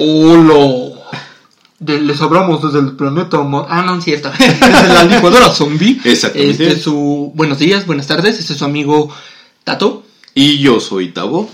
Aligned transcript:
Hola. 0.00 0.92
De- 1.80 2.00
les 2.00 2.20
hablamos 2.20 2.62
desde 2.62 2.78
el 2.78 2.92
planeta 2.94 3.38
Ah, 3.68 3.82
no, 3.84 3.98
es 3.98 4.04
cierto. 4.04 4.30
desde 4.38 4.88
la 4.94 5.04
licuadora 5.04 5.50
zombie. 5.50 6.00
Exactamente. 6.04 6.50
Este 6.52 6.72
es 6.78 6.82
su... 6.82 7.32
Buenos 7.34 7.58
días, 7.58 7.84
buenas 7.84 8.06
tardes. 8.06 8.38
Este 8.38 8.52
es 8.52 8.58
su 8.60 8.64
amigo 8.64 9.12
Tato. 9.64 10.04
Y 10.34 10.58
yo 10.58 10.78
soy 10.78 11.08
Tavo. 11.08 11.50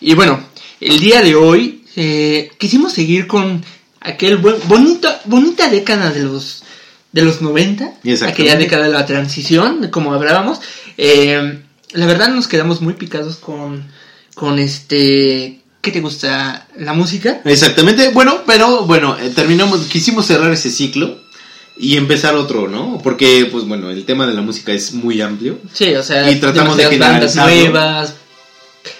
Y 0.00 0.14
bueno, 0.14 0.40
el 0.80 0.98
día 0.98 1.22
de 1.22 1.36
hoy 1.36 1.84
eh, 1.94 2.50
quisimos 2.58 2.92
seguir 2.92 3.28
con 3.28 3.64
aquel 4.00 4.38
buen, 4.38 4.56
bonita, 4.66 5.20
bonita 5.26 5.68
década 5.70 6.10
de 6.10 6.24
los 6.24 6.64
de 7.12 7.22
los 7.22 7.40
90, 7.40 7.84
Exactamente. 8.04 8.26
aquella 8.42 8.56
década 8.56 8.84
de 8.86 8.92
la 8.92 9.06
transición, 9.06 9.88
como 9.92 10.12
hablábamos. 10.12 10.60
Eh, 10.96 11.62
la 11.92 12.06
verdad 12.06 12.28
nos 12.30 12.48
quedamos 12.48 12.80
muy 12.82 12.94
picados 12.94 13.36
con, 13.36 13.84
con 14.34 14.58
este... 14.58 15.57
¿Qué 15.80 15.92
te 15.92 16.00
gusta? 16.00 16.66
¿La 16.76 16.92
música? 16.92 17.40
Exactamente. 17.44 18.08
Bueno, 18.10 18.42
pero 18.46 18.84
bueno, 18.84 19.16
eh, 19.18 19.30
terminamos, 19.34 19.82
quisimos 19.86 20.26
cerrar 20.26 20.52
ese 20.52 20.70
ciclo 20.70 21.18
y 21.76 21.96
empezar 21.96 22.34
otro, 22.34 22.66
¿no? 22.68 22.98
Porque, 23.02 23.48
pues 23.50 23.64
bueno, 23.64 23.90
el 23.90 24.04
tema 24.04 24.26
de 24.26 24.34
la 24.34 24.40
música 24.42 24.72
es 24.72 24.92
muy 24.92 25.20
amplio. 25.22 25.58
Sí, 25.72 25.94
o 25.94 26.02
sea, 26.02 26.28
Y 26.30 26.36
tratamos 26.40 26.76
de 26.76 26.98
bandas 26.98 27.36
nuevas, 27.36 28.14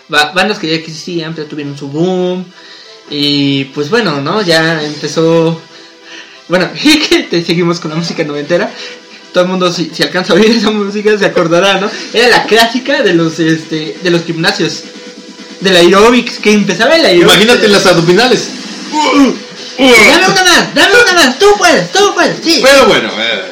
ba- 0.08 0.32
bandas 0.32 0.58
que 0.60 0.68
ya 0.68 0.74
existían, 0.76 1.34
pero 1.34 1.48
tuvieron 1.48 1.76
su 1.76 1.88
boom. 1.88 2.44
Y 3.10 3.64
pues 3.66 3.90
bueno, 3.90 4.20
¿no? 4.20 4.40
Ya 4.42 4.82
empezó. 4.84 5.60
Bueno, 6.48 6.70
te 7.30 7.44
seguimos 7.44 7.80
con 7.80 7.90
la 7.90 7.96
música 7.96 8.22
noventera. 8.22 8.72
Todo 9.32 9.44
el 9.44 9.50
mundo, 9.50 9.72
si, 9.72 9.90
si 9.92 10.02
alcanza 10.04 10.32
a 10.32 10.36
oír 10.36 10.46
esa 10.52 10.70
música, 10.70 11.18
se 11.18 11.26
acordará, 11.26 11.80
¿no? 11.80 11.90
Era 12.14 12.28
la 12.28 12.44
clásica 12.46 13.02
de 13.02 13.14
los, 13.14 13.38
este, 13.40 13.98
de 14.02 14.10
los 14.10 14.22
gimnasios. 14.24 14.84
Del 15.60 15.76
aerobics, 15.76 16.38
que 16.38 16.52
empezaba 16.52 16.96
el 16.96 17.04
aerobics. 17.04 17.34
Imagínate 17.34 17.68
las 17.68 17.86
abdominales. 17.86 18.48
Dame 19.78 20.26
una 20.32 20.42
más, 20.42 20.74
dame 20.74 20.94
una 21.02 21.12
más, 21.14 21.38
tú 21.38 21.46
puedes, 21.56 21.92
tú 21.92 22.14
puedes, 22.14 22.36
sí. 22.42 22.60
Pero 22.62 22.86
bueno, 22.86 23.08
eh, 23.18 23.42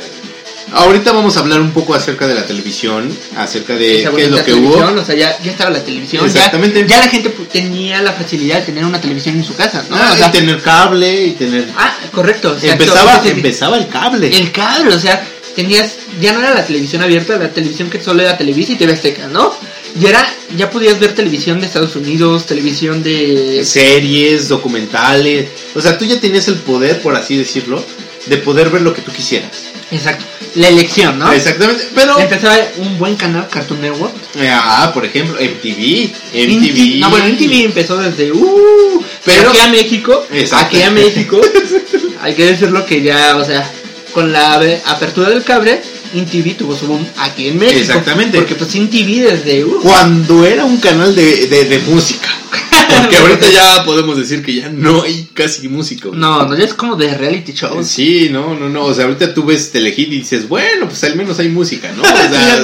ahorita 0.73 1.13
vamos 1.13 1.37
a 1.37 1.41
hablar 1.41 1.61
un 1.61 1.71
poco 1.71 1.95
acerca 1.95 2.27
de 2.27 2.35
la 2.35 2.45
televisión, 2.45 3.17
acerca 3.37 3.75
de 3.75 4.01
Esa 4.01 4.11
qué 4.11 4.25
es 4.25 4.31
lo 4.31 4.45
que 4.45 4.55
hubo. 4.55 4.77
O 4.77 5.05
sea, 5.05 5.15
ya, 5.15 5.39
ya 5.43 5.51
estaba 5.53 5.71
la 5.71 5.85
televisión. 5.85 6.25
Exactamente. 6.25 6.85
Ya, 6.87 6.99
la 7.01 7.09
gente 7.09 7.31
tenía 7.53 8.03
la 8.03 8.13
facilidad 8.13 8.57
de 8.57 8.63
tener 8.63 8.85
una 8.85 9.01
televisión 9.01 9.37
en 9.37 9.45
su 9.45 9.55
casa, 9.55 9.85
¿no? 9.89 9.97
Ah, 9.97 10.11
O 10.13 10.17
sea, 10.17 10.29
y 10.29 10.33
tener 10.33 10.61
cable 10.63 11.27
y 11.27 11.31
tener... 11.33 11.69
ah, 11.77 11.95
correcto. 12.13 12.57
empezaba, 12.61 13.23
empezaba 13.25 13.79
el 13.79 13.89
cable. 13.89 14.37
El 14.37 14.51
cable, 14.53 14.95
o 14.95 15.01
sea, 15.01 15.25
tenías. 15.55 15.93
Ya 16.21 16.33
no 16.33 16.41
era 16.41 16.55
la 16.55 16.65
televisión 16.65 17.03
abierta, 17.03 17.37
la 17.37 17.51
televisión 17.51 17.91
que 17.91 18.03
solo 18.03 18.23
era 18.23 18.37
Televisa 18.37 18.73
y 18.73 18.77
TV 18.77 18.93
Azteca, 18.93 19.29
¿no? 19.29 19.55
Ya 20.01 20.11
era. 20.11 20.35
Ya 20.57 20.71
podías 20.71 20.99
ver 21.01 21.15
televisión 21.15 21.61
de 21.61 21.67
Estados 21.67 21.97
Unidos, 21.97 22.47
televisión 22.47 23.03
de. 23.03 23.65
series, 23.65 24.49
documentales. 24.49 25.49
O 25.75 25.81
sea, 25.81 25.99
tú 25.99 26.05
ya 26.05 26.21
tenías 26.21 26.47
el 26.49 26.57
poder, 26.57 27.01
por 27.03 27.17
así 27.17 27.37
decirlo, 27.37 27.83
de 28.27 28.37
poder 28.39 28.71
ver 28.71 28.83
lo 28.83 28.95
que 28.95 29.03
tú 29.03 29.13
quisieras. 29.13 29.51
Exacto. 29.91 30.25
La 30.55 30.69
elección, 30.69 31.19
¿no? 31.19 31.31
Exactamente. 31.33 31.89
Pero, 31.95 32.19
Empezaba 32.19 32.57
un 32.79 32.99
buen 32.99 33.15
canal, 33.17 33.47
Cartoon 33.49 33.81
Network. 33.81 34.15
ah, 34.51 34.91
por 34.95 35.05
ejemplo, 35.05 35.37
MTV. 35.39 36.11
MTV. 36.33 37.01
No, 37.01 37.11
bueno, 37.11 37.27
MTV 37.29 37.65
empezó 37.67 37.97
desde. 37.99 38.33
Uh, 38.33 39.03
pero 39.25 39.51
aquí 39.51 39.59
a 39.59 39.69
México. 39.69 40.27
Exacto. 40.33 40.67
Aquí 40.67 40.83
a 40.83 40.91
México. 40.91 41.41
hay 42.23 42.35
que 42.35 42.47
decirlo 42.47 42.87
que 42.87 43.03
ya, 43.03 43.37
o 43.37 43.45
sea, 43.45 43.71
con 44.13 44.33
la 44.33 44.55
apertura 44.87 45.29
del 45.29 45.45
cable, 45.45 45.83
MTV 46.15 46.57
tuvo 46.57 46.77
su 46.77 46.87
boom 46.87 47.07
aquí 47.19 47.49
en 47.49 47.59
México. 47.59 47.81
Exactamente. 47.81 48.39
Porque 48.39 48.55
pues 48.55 48.75
MTV 48.75 49.31
desde. 49.31 49.65
Uh, 49.65 49.81
Cuando 49.83 50.45
era 50.45 50.65
un 50.65 50.79
canal 50.79 51.15
de, 51.15 51.47
de, 51.47 51.65
de 51.65 51.79
música. 51.81 52.29
Porque 53.03 53.17
ahorita 53.17 53.51
ya 53.51 53.85
podemos 53.85 54.17
decir 54.17 54.45
que 54.45 54.55
ya 54.55 54.69
no 54.69 55.03
hay 55.03 55.29
casi 55.35 55.69
música. 55.69 56.09
no, 56.13 56.47
no, 56.47 56.57
ya 56.57 56.65
es 56.65 56.75
como 56.75 56.97
de 56.97 57.15
reality 57.15 57.53
shows. 57.53 57.87
Sí, 57.87 58.29
no, 58.31 58.55
no, 58.55 58.69
no. 58.69 58.85
O 58.85 58.95
sea, 58.95 59.05
ahorita 59.05 59.35
tú 59.35 59.45
ves 59.45 59.71
Telehit 59.73 59.99
y 60.09 60.19
dices, 60.19 60.49
bueno, 60.49 60.87
pues 60.89 61.03
al 61.05 61.17
menos 61.17 61.39
hay 61.39 61.49
música, 61.49 61.91
¿no? 61.93 62.03
O 62.03 62.07
sea, 62.07 62.63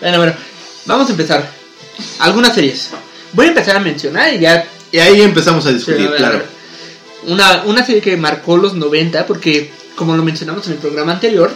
bueno, 0.00 0.18
bueno, 0.18 0.34
vamos 0.86 1.08
a 1.08 1.10
empezar. 1.12 1.50
Algunas 2.20 2.54
series. 2.54 2.90
Voy 3.32 3.46
a 3.46 3.48
empezar 3.48 3.76
a 3.76 3.80
mencionar 3.80 4.34
y 4.34 4.40
ya. 4.40 4.66
y 4.90 4.98
ahí 4.98 5.20
empezamos 5.20 5.66
a 5.66 5.72
discutir, 5.72 6.06
a 6.06 6.10
ver, 6.10 6.24
a 6.24 6.28
claro. 6.28 6.42
Una, 7.26 7.62
una 7.64 7.84
serie 7.84 8.00
que 8.00 8.16
marcó 8.16 8.56
los 8.56 8.74
90, 8.74 9.26
porque 9.26 9.70
como 9.96 10.16
lo 10.16 10.22
mencionamos 10.22 10.66
en 10.66 10.74
el 10.74 10.78
programa 10.78 11.12
anterior, 11.12 11.52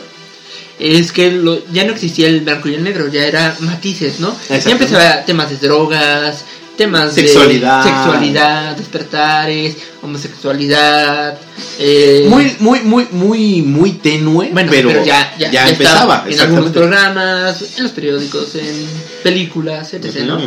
es 0.82 1.12
que 1.12 1.30
lo- 1.30 1.62
ya 1.72 1.84
no 1.84 1.92
existía 1.92 2.28
el 2.28 2.40
blanco 2.40 2.68
y 2.68 2.74
el 2.74 2.82
negro, 2.82 3.08
ya 3.08 3.24
era 3.26 3.56
matices, 3.60 4.18
¿no? 4.20 4.36
Ya 4.48 4.56
empezaba 4.72 5.24
temas 5.24 5.50
de 5.50 5.56
drogas, 5.56 6.44
temas 6.76 7.14
Sexualidad. 7.14 7.84
de 7.84 7.90
sexualidad, 7.90 8.76
despertares, 8.76 9.76
homosexualidad. 10.02 11.38
eh, 11.78 12.26
Muy, 12.28 12.56
muy, 12.60 12.80
muy, 12.80 13.06
muy, 13.12 13.62
muy 13.62 13.92
tenue, 13.92 14.48
bueno, 14.52 14.70
pero, 14.70 14.88
pero, 14.88 15.04
ya, 15.04 15.34
ya, 15.38 15.50
ya 15.50 15.68
empezaba. 15.68 16.24
en 16.28 16.40
algunos 16.40 16.70
programas, 16.70 17.62
en 17.76 17.82
los 17.84 17.92
periódicos, 17.92 18.54
en 18.56 18.86
películas, 19.22 19.92
etc. 19.94 20.20
¿no? 20.26 20.40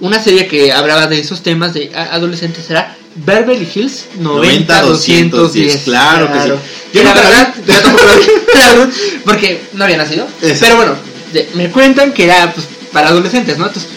Una 0.00 0.20
serie 0.22 0.48
que 0.48 0.72
hablaba 0.72 1.06
de 1.06 1.20
esos 1.20 1.42
temas 1.42 1.74
de 1.74 1.92
adolescentes 1.94 2.68
era 2.70 2.96
Beverly 3.14 3.68
Hills 3.74 4.06
90 4.18 4.82
210. 4.82 5.82
claro 5.84 6.32
que 6.32 6.40
sí. 6.40 6.48
Yo 6.94 7.02
la 7.02 7.14
verdad, 7.14 7.54
vi. 7.56 7.72
yo 7.72 7.80
tampoco 7.80 8.04
la 8.04 8.14
vi, 8.16 8.22
la 8.54 8.68
verdad, 8.74 8.88
porque 9.24 9.62
no 9.74 9.84
había 9.84 9.96
nacido. 9.96 10.26
Exacto. 10.42 10.58
Pero 10.60 10.76
bueno, 10.76 10.94
de- 11.32 11.48
me 11.54 11.70
cuentan 11.70 12.12
que 12.12 12.24
era 12.24 12.52
pues, 12.52 12.66
para 12.92 13.08
adolescentes, 13.08 13.56
¿no? 13.58 13.66
Entonces, 13.66 13.90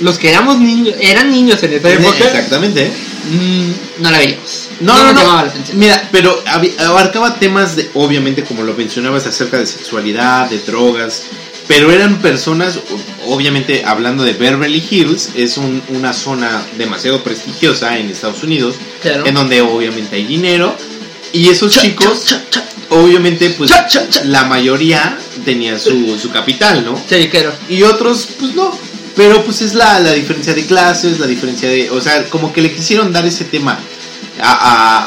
los 0.00 0.18
que 0.18 0.28
éramos 0.30 0.58
niños, 0.58 0.94
eran 1.00 1.30
niños 1.30 1.62
en 1.62 1.72
esa 1.74 1.88
época, 1.90 2.24
Exactamente. 2.26 2.90
mm, 3.30 4.02
no 4.02 4.10
la 4.10 4.18
veíamos. 4.18 4.68
No, 4.80 5.12
no, 5.12 5.12
no. 5.12 5.44
Mira, 5.74 6.08
pero 6.10 6.42
abarcaba 6.78 7.36
temas 7.38 7.76
de, 7.76 7.88
obviamente, 7.94 8.42
como 8.44 8.62
lo 8.62 8.74
mencionabas, 8.74 9.26
acerca 9.26 9.58
de 9.58 9.66
sexualidad, 9.66 10.50
de 10.50 10.58
drogas, 10.58 11.22
pero 11.66 11.90
eran 11.90 12.20
personas, 12.20 12.78
obviamente, 13.26 13.84
hablando 13.84 14.22
de 14.24 14.34
Beverly 14.34 14.82
Hills, 14.90 15.30
es 15.34 15.56
un- 15.56 15.82
una 15.88 16.12
zona 16.12 16.62
demasiado 16.76 17.22
prestigiosa 17.22 17.98
en 17.98 18.10
Estados 18.10 18.42
Unidos, 18.42 18.76
Claro. 19.02 19.24
en 19.26 19.34
donde 19.34 19.60
obviamente 19.62 20.16
hay 20.16 20.24
dinero, 20.24 20.76
y 21.32 21.48
esos 21.48 21.72
Cha, 21.72 21.80
chicos, 21.80 22.24
cha, 22.26 22.44
cha, 22.50 22.60
cha. 22.60 22.64
obviamente, 22.90 23.50
pues 23.50 23.70
la 24.24 24.44
mayoría 24.44 25.18
tenía 25.44 25.78
su, 25.78 26.18
su 26.18 26.30
capital, 26.30 26.84
¿no? 26.84 27.00
Sí, 27.08 27.28
claro. 27.28 27.52
y 27.68 27.82
otros 27.82 28.28
pues 28.38 28.54
no 28.54 28.76
pero 29.16 29.44
pues 29.44 29.62
es 29.62 29.74
la, 29.74 30.00
la 30.00 30.12
diferencia 30.12 30.54
de 30.54 30.66
clases 30.66 31.20
la 31.20 31.26
diferencia 31.28 31.68
de 31.68 31.88
o 31.90 32.00
sea 32.00 32.24
como 32.30 32.52
que 32.52 32.60
le 32.60 32.72
quisieron 32.74 33.12
dar 33.12 33.24
ese 33.24 33.44
tema 33.44 33.78
a, 34.40 34.52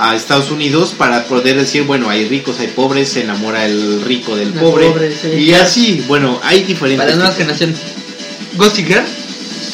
a- 0.08 0.12
a 0.12 0.16
Estados 0.16 0.52
Unidos 0.52 0.94
para 0.98 1.26
poder 1.26 1.58
decir 1.58 1.84
bueno 1.84 2.10
hay 2.10 2.28
ricos 2.28 2.60
hay 2.60 2.68
pobres 2.68 3.10
se 3.10 3.22
enamora 3.22 3.66
el 3.66 4.02
rico 4.04 4.36
del 4.36 4.50
El 4.50 4.54
pobre, 4.54 4.90
pobre, 4.90 5.16
sí. 5.16 5.28
y 5.30 5.54
así 5.54 6.04
bueno 6.08 6.40
hay 6.44 6.64
diferentes 6.64 6.98
Para 7.00 7.10
las 7.10 7.18
nuevas 7.18 7.36
generaciones. 7.38 7.78
Gossip 8.56 8.88
Girl, 8.88 9.04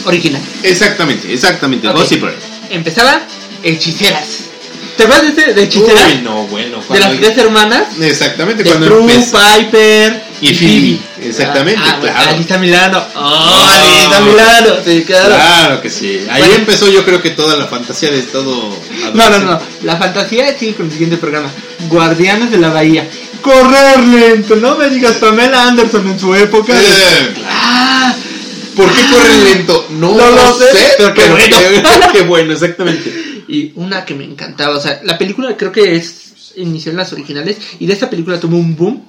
original. 0.06 0.42
exactamente 0.64 1.32
exactamente 1.34 1.88
Ok. 1.88 1.96
Gossip 1.98 2.20
Girl. 2.22 2.36
Empezaba 2.70 3.22
Hechiceras. 3.62 4.50
¿Te 4.98 5.04
acuerdas 5.04 5.36
de, 5.36 5.42
ese- 5.42 5.54
de 5.54 5.64
Hechiceras? 5.64 6.06
Uy, 6.14 6.22
no 6.22 6.48
bueno 6.48 6.78
de 6.90 7.00
las 7.00 7.18
tres 7.18 7.38
hermanas. 7.38 7.84
exactamente 8.00 8.64
De 8.64 8.70
cuando 8.70 8.88
Prue, 8.88 9.08
Piper 9.14 10.24
Y 10.42 10.54
Phoebe, 10.54 11.00
exactamente, 11.28 11.82
Ah, 11.84 11.94
ah, 11.96 12.00
claro. 12.02 12.30
Alisa 12.32 12.58
Milano. 12.58 13.04
Oh, 13.16 13.20
Ah. 13.20 13.74
Alisa 13.76 14.20
Milano. 14.22 14.76
Sí, 14.86 15.04
claro. 15.06 15.36
claro 15.36 15.82
que 15.82 15.90
sí 15.90 16.20
ahí 16.30 16.42
Bueno. 16.42 16.56
empezó 16.56 16.90
yo 16.90 17.04
creo 17.06 17.22
que 17.22 17.32
toda 17.32 17.56
la 17.58 17.66
fantasía 17.68 18.12
de 18.12 18.22
todo 18.24 18.78
No, 19.14 19.30
no, 19.30 19.40
no. 19.40 19.60
La 19.84 19.98
fantasía 19.98 20.58
sigue 20.58 20.76
con 20.76 20.86
el 20.88 20.92
siguiente 20.92 21.18
programa. 21.18 21.50
Guardianes 21.90 22.52
de 22.52 22.58
la 22.60 22.70
Bahía. 22.70 23.08
Correr 23.42 24.00
lento. 24.00 24.56
No 24.58 24.76
me 24.78 24.90
digas 24.90 25.14
Pamela 25.14 25.64
Anderson 25.68 26.08
en 26.12 26.20
su 26.20 26.34
época. 26.36 26.74
de- 26.74 26.86
Eh, 26.86 27.34
Ah, 27.50 28.14
¿Por 28.76 28.92
qué 28.92 29.02
corren 29.12 29.44
lento? 29.44 29.88
No, 29.92 30.14
lo 30.16 30.58
sé, 30.58 30.66
pero 30.98 31.14
qué 31.14 31.26
bueno. 31.30 31.58
qué, 31.60 31.84
qué 32.14 32.22
bueno, 32.24 32.54
exactamente. 32.54 33.33
Y 33.48 33.72
una 33.76 34.06
que 34.06 34.16
me 34.16 34.24
encantaba. 34.26 34.76
O 34.78 34.82
sea, 34.82 35.02
la 35.04 35.18
película 35.18 35.56
creo 35.58 35.72
que 35.72 35.96
es 35.96 36.54
inició 36.56 36.92
en 36.92 36.98
las 36.98 37.12
originales. 37.14 37.58
Y 37.80 37.86
de 37.86 37.94
esta 37.94 38.10
película 38.10 38.40
tuvo 38.40 38.58
un 38.58 38.76
boom. 38.76 39.04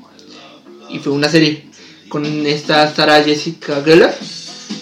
Y 0.90 0.98
fue 0.98 1.12
una 1.12 1.28
serie. 1.28 1.66
Con 2.08 2.24
esta 2.46 2.94
Sarah 2.94 3.22
Jessica 3.22 3.82
Gellar. 3.84 4.16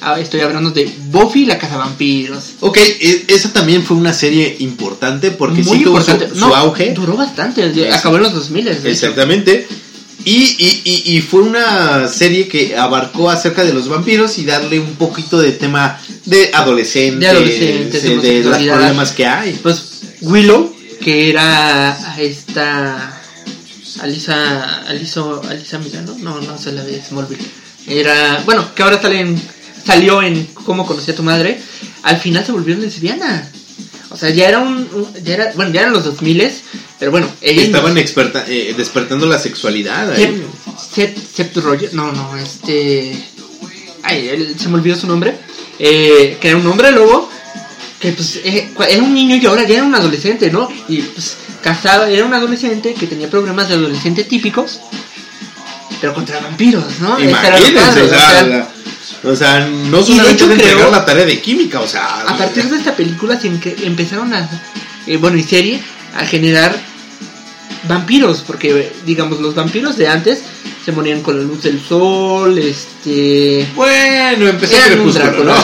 Ah, 0.00 0.18
estoy 0.20 0.40
hablando 0.40 0.70
de 0.70 0.90
Buffy 1.10 1.46
la 1.46 1.58
Cazavampiros. 1.58 2.54
Ok, 2.60 2.76
e- 2.78 3.24
esa 3.28 3.52
también 3.52 3.82
fue 3.84 3.96
una 3.96 4.12
serie 4.12 4.56
importante 4.60 5.30
porque 5.30 5.62
Muy 5.62 5.78
sí 5.78 5.82
su, 5.84 5.88
importante. 5.88 6.28
su 6.28 6.36
No, 6.40 6.54
auge. 6.54 6.92
Duró 6.92 7.16
bastante. 7.16 7.62
Acabó 7.92 8.16
en 8.16 8.22
los 8.24 8.32
2000. 8.34 8.64
de 8.64 8.72
hecho. 8.72 8.88
Exactamente. 8.88 9.66
Y, 10.24 10.42
y, 10.58 10.82
y, 10.84 11.16
y 11.16 11.20
fue 11.20 11.40
una 11.42 12.06
serie 12.08 12.46
que 12.48 12.76
abarcó 12.76 13.28
acerca 13.30 13.64
de 13.64 13.72
los 13.72 13.88
vampiros 13.88 14.38
y 14.38 14.44
darle 14.44 14.78
un 14.78 14.94
poquito 14.94 15.40
de 15.40 15.52
tema 15.52 16.00
de 16.24 16.50
adolescentes, 16.54 17.20
De 17.20 17.28
adolescentes, 17.28 18.02
de, 18.02 18.16
de 18.18 18.44
los 18.44 18.56
problemas 18.58 19.12
que 19.12 19.26
hay. 19.26 19.52
Pues 19.62 19.82
Willow, 20.20 20.74
que 21.00 21.30
era 21.30 22.16
esta 22.18 23.20
Alisa 24.00 24.82
Alisa 24.86 25.22
Alisa 25.48 25.78
Milano, 25.78 26.16
no, 26.20 26.40
no 26.40 26.58
se 26.58 26.72
la 26.72 26.84
de 26.84 27.00
Smallville. 27.02 27.42
Era, 27.86 28.42
bueno, 28.44 28.74
que 28.74 28.82
ahora 28.82 29.00
sale 29.00 29.20
en- 29.20 29.42
salió 29.84 30.22
en 30.22 30.46
Cómo 30.54 30.86
conocí 30.86 31.10
a 31.10 31.16
tu 31.16 31.22
madre, 31.24 31.60
al 32.04 32.16
final 32.18 32.44
se 32.46 32.52
volvió 32.52 32.76
lesbiana. 32.76 33.48
O 34.10 34.16
sea, 34.16 34.30
ya 34.30 34.48
era 34.48 34.58
un, 34.60 34.88
ya 35.24 35.34
era, 35.34 35.52
bueno, 35.56 35.72
ya 35.72 35.80
eran 35.80 35.92
los 35.92 36.04
2000 36.04 36.50
pero 36.98 37.10
bueno, 37.10 37.26
ella 37.40 37.62
Estaban 37.62 37.98
experta, 37.98 38.44
eh, 38.46 38.74
despertando 38.76 39.26
la 39.26 39.38
sexualidad. 39.38 40.14
Seth, 40.14 40.36
Seth, 40.94 41.18
Seth 41.34 41.56
Rogen, 41.56 41.88
no, 41.94 42.12
no, 42.12 42.36
este, 42.36 43.12
ay, 44.04 44.28
él- 44.28 44.54
se 44.56 44.68
me 44.68 44.76
olvidó 44.76 44.94
su 44.96 45.08
nombre, 45.08 45.34
eh, 45.78 46.38
que 46.40 46.48
era 46.48 46.56
un 46.56 46.66
hombre 46.66 46.90
lobo, 46.92 47.30
que 48.00 48.12
pues 48.12 48.40
eh, 48.44 48.70
era 48.88 49.02
un 49.02 49.14
niño 49.14 49.36
y 49.36 49.46
ahora 49.46 49.64
ya 49.66 49.74
era 49.76 49.84
un 49.84 49.94
adolescente, 49.94 50.50
¿no? 50.50 50.68
Y 50.88 51.02
pues 51.02 51.36
casado, 51.62 52.04
era 52.06 52.24
un 52.24 52.34
adolescente 52.34 52.94
que 52.94 53.06
tenía 53.06 53.30
problemas 53.30 53.68
de 53.68 53.74
adolescente 53.74 54.24
típicos, 54.24 54.80
pero 56.00 56.14
contra 56.14 56.40
vampiros, 56.40 56.98
¿no? 57.00 57.18
Imagínense, 57.18 57.72
padre, 57.72 58.02
o 58.02 58.06
o 58.06 58.08
sea, 58.08 58.42
la- 58.42 58.68
o 59.24 59.36
sea, 59.36 59.60
no 59.68 60.02
solamente 60.02 60.48
de 60.48 60.54
entregar 60.54 60.90
la 60.90 61.04
tarea 61.04 61.24
de 61.24 61.40
química, 61.40 61.80
o 61.80 61.86
sea, 61.86 62.22
a 62.26 62.36
partir 62.36 62.64
de 62.68 62.76
esta 62.76 62.96
película 62.96 63.38
se 63.40 63.46
empezaron 63.46 64.34
a, 64.34 64.48
eh, 65.06 65.16
bueno, 65.16 65.36
y 65.36 65.44
serie, 65.44 65.80
a 66.16 66.26
generar 66.26 66.76
vampiros, 67.88 68.42
porque 68.46 68.92
digamos 69.06 69.40
los 69.40 69.54
vampiros 69.54 69.96
de 69.96 70.08
antes 70.08 70.40
se 70.84 70.92
morían 70.92 71.22
con 71.22 71.36
la 71.36 71.42
luz 71.44 71.62
del 71.62 71.80
sol, 71.80 72.58
este, 72.58 73.66
bueno, 73.74 74.48
empezó 74.48 74.74
Crepúsculo. 74.86 75.44
¿no? 75.44 75.54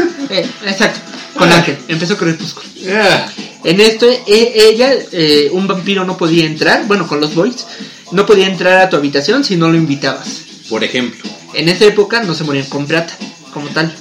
Eh, 0.30 0.46
exacto, 0.64 1.00
con 1.36 1.50
Ah. 1.50 1.56
Ángel, 1.56 1.76
empezó 1.88 2.16
Crepúsculo. 2.16 2.68
Ah, 2.92 3.26
En 3.64 3.80
esto, 3.80 4.06
e- 4.08 4.52
ella, 4.54 4.92
eh, 5.10 5.48
un 5.52 5.66
vampiro 5.66 6.04
no 6.04 6.16
podía 6.16 6.44
entrar, 6.46 6.84
bueno, 6.86 7.08
con 7.08 7.20
los 7.20 7.34
boys, 7.34 7.66
no 8.12 8.24
podía 8.26 8.46
entrar 8.46 8.78
a 8.80 8.88
tu 8.88 8.96
habitación 8.96 9.42
si 9.44 9.56
no 9.56 9.68
lo 9.68 9.76
invitabas. 9.76 10.28
por 10.68 10.84
ejemplo, 10.84 11.28
En 11.54 11.68
esa 11.68 11.84
época 11.86 12.22
no 12.22 12.32
se 12.34 12.44
morían 12.44 12.66
con 12.66 12.86
plata, 12.86 13.12
como 13.52 13.68
tal. 13.70 13.92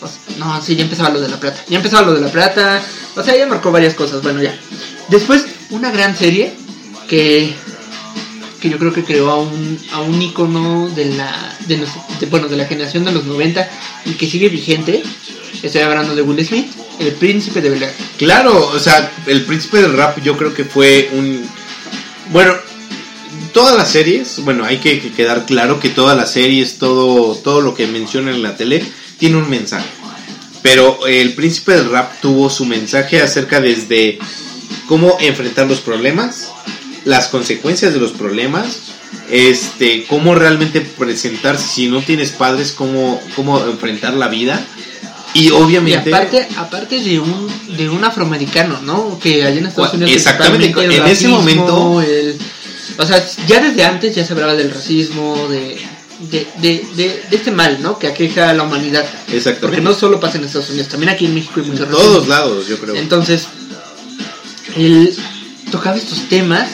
O 0.00 0.06
sea, 0.06 0.36
no, 0.38 0.62
sí, 0.62 0.76
ya 0.76 0.84
empezaba 0.84 1.08
lo 1.10 1.20
de 1.20 1.28
la 1.28 1.40
plata. 1.40 1.60
Ya 1.68 1.78
empezaba 1.78 2.02
lo 2.06 2.14
de 2.14 2.20
la 2.20 2.28
plata. 2.30 2.80
O 3.16 3.22
sea, 3.24 3.36
ya 3.36 3.46
marcó 3.46 3.72
varias 3.72 3.94
cosas. 3.94 4.22
Bueno, 4.22 4.40
ya. 4.42 4.56
Después, 5.08 5.44
una 5.70 5.90
gran 5.90 6.16
serie 6.16 6.52
que, 7.12 7.52
que 8.58 8.70
yo 8.70 8.78
creo 8.78 8.90
que 8.94 9.04
creó 9.04 9.30
a 9.30 9.38
un, 9.38 9.78
a 9.92 10.00
un 10.00 10.22
icono 10.22 10.88
de 10.88 11.14
la, 11.14 11.54
de, 11.66 11.76
los- 11.76 11.90
de- 12.18 12.24
bueno, 12.26 12.48
de 12.48 12.56
la 12.56 12.64
generación 12.64 13.04
de 13.04 13.12
los 13.12 13.26
90 13.26 13.68
y 14.06 14.12
que 14.12 14.26
sigue 14.26 14.48
vigente. 14.48 15.02
Estoy 15.62 15.82
hablando 15.82 16.14
de 16.14 16.22
Will 16.22 16.42
Smith, 16.42 16.68
el 16.98 17.12
príncipe 17.12 17.60
de 17.60 17.68
Bel 17.68 17.84
claro, 18.16 18.66
o 18.68 18.78
sea, 18.78 19.12
el 19.26 19.42
príncipe 19.44 19.82
del 19.82 19.92
rap 19.92 20.22
yo 20.22 20.38
creo 20.38 20.54
que 20.54 20.64
fue 20.64 21.10
un... 21.12 21.44
Bueno, 22.32 22.54
todas 23.52 23.76
las 23.76 23.90
series, 23.90 24.38
bueno, 24.42 24.64
hay 24.64 24.78
que, 24.78 24.98
que 25.00 25.12
quedar 25.12 25.44
claro 25.44 25.78
que 25.80 25.90
todas 25.90 26.16
las 26.16 26.32
series, 26.32 26.78
todo, 26.78 27.34
todo 27.34 27.60
lo 27.60 27.74
que 27.74 27.86
mencionan 27.88 28.36
en 28.36 28.42
la 28.42 28.56
tele, 28.56 28.82
tiene 29.18 29.36
un 29.36 29.50
mensaje. 29.50 29.86
Pero 30.62 31.06
el 31.06 31.34
príncipe 31.34 31.72
del 31.72 31.90
rap 31.90 32.22
tuvo 32.22 32.48
su 32.48 32.64
mensaje 32.64 33.20
acerca 33.20 33.60
desde 33.60 34.18
cómo 34.88 35.18
enfrentar 35.20 35.66
los 35.66 35.80
problemas, 35.80 36.48
las 37.04 37.28
consecuencias 37.28 37.92
de 37.92 38.00
los 38.00 38.12
problemas, 38.12 38.66
este, 39.30 40.04
cómo 40.06 40.34
realmente 40.34 40.80
presentarse 40.80 41.66
si 41.66 41.86
no 41.88 42.00
tienes 42.02 42.30
padres, 42.30 42.72
cómo, 42.72 43.20
cómo 43.36 43.60
enfrentar 43.64 44.14
la 44.14 44.28
vida. 44.28 44.64
Y 45.34 45.46
Y 45.46 45.50
obviamente... 45.50 46.14
aparte, 46.14 46.46
aparte 46.56 47.00
de 47.00 47.18
un, 47.18 47.48
de 47.76 47.88
un 47.88 48.04
afroamericano, 48.04 48.80
¿no? 48.82 49.18
Que 49.18 49.44
allá 49.44 49.58
en 49.58 49.66
Estados 49.66 49.94
Unidos. 49.94 50.12
exactamente, 50.12 50.84
en 50.84 51.06
ese 51.06 51.28
momento- 51.28 52.00
el- 52.02 52.38
o 52.98 53.06
sea, 53.06 53.24
ya 53.46 53.60
desde 53.60 53.84
antes 53.84 54.14
ya 54.14 54.24
se 54.26 54.34
hablaba 54.34 54.54
del 54.54 54.70
racismo, 54.70 55.48
de, 55.48 55.80
de, 56.30 56.46
de, 56.60 56.84
de- 56.94 57.22
de 57.30 57.36
este 57.36 57.50
mal, 57.50 57.78
¿no? 57.80 57.98
Que 57.98 58.08
aqueja 58.08 58.50
a 58.50 58.52
la 58.52 58.64
humanidad. 58.64 59.04
Porque 59.24 59.38
Exactamente. 59.38 59.80
no 59.80 59.94
solo 59.94 60.20
pasa 60.20 60.36
en 60.36 60.44
Estados 60.44 60.68
Unidos, 60.68 60.88
también 60.88 61.08
aquí 61.08 61.24
en 61.24 61.34
México 61.34 61.54
hay 61.56 61.66
mucho 61.66 61.84
en 61.84 61.90
todos 61.90 62.28
lados, 62.28 62.68
yo 62.68 62.78
creo. 62.78 62.94
Entonces, 62.96 63.46
él 64.76 65.14
tocaba 65.70 65.96
estos 65.96 66.28
temas 66.28 66.68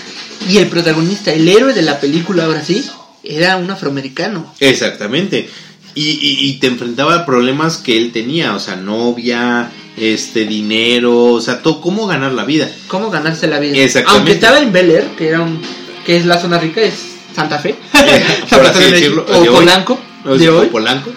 y 0.49 0.59
el 0.59 0.69
protagonista, 0.69 1.33
el 1.33 1.49
héroe 1.49 1.75
de 1.75 1.83
la 1.83 2.01
película, 2.01 2.45
ahora 2.45 2.65
sí, 2.65 2.85
era 3.23 3.57
un 3.57 3.71
afroamericano. 3.71 4.55
Exactamente. 4.61 5.49
Y, 5.95 6.11
y, 6.11 6.49
y 6.49 6.59
te 6.59 6.69
enfrentaba 6.69 7.15
a 7.15 7.27
problemas 7.27 7.77
que 7.77 7.97
él 7.97 8.13
tenía, 8.13 8.55
o 8.55 8.61
sea, 8.61 8.77
novia, 8.77 9.71
este, 9.97 10.45
dinero, 10.45 11.25
o 11.33 11.41
sea, 11.41 11.63
todo, 11.63 11.81
cómo 11.81 12.07
ganar 12.07 12.33
la 12.33 12.45
vida. 12.45 12.71
cómo 12.87 13.11
ganarse 13.11 13.47
la 13.47 13.59
vida. 13.59 13.77
Exactamente. 13.77 14.17
Aunque 14.17 14.33
estaba 14.33 14.59
en 14.59 14.73
Bel 14.73 14.91
Air, 14.91 15.05
que 15.17 15.29
era 15.29 15.41
un, 15.41 15.61
que 16.07 16.17
es 16.17 16.25
la 16.25 16.41
zona 16.41 16.59
rica, 16.59 16.81
es 16.81 16.95
Santa 17.35 17.59
Fe, 17.59 17.75
por 17.93 18.49
Santa 18.49 18.71
así 18.71 18.79
Fe 18.79 18.85
de 18.85 18.91
decirlo, 18.93 19.25
México, 19.25 19.39
o 19.39 19.43
de. 19.43 19.51
Polanco, 19.51 20.01
de 20.39 20.51
hoy. 20.51 20.67
Polanco. 20.69 21.11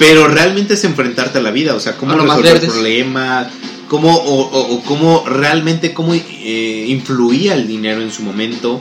Pero 0.00 0.26
realmente 0.26 0.74
es 0.74 0.82
enfrentarte 0.84 1.38
a 1.38 1.42
la 1.42 1.50
vida, 1.52 1.74
o 1.76 1.80
sea, 1.80 1.96
cómo 1.96 2.12
resolver 2.24 2.54
problemas, 2.72 3.46
cómo, 3.86 4.12
o, 4.16 4.40
o- 4.48 4.74
o 4.74 4.82
cómo 4.82 5.24
realmente, 5.28 5.92
cómo 5.94 6.14
eh, 6.14 6.86
influía 6.88 7.54
el 7.54 7.68
dinero 7.68 8.00
en 8.02 8.10
su 8.10 8.22
momento. 8.22 8.80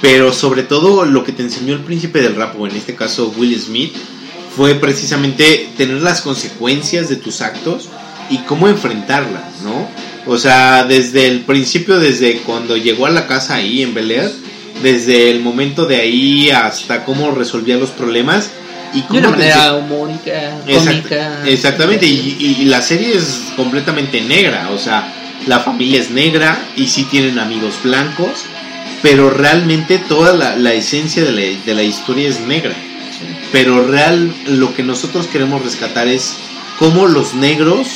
Pero 0.00 0.32
sobre 0.32 0.62
todo 0.62 1.04
lo 1.04 1.22
que 1.24 1.32
te 1.32 1.42
enseñó 1.42 1.74
el 1.74 1.80
príncipe 1.80 2.20
del 2.20 2.34
rap, 2.36 2.58
o 2.60 2.66
en 2.66 2.74
este 2.74 2.94
caso 2.94 3.32
Will 3.36 3.58
Smith, 3.60 3.92
fue 4.56 4.74
precisamente 4.74 5.68
tener 5.76 6.00
las 6.02 6.22
consecuencias 6.22 7.08
de 7.10 7.16
tus 7.16 7.40
actos 7.42 7.88
y 8.30 8.38
cómo 8.38 8.66
enfrentarlas, 8.68 9.60
¿no? 9.62 9.88
O 10.26 10.38
sea, 10.38 10.84
desde 10.84 11.28
el 11.28 11.42
principio, 11.42 11.98
desde 12.00 12.38
cuando 12.38 12.76
llegó 12.76 13.06
a 13.06 13.10
la 13.10 13.26
casa 13.26 13.54
ahí 13.56 13.82
en 13.82 13.94
Bel 13.94 14.10
Air, 14.10 14.32
desde 14.82 15.30
el 15.30 15.40
momento 15.40 15.84
de 15.86 15.96
ahí 15.96 16.50
hasta 16.50 17.04
cómo 17.04 17.30
resolvía 17.30 17.76
los 17.76 17.90
problemas 17.90 18.50
y 18.94 19.02
De 19.12 19.18
una 19.18 19.30
manera 19.30 19.74
humórica, 19.74 20.58
Exact- 20.66 20.86
cómica. 21.02 21.42
exactamente, 21.46 22.06
y, 22.06 22.36
y- 22.38 22.62
y 22.62 22.64
la 22.66 22.80
serie 22.82 23.16
es 23.16 23.42
completamente 23.56 24.20
negra, 24.22 24.70
o 24.70 24.78
sea, 24.78 25.12
la 25.46 25.60
familia 25.60 26.00
es 26.00 26.10
negra 26.10 26.58
y 26.76 26.86
sí 26.86 27.04
tienen 27.04 27.38
amigos 27.38 27.74
blancos, 27.82 28.44
pero 29.02 29.30
realmente 29.30 29.98
toda 29.98 30.32
la, 30.34 30.56
la 30.56 30.72
esencia 30.72 31.24
de 31.24 31.32
la, 31.32 31.42
de 31.64 31.74
la 31.74 31.82
historia 31.82 32.28
es 32.28 32.40
negra. 32.40 32.74
Pero 33.52 33.86
real, 33.86 34.32
lo 34.48 34.74
que 34.74 34.82
nosotros 34.82 35.26
queremos 35.26 35.62
rescatar 35.62 36.08
es 36.08 36.34
cómo 36.78 37.06
los 37.06 37.34
negros 37.34 37.86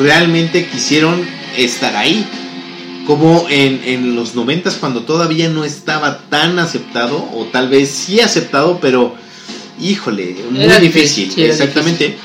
realmente 0.00 0.66
quisieron 0.66 1.24
estar 1.56 1.96
ahí. 1.96 2.26
Como 3.06 3.46
en, 3.48 3.80
en 3.84 4.14
los 4.14 4.34
noventas 4.34 4.74
cuando 4.74 5.02
todavía 5.02 5.48
no 5.48 5.64
estaba 5.64 6.18
tan 6.28 6.58
aceptado, 6.58 7.16
o 7.34 7.46
tal 7.46 7.68
vez 7.68 7.88
sí 7.90 8.20
aceptado, 8.20 8.78
pero 8.80 9.14
híjole, 9.80 10.36
muy 10.50 10.62
Era 10.62 10.78
difícil, 10.78 11.24
difícil, 11.28 11.32
sí, 11.32 11.42
era 11.42 11.52
exactamente. 11.52 12.16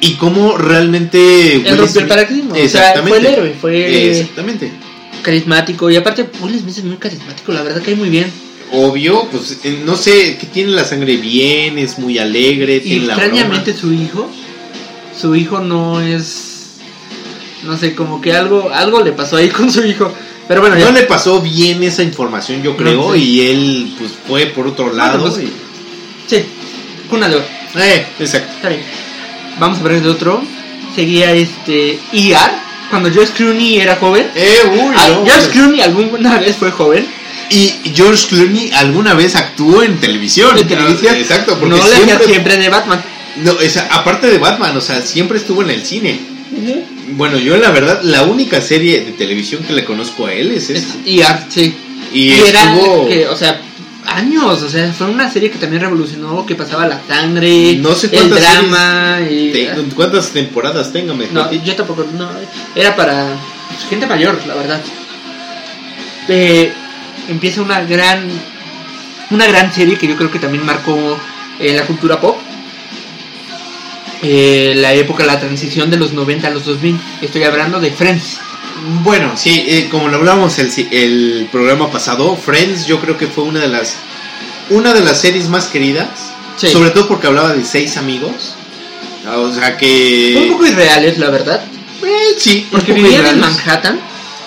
Y 0.00 0.14
cómo 0.14 0.56
realmente 0.58 1.62
Will 1.64 1.78
rompió 1.78 2.00
el 2.02 2.06
paradigma, 2.08 2.54
o 2.54 2.68
sea, 2.68 3.02
fue 3.06 3.18
el 3.18 3.26
héroe, 3.26 3.54
fue 3.60 4.10
Exactamente. 4.10 4.72
carismático. 5.22 5.90
Y 5.90 5.96
aparte, 5.96 6.26
Will 6.42 6.58
Smith 6.58 6.78
es 6.78 6.84
muy 6.84 6.96
carismático, 6.96 7.52
la 7.52 7.62
verdad 7.62 7.80
que 7.82 7.90
hay 7.90 7.96
muy 7.96 8.10
bien. 8.10 8.30
Obvio, 8.72 9.28
pues 9.30 9.58
eh, 9.64 9.82
no 9.84 9.96
sé, 9.96 10.36
que 10.38 10.46
tiene 10.46 10.72
la 10.72 10.84
sangre 10.84 11.16
bien, 11.16 11.78
es 11.78 11.98
muy 11.98 12.18
alegre, 12.18 12.76
Y 12.76 12.80
tiene 12.80 13.06
la 13.06 13.14
extrañamente 13.14 13.74
su 13.74 13.92
hijo, 13.92 14.28
su 15.18 15.34
hijo 15.36 15.60
no 15.60 16.00
es, 16.00 16.72
no 17.62 17.76
sé, 17.78 17.94
como 17.94 18.20
que 18.20 18.32
algo, 18.32 18.70
algo 18.74 19.00
le 19.02 19.12
pasó 19.12 19.36
ahí 19.36 19.48
con 19.48 19.70
su 19.70 19.84
hijo. 19.86 20.12
Pero 20.48 20.60
bueno, 20.60 20.76
ya. 20.78 20.86
No 20.86 20.92
le 20.92 21.02
pasó 21.04 21.40
bien 21.40 21.82
esa 21.82 22.02
información, 22.02 22.62
yo 22.62 22.76
creo, 22.76 23.14
sí. 23.14 23.20
y 23.22 23.40
él 23.48 23.94
pues 23.98 24.10
fue 24.26 24.46
por 24.46 24.66
otro 24.66 24.92
lado. 24.92 25.30
pues, 25.30 25.44
y- 25.44 25.52
Sí, 26.26 26.42
oro. 27.10 27.44
Eh, 27.76 28.06
exacto. 28.18 28.52
Está 28.56 28.68
bien. 28.68 28.82
Vamos 29.58 29.78
a 29.78 29.82
ver 29.82 30.00
de 30.02 30.08
otro. 30.08 30.42
Seguía 30.94 31.32
este 31.32 31.98
ER, 32.12 32.38
cuando 32.90 33.10
George 33.12 33.32
Clooney 33.32 33.80
era 33.80 33.96
joven. 33.96 34.28
Eh, 34.34 34.58
uy, 34.70 34.94
Ah, 34.96 35.08
no, 35.10 35.24
George. 35.26 35.48
Clooney 35.50 35.80
alguna 35.80 36.38
vez 36.38 36.56
fue 36.56 36.70
joven. 36.70 37.06
Y 37.50 37.74
George 37.94 38.26
Clooney 38.28 38.70
alguna 38.72 39.14
vez 39.14 39.34
actuó 39.36 39.82
en 39.82 39.98
televisión. 39.98 40.56
En 40.56 40.66
televisión. 40.66 41.14
Ah, 41.14 41.18
Exacto, 41.18 41.58
porque 41.58 41.68
no 41.70 41.76
le 41.76 41.82
hacía 41.82 42.04
siempre, 42.06 42.26
siempre 42.26 42.56
de 42.56 42.68
Batman. 42.68 43.02
no, 43.36 43.52
o 43.52 43.68
sea, 43.68 43.88
aparte 43.90 44.28
de 44.28 44.38
Batman, 44.38 44.76
o 44.76 44.80
sea, 44.80 45.02
siempre 45.02 45.38
estuvo 45.38 45.62
en 45.62 45.70
el 45.70 45.84
cine. 45.84 46.20
Bueno, 47.16 47.36
yo 47.38 47.56
la 47.56 47.70
verdad, 47.70 48.00
la 48.02 48.22
única 48.22 48.60
serie 48.60 49.00
de 49.00 49.12
televisión 49.12 49.62
que 49.64 49.72
le 49.72 49.84
conozco 49.84 50.26
a 50.26 50.32
él 50.32 50.52
es 50.52 50.70
Es 50.70 50.84
esta. 50.84 50.98
ER, 51.04 51.38
sí. 51.48 51.74
Y, 52.12 52.20
Y 52.28 52.32
era 52.34 52.74
estuvo... 52.74 53.08
que, 53.08 53.26
o 53.26 53.36
sea, 53.36 53.60
años, 54.16 54.62
o 54.62 54.68
sea, 54.68 54.92
fue 54.92 55.08
una 55.08 55.30
serie 55.30 55.50
que 55.50 55.58
también 55.58 55.82
revolucionó, 55.82 56.44
que 56.46 56.54
pasaba 56.54 56.86
la 56.86 57.00
sangre, 57.06 57.76
No 57.76 57.94
sé 57.94 58.08
el 58.12 58.30
drama 58.30 59.20
y 59.28 59.52
te- 59.52 59.70
¿Cuántas 59.94 60.30
temporadas 60.30 60.92
tenga, 60.92 61.14
mejor 61.14 61.32
no, 61.34 61.52
yo 61.52 61.74
tampoco, 61.76 62.06
no, 62.16 62.28
era 62.74 62.94
para 62.96 63.36
gente 63.88 64.06
mayor, 64.06 64.38
la 64.46 64.54
verdad. 64.54 64.80
Eh, 66.28 66.72
empieza 67.28 67.60
una 67.62 67.82
gran, 67.84 68.28
una 69.30 69.46
gran 69.46 69.72
serie 69.72 69.96
que 69.98 70.06
yo 70.06 70.16
creo 70.16 70.30
que 70.30 70.38
también 70.38 70.64
marcó 70.64 71.18
eh, 71.58 71.74
la 71.74 71.84
cultura 71.86 72.20
pop. 72.20 72.38
Eh, 74.22 74.72
la 74.76 74.94
época, 74.94 75.24
la 75.26 75.38
transición 75.38 75.90
de 75.90 75.98
los 75.98 76.12
90 76.14 76.46
a 76.46 76.50
los 76.50 76.64
2000. 76.64 76.98
Estoy 77.20 77.42
hablando 77.42 77.78
de 77.78 77.90
Friends. 77.90 78.38
Bueno, 79.02 79.32
sí, 79.36 79.64
eh, 79.66 79.88
como 79.90 80.08
lo 80.08 80.16
hablábamos 80.18 80.58
el, 80.58 80.70
el 80.90 81.48
programa 81.50 81.90
pasado, 81.90 82.36
Friends 82.36 82.86
yo 82.86 83.00
creo 83.00 83.16
que 83.16 83.26
fue 83.26 83.44
una 83.44 83.60
de 83.60 83.68
las 83.68 83.94
una 84.70 84.92
de 84.94 85.00
las 85.00 85.20
series 85.20 85.48
más 85.48 85.66
queridas, 85.66 86.08
Sí. 86.56 86.68
sobre 86.68 86.90
todo 86.90 87.08
porque 87.08 87.26
hablaba 87.26 87.52
de 87.54 87.64
seis 87.64 87.96
amigos. 87.96 88.54
Ah, 89.26 89.38
O 89.38 89.52
sea 89.52 89.76
Fue 89.78 90.36
un 90.36 90.44
que 90.44 90.48
poco 90.52 90.66
irreales, 90.66 91.18
la 91.18 91.30
verdad. 91.30 91.64
eh, 92.02 92.34
sí, 92.38 92.66
Porque 92.70 92.92
vivían 92.92 93.26
en. 93.26 93.40
Manhattan. 93.40 94.00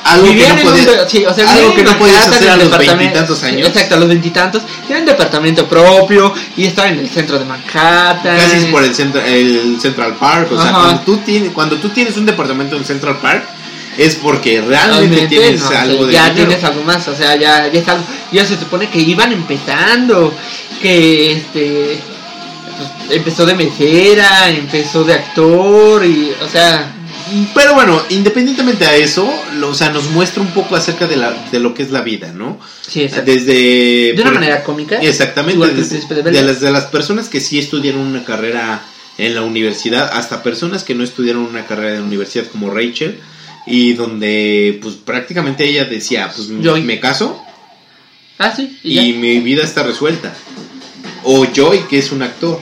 Algo 0.04 0.28
que 0.28 0.48
no 0.48 0.56
podías, 0.64 1.12
sí, 1.12 1.26
o 1.26 1.34
sea, 1.34 1.52
algo 1.52 1.76
que 1.76 1.84
no 1.84 1.98
podías 1.98 2.28
hacer 2.30 2.50
a 2.50 2.56
los 2.56 2.78
veintitantos 2.78 3.44
años. 3.44 3.68
Exacto, 3.68 3.96
a 3.96 3.98
los 3.98 4.08
veintitantos. 4.08 4.64
Tienen 4.86 5.06
departamento 5.06 5.68
propio 5.68 6.34
y 6.56 6.64
estaban 6.66 6.94
en 6.94 7.00
el 7.00 7.10
centro 7.10 7.38
de 7.38 7.44
Manhattan. 7.44 8.38
Casi 8.38 8.68
por 8.68 8.84
el, 8.86 8.96
centro, 8.96 9.20
el 9.22 9.78
Central 9.82 10.16
Park. 10.16 10.50
O 10.54 10.62
sea, 10.62 10.70
Ajá. 10.70 10.80
cuando 10.82 11.02
tú, 11.02 11.18
tienes, 11.18 11.52
cuando 11.52 11.76
tú 11.78 11.90
tienes 11.90 12.16
un 12.16 12.26
departamento 12.26 12.78
en 12.78 12.86
Central 12.86 13.18
Park, 13.22 13.44
es 13.98 14.16
porque 14.16 14.62
realmente 14.62 15.28
tienes 15.28 15.62
no, 15.62 15.68
o 15.68 15.72
sea, 15.72 15.82
algo 15.82 16.06
de 16.08 16.14
ya 16.14 16.30
dinero. 16.30 16.48
tienes 16.48 16.64
algo 16.64 16.84
más, 16.84 17.08
o 17.08 17.16
sea, 17.16 17.36
ya, 17.36 17.68
ya 17.72 17.80
es 17.80 17.88
algo, 17.88 18.04
ya 18.32 18.46
se 18.46 18.58
supone 18.58 18.90
que 18.90 19.00
iban 19.00 19.32
empezando, 19.32 20.34
que 20.82 21.32
este 21.34 22.00
pues, 22.78 23.18
empezó 23.18 23.46
de 23.46 23.56
mesera, 23.56 24.50
empezó 24.50 25.04
de 25.04 25.14
actor 25.14 26.06
y, 26.06 26.32
o 26.42 26.48
sea, 26.48 26.94
Pero 27.54 27.74
bueno, 27.74 28.02
independientemente 28.10 28.86
a 28.86 28.96
eso, 28.96 29.28
lo- 29.56 29.70
o 29.70 29.74
sea, 29.76 29.90
nos 29.90 30.06
muestra 30.12 30.42
un 30.42 30.52
poco 30.52 30.76
acerca 30.76 31.08
de, 31.08 31.18
la, 31.18 31.34
de 31.52 31.60
lo 31.60 31.74
que 31.74 31.84
es 31.84 31.92
la 31.92 32.02
vida, 32.02 32.32
¿no? 32.34 32.58
sí, 32.88 33.02
exacto. 33.04 33.30
Desde... 33.32 34.14
de 34.14 34.22
una 34.22 34.24
por- 34.26 34.34
manera 34.36 34.64
cómica. 34.64 34.98
Exactamente, 35.02 35.66
desde- 35.74 36.24
de 36.32 36.42
las, 36.44 36.62
de 36.62 36.72
las 36.72 36.86
personas 36.86 37.28
que 37.30 37.42
sí 37.42 37.58
estudiaron 37.60 38.02
una 38.02 38.24
carrera 38.24 38.82
en 39.18 39.34
la 39.36 39.42
universidad, 39.42 40.10
hasta 40.14 40.44
personas 40.44 40.84
que 40.84 40.94
no 40.94 41.04
estudiaron 41.04 41.42
una 41.44 41.66
carrera 41.66 41.96
en 41.96 42.02
la 42.02 42.06
universidad 42.06 42.46
como 42.46 42.70
Rachel, 42.70 43.20
y 43.68 43.94
donde 43.94 44.80
pues 44.82 44.96
prácticamente 44.96 45.66
ella 45.68 45.86
decía, 45.86 46.32
pues 46.34 46.48
Joy. 46.64 46.82
me 46.84 47.00
caso 47.00 47.40
Ah, 48.40 48.54
sí, 48.56 48.78
y, 48.84 49.14
mi 49.14 49.40
vida 49.40 49.64
está 49.64 49.82
resuelta. 49.84 50.34
O 51.24 51.46
Joy, 51.46 51.80
que 51.90 51.98
es 51.98 52.12
un 52.12 52.22
actor, 52.22 52.60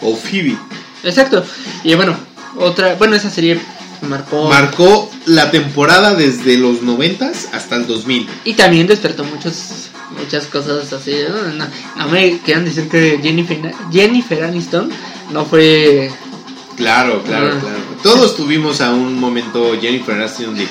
o 0.00 0.16
Phoebe. 0.16 0.56
Exacto. 1.04 1.44
Y 1.84 1.94
bueno, 1.94 2.16
otra, 2.56 2.94
bueno, 2.94 3.14
esa 3.16 3.28
serie 3.30 3.60
marcó 4.00 4.48
Marcó 4.48 5.10
la 5.26 5.50
temporada 5.50 6.14
desde 6.14 6.56
los 6.56 6.80
90 6.82 7.30
hasta 7.52 7.76
el 7.76 7.86
2000. 7.86 8.26
y 8.44 8.54
también 8.54 8.86
despertó 8.86 9.24
muchos 9.24 9.90
muchas 10.18 10.46
cosas 10.46 10.90
así. 10.92 11.14
No, 11.28 11.52
no, 11.52 11.66
no 11.96 12.08
me 12.08 12.38
quieran 12.38 12.64
decir 12.64 12.88
que 12.88 13.20
Jennifer 13.22 13.58
Jennifer 13.92 14.42
Aniston 14.44 14.90
no 15.32 15.44
fue 15.44 16.10
Claro, 16.76 17.22
claro, 17.24 17.50
Ah. 17.52 17.58
claro. 17.60 17.78
Todos 18.02 18.34
tuvimos 18.36 18.80
a 18.80 18.90
un 18.90 19.18
momento 19.20 19.78
Jennifer 19.80 20.14
Aniston 20.14 20.54
de 20.56 20.66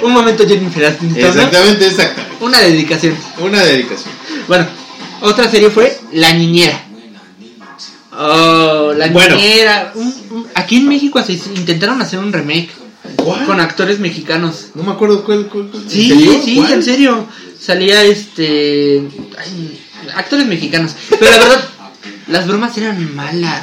un 0.02 0.12
momento 0.12 0.46
Jennifer 0.46 0.86
Aniston. 0.86 1.16
Exactamente, 1.16 1.86
exactamente. 1.86 2.36
Una 2.44 2.60
dedicación. 2.60 3.16
Una 3.38 3.62
dedicación. 3.62 4.12
Bueno, 4.48 4.66
otra 5.20 5.48
serie 5.50 5.70
fue 5.70 5.96
La 6.12 6.32
Niñera. 6.32 6.80
Oh, 8.16 8.92
La 8.96 9.08
Bueno. 9.08 9.36
Niñera. 9.36 9.92
Un- 9.94 10.14
un- 10.30 10.46
aquí 10.54 10.76
en 10.76 10.88
México 10.88 11.22
se 11.22 11.32
intentaron 11.32 12.00
hacer 12.02 12.18
un 12.18 12.32
remake 12.32 12.70
¿Cuál? 13.16 13.44
con 13.44 13.60
actores 13.60 13.98
mexicanos. 14.00 14.66
No 14.74 14.82
me 14.82 14.92
acuerdo 14.92 15.24
cuál. 15.24 15.46
cuál, 15.46 15.68
cuál- 15.68 15.82
¿en 15.84 15.90
Sí, 15.90 16.40
sí, 16.44 16.56
¿Cuál? 16.56 16.72
en 16.72 16.82
serio. 16.82 17.26
Salía 17.60 18.02
este. 18.02 19.02
ay, 19.38 19.80
actores 20.16 20.46
mexicanos. 20.46 20.92
Pero 21.08 21.30
la 21.30 21.38
verdad, 21.38 21.68
las 22.28 22.46
bromas 22.46 22.76
eran 22.78 23.14
malas. 23.14 23.62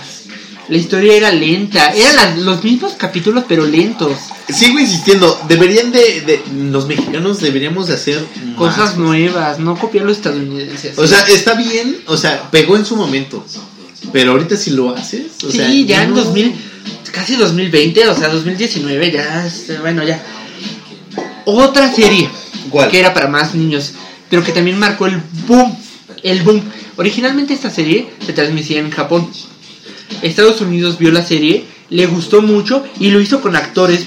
La 0.71 0.77
historia 0.77 1.13
era 1.15 1.31
lenta. 1.31 1.91
Eran 1.93 2.15
las- 2.15 2.37
los 2.37 2.63
mismos 2.63 2.93
capítulos, 2.93 3.43
pero 3.47 3.65
lentos. 3.65 4.13
Sigo 4.47 4.79
insistiendo, 4.79 5.37
deberían 5.47 5.91
de, 5.91 6.21
de- 6.21 6.41
Los 6.71 6.87
mexicanos 6.87 7.41
deberíamos 7.41 7.87
de 7.89 7.95
hacer. 7.95 8.25
más. 8.45 8.55
Cosas 8.55 8.97
nuevas, 8.97 9.59
no 9.59 9.77
copiar 9.77 10.05
los 10.05 10.15
estadounidenses. 10.17 10.97
O 10.97 11.05
sea, 11.05 11.19
está 11.27 11.55
bien, 11.55 11.97
o 12.07 12.15
sea, 12.15 12.49
pegó 12.51 12.77
en 12.77 12.85
su 12.85 12.95
momento. 12.95 13.45
Pero 14.13 14.31
ahorita 14.31 14.55
si 14.55 14.71
lo 14.71 14.95
haces. 14.95 15.43
O 15.45 15.51
sí, 15.51 15.57
sea, 15.57 15.69
ya 15.69 16.03
en 16.03 16.11
no- 16.11 16.23
2000, 16.23 16.55
casi 17.11 17.35
2020, 17.35 18.07
o 18.07 18.15
sea, 18.17 18.29
2019, 18.29 19.11
ya, 19.11 19.45
este, 19.45 19.77
bueno, 19.79 20.03
ya. 20.03 20.23
Otra 21.45 21.93
serie 21.93 22.29
¿Cuál? 22.69 22.89
que 22.89 22.99
era 22.99 23.13
para 23.13 23.27
más 23.27 23.55
niños, 23.55 23.91
pero 24.29 24.43
que 24.43 24.51
también 24.51 24.79
marcó 24.79 25.05
el 25.07 25.21
boom, 25.47 25.75
el 26.23 26.41
boom. 26.43 26.61
Originalmente 26.97 27.53
esta 27.53 27.69
serie 27.69 28.09
se 28.25 28.31
transmitía 28.33 28.79
en 28.79 28.89
Japón. 28.91 29.29
Estados 30.21 30.61
Unidos 30.61 30.97
vio 30.97 31.11
la 31.11 31.25
serie, 31.25 31.65
le 31.89 32.05
gustó 32.07 32.41
mucho 32.41 32.83
y 32.99 33.09
lo 33.11 33.19
hizo 33.21 33.41
con 33.41 33.55
actores 33.55 34.05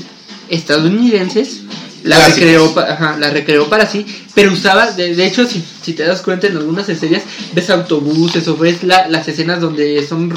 estadounidenses. 0.48 1.60
La 2.02 2.16
Clásicos. 2.16 2.40
recreó, 2.40 2.78
ajá, 2.80 3.16
la 3.18 3.30
recreó 3.30 3.66
para 3.70 3.86
sí, 3.86 4.04
pero 4.34 4.52
usaba, 4.52 4.90
de, 4.90 5.14
de 5.14 5.26
hecho, 5.26 5.46
si, 5.46 5.64
si 5.82 5.94
te 5.94 6.02
das 6.02 6.20
cuenta 6.20 6.46
en 6.46 6.56
algunas 6.58 6.84
series, 6.86 7.22
ves 7.54 7.70
autobuses 7.70 8.46
o 8.48 8.56
ves 8.58 8.82
la- 8.82 9.08
las 9.08 9.26
escenas 9.26 9.58
donde 9.62 10.06
son 10.06 10.30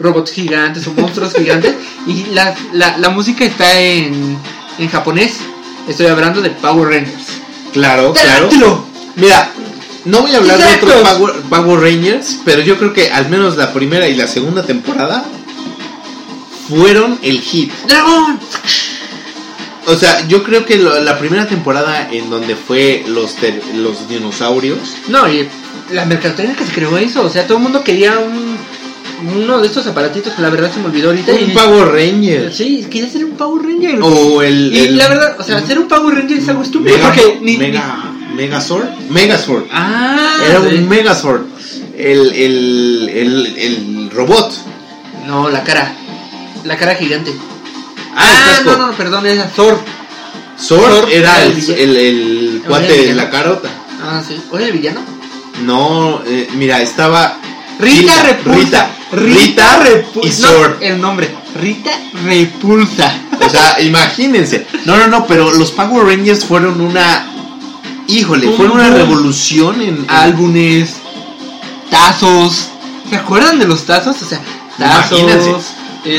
robots 0.00 0.32
gigantes 0.32 0.84
o 0.88 0.92
monstruos 0.94 1.32
gigantes 1.38 1.74
y 2.08 2.24
la, 2.34 2.56
la, 2.72 2.98
la 2.98 3.08
música 3.10 3.44
está 3.44 3.80
en, 3.80 4.36
en 4.78 4.88
japonés. 4.88 5.34
Estoy 5.88 6.06
hablando 6.06 6.42
de 6.42 6.50
Power 6.50 6.88
Rangers. 6.88 7.38
Claro, 7.72 8.12
claro. 8.12 8.48
Mira, 9.14 9.52
no 10.06 10.22
voy 10.22 10.32
a 10.34 10.38
hablar 10.38 10.58
de 10.58 10.64
otros 10.64 10.94
Power, 11.08 11.34
Power 11.50 11.80
Rangers, 11.80 12.38
pero 12.44 12.62
yo 12.62 12.78
creo 12.78 12.92
que 12.92 13.10
al 13.10 13.28
menos 13.28 13.56
la 13.56 13.72
primera 13.72 14.08
y 14.08 14.14
la 14.14 14.26
segunda 14.26 14.62
temporada 14.64 15.24
fueron 16.68 17.18
el 17.22 17.40
hit. 17.40 17.70
¡Dragón! 17.86 18.38
O 19.86 19.94
sea, 19.94 20.26
yo 20.26 20.42
creo 20.42 20.64
que 20.66 20.76
lo- 20.78 20.98
la 21.00 21.18
primera 21.18 21.46
temporada 21.46 22.08
en 22.10 22.28
donde 22.28 22.56
fue 22.56 23.04
los, 23.06 23.36
ter- 23.36 23.62
los 23.76 24.08
dinosaurios. 24.08 24.78
No, 25.08 25.28
y 25.32 25.48
la 25.92 26.04
mercadotecnia 26.06 26.56
que 26.56 26.64
se 26.64 26.72
creó 26.72 26.98
eso, 26.98 27.22
o 27.24 27.30
sea, 27.30 27.46
todo 27.46 27.58
el 27.58 27.62
mundo 27.62 27.84
quería 27.84 28.18
un 28.18 28.56
uno 29.34 29.60
de 29.60 29.66
estos 29.66 29.86
aparatitos 29.86 30.34
que 30.34 30.42
la 30.42 30.50
verdad 30.50 30.70
se 30.70 30.78
me 30.80 30.86
olvidó 30.86 31.08
ahorita. 31.08 31.32
Un 31.32 31.50
y- 31.50 31.54
Power 31.54 31.88
Ranger. 31.92 32.52
Sí, 32.52 32.86
quería 32.90 33.08
ser 33.08 33.24
un 33.24 33.30
Power 33.32 33.62
Ranger. 33.64 34.00
O 34.02 34.42
el. 34.42 34.74
y 34.74 34.78
el 34.80 34.96
la 34.98 35.08
verdad, 35.08 35.36
o 35.38 35.42
sea, 35.44 35.64
ser 35.64 35.78
un 35.78 35.88
Power 35.88 36.16
Ranger 36.16 36.38
es 36.38 36.48
algo 36.48 36.62
estúpido 36.62 36.96
Mega, 36.96 37.06
porque 37.14 37.38
ni, 37.40 37.56
Mega, 37.56 38.12
Megazord. 38.36 38.88
Megazord. 39.10 39.64
Ah, 39.72 40.38
Era 40.48 40.60
sí. 40.60 40.76
un 40.76 40.88
Megazord. 40.88 41.42
El, 41.96 42.32
el, 42.32 43.08
el, 43.12 43.56
el 43.58 44.10
robot. 44.12 44.52
No, 45.26 45.48
la 45.48 45.62
cara. 45.64 45.92
La 46.64 46.76
cara 46.76 46.94
gigante. 46.94 47.32
Ah, 48.14 48.56
casco. 48.56 48.76
no, 48.76 48.86
no, 48.88 48.92
perdón, 48.96 49.26
era 49.26 49.48
Thor. 49.50 49.78
Sword 50.58 51.10
era 51.10 51.42
el, 51.44 51.96
el 51.96 52.62
cuate 52.66 53.06
de 53.08 53.14
la 53.14 53.28
carota. 53.30 53.68
Ah, 54.02 54.22
sí. 54.26 54.40
¿Oye 54.50 54.66
el 54.66 54.72
villano? 54.72 55.00
No, 55.64 56.22
eh, 56.26 56.48
mira, 56.54 56.80
estaba. 56.80 57.38
Rita 57.78 58.22
Repulsa. 58.22 58.88
Rita, 59.12 59.76
Rita 59.76 59.78
Repulsa. 59.82 60.28
y 60.28 60.32
Sword. 60.32 60.82
el 60.82 61.00
nombre. 61.00 61.28
Rita 61.60 61.90
Repulsa. 62.24 63.12
O 63.44 63.48
sea, 63.50 63.80
imagínense. 63.82 64.66
No, 64.86 64.96
no, 64.96 65.06
no, 65.08 65.26
pero 65.26 65.52
los 65.52 65.72
Power 65.72 66.06
Rangers 66.06 66.44
fueron 66.44 66.80
una. 66.80 67.26
Híjole, 68.08 68.50
fueron 68.52 68.76
una 68.76 68.90
revolución 68.90 69.80
en. 69.80 69.88
en- 69.98 70.06
Álbumes. 70.08 70.96
Tazos. 71.90 72.68
¿Se 73.08 73.16
acuerdan 73.16 73.58
de 73.58 73.66
los 73.66 73.84
tazos? 73.84 74.20
O 74.22 74.24
sea, 74.24 74.40
tazos. 74.78 75.20
Imagínense. 75.20 75.50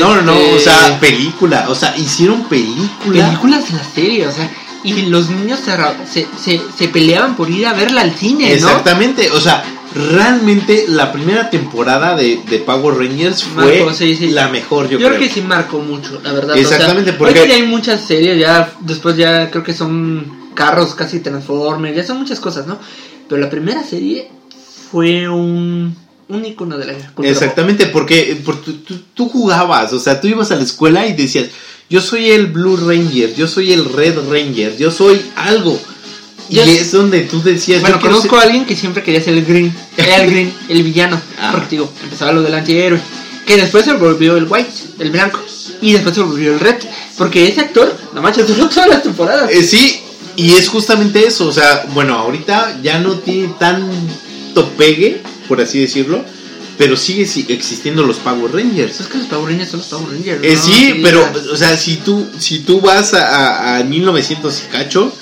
No, 0.00 0.16
no, 0.16 0.22
no, 0.22 0.32
o 0.34 0.56
este, 0.56 0.64
sea, 0.70 1.00
película. 1.00 1.66
O 1.68 1.74
sea, 1.74 1.96
hicieron 1.96 2.44
película. 2.44 3.26
películas 3.26 3.70
de 3.70 3.76
la 3.78 3.84
serie, 3.84 4.26
o 4.26 4.32
sea, 4.32 4.50
y 4.84 4.92
los 5.06 5.30
niños 5.30 5.60
se, 6.06 6.26
se, 6.42 6.60
se, 6.76 6.88
peleaban 6.88 7.36
por 7.36 7.50
ir 7.50 7.66
a 7.66 7.72
verla 7.72 8.02
al 8.02 8.14
cine, 8.14 8.48
¿no? 8.48 8.54
Exactamente, 8.54 9.30
o 9.30 9.40
sea, 9.40 9.64
realmente 9.94 10.84
la 10.88 11.10
primera 11.10 11.48
temporada 11.48 12.14
de, 12.14 12.40
de 12.48 12.58
Power 12.58 12.98
Rangers 12.98 13.42
fue 13.44 13.80
Marcó, 13.80 13.94
sí, 13.94 14.14
sí. 14.14 14.28
la 14.28 14.48
mejor, 14.48 14.84
yo, 14.86 14.92
Yo, 14.92 14.98
creo. 15.08 15.18
creo. 15.18 15.20
que 15.28 15.34
sí 15.34 15.40
marcó 15.40 15.78
mucho, 15.78 16.20
la 16.22 16.32
verdad. 16.32 16.56
Exactamente, 16.56 17.10
o 17.10 17.12
sea, 17.14 17.18
porque- 17.18 17.40
Hoy 17.40 17.46
que 17.46 17.48
ya 17.48 17.54
hay 17.56 17.66
muchas 17.66 18.02
series, 18.02 18.38
ya 18.38 18.70
después 18.80 19.16
ya 19.16 19.50
creo 19.50 19.64
que 19.64 19.72
son 19.74 20.30
carros 20.58 20.94
casi 20.96 21.20
Transformers, 21.20 21.94
ya 21.96 22.04
son 22.04 22.18
muchas 22.18 22.40
cosas, 22.40 22.66
¿no? 22.66 22.76
Pero 23.28 23.40
la 23.40 23.48
primera 23.48 23.84
serie 23.84 24.28
fue 24.90 25.28
un, 25.28 25.94
un 26.28 26.44
icono 26.44 26.76
de 26.76 26.86
la 26.86 26.94
cultura 26.94 27.28
Exactamente, 27.30 27.86
porque, 27.86 28.40
porque 28.44 28.72
tú, 28.86 28.98
tú- 29.14 29.28
jugabas, 29.28 29.92
o 29.92 30.00
sea, 30.00 30.20
tú 30.20 30.26
ibas 30.26 30.50
a 30.50 30.56
la 30.56 30.64
escuela 30.64 31.06
y 31.06 31.12
decías, 31.12 31.46
yo 31.88 32.00
soy 32.00 32.30
el 32.32 32.48
Blue 32.48 32.76
Ranger, 32.76 33.34
yo 33.36 33.46
soy 33.46 33.72
el 33.72 33.84
Red 33.84 34.18
Ranger, 34.28 34.76
yo 34.76 34.90
soy 34.90 35.20
algo. 35.36 35.78
Y 36.50 36.56
Yo- 36.56 36.62
es 36.64 36.90
donde 36.90 37.20
tú 37.22 37.40
decías, 37.42 37.80
Bueno, 37.82 37.96
yo 37.98 38.02
conozco 38.02 38.30
ser- 38.36 38.38
a 38.40 38.42
alguien 38.42 38.64
que 38.64 38.74
siempre 38.74 39.02
quería 39.04 39.22
ser 39.22 39.34
el 39.34 39.44
Green. 39.44 39.72
El 39.96 40.30
Green, 40.30 40.52
el 40.68 40.82
villano. 40.82 41.20
Ah. 41.40 41.50
Porque 41.52 41.76
digo, 41.76 41.92
empezaba 42.02 42.32
lo 42.32 42.42
del 42.42 42.54
antihéroe. 42.54 43.00
Que 43.46 43.56
después 43.56 43.84
se 43.84 43.92
volvió 43.92 44.36
el 44.36 44.46
White, 44.48 44.72
el 44.98 45.10
blanco. 45.10 45.40
Y 45.80 45.92
después 45.92 46.14
se 46.14 46.22
volvió 46.22 46.52
el 46.54 46.60
Red. 46.60 46.76
Porque 47.16 47.46
ese 47.48 47.60
actor, 47.60 47.94
no 48.14 48.20
manches, 48.22 48.46
duró 48.48 48.68
todas 48.68 48.88
las 48.88 49.02
temporadas. 49.02 49.50
Eh, 49.50 49.62
sí, 49.62 50.00
y 50.38 50.54
es 50.54 50.68
justamente 50.68 51.26
eso, 51.26 51.46
o 51.48 51.52
sea, 51.52 51.86
bueno, 51.94 52.14
ahorita 52.14 52.78
ya 52.82 52.98
no 53.00 53.14
tiene 53.18 53.52
tanto 53.58 54.68
pegue, 54.76 55.20
por 55.48 55.60
así 55.60 55.80
decirlo, 55.80 56.24
pero 56.76 56.96
sigue 56.96 57.26
si- 57.26 57.44
existiendo 57.48 58.04
los 58.04 58.18
Power 58.18 58.52
Rangers. 58.54 59.00
Es 59.00 59.08
que 59.08 59.18
los 59.18 59.26
Power 59.26 59.50
Rangers 59.50 59.70
son 59.70 59.80
los 59.80 59.88
Power 59.88 60.08
Rangers. 60.12 60.40
Eh, 60.44 60.54
¿no? 60.54 60.62
sí, 60.62 61.00
pero, 61.02 61.28
o 61.52 61.56
sea, 61.56 61.76
si 61.76 61.96
tú, 61.96 62.26
si 62.38 62.60
tú 62.60 62.80
vas 62.80 63.14
a, 63.14 63.24
a, 63.74 63.78
a 63.78 63.84
1900 63.84 64.62
y 64.64 64.70
cacho, 64.70 65.12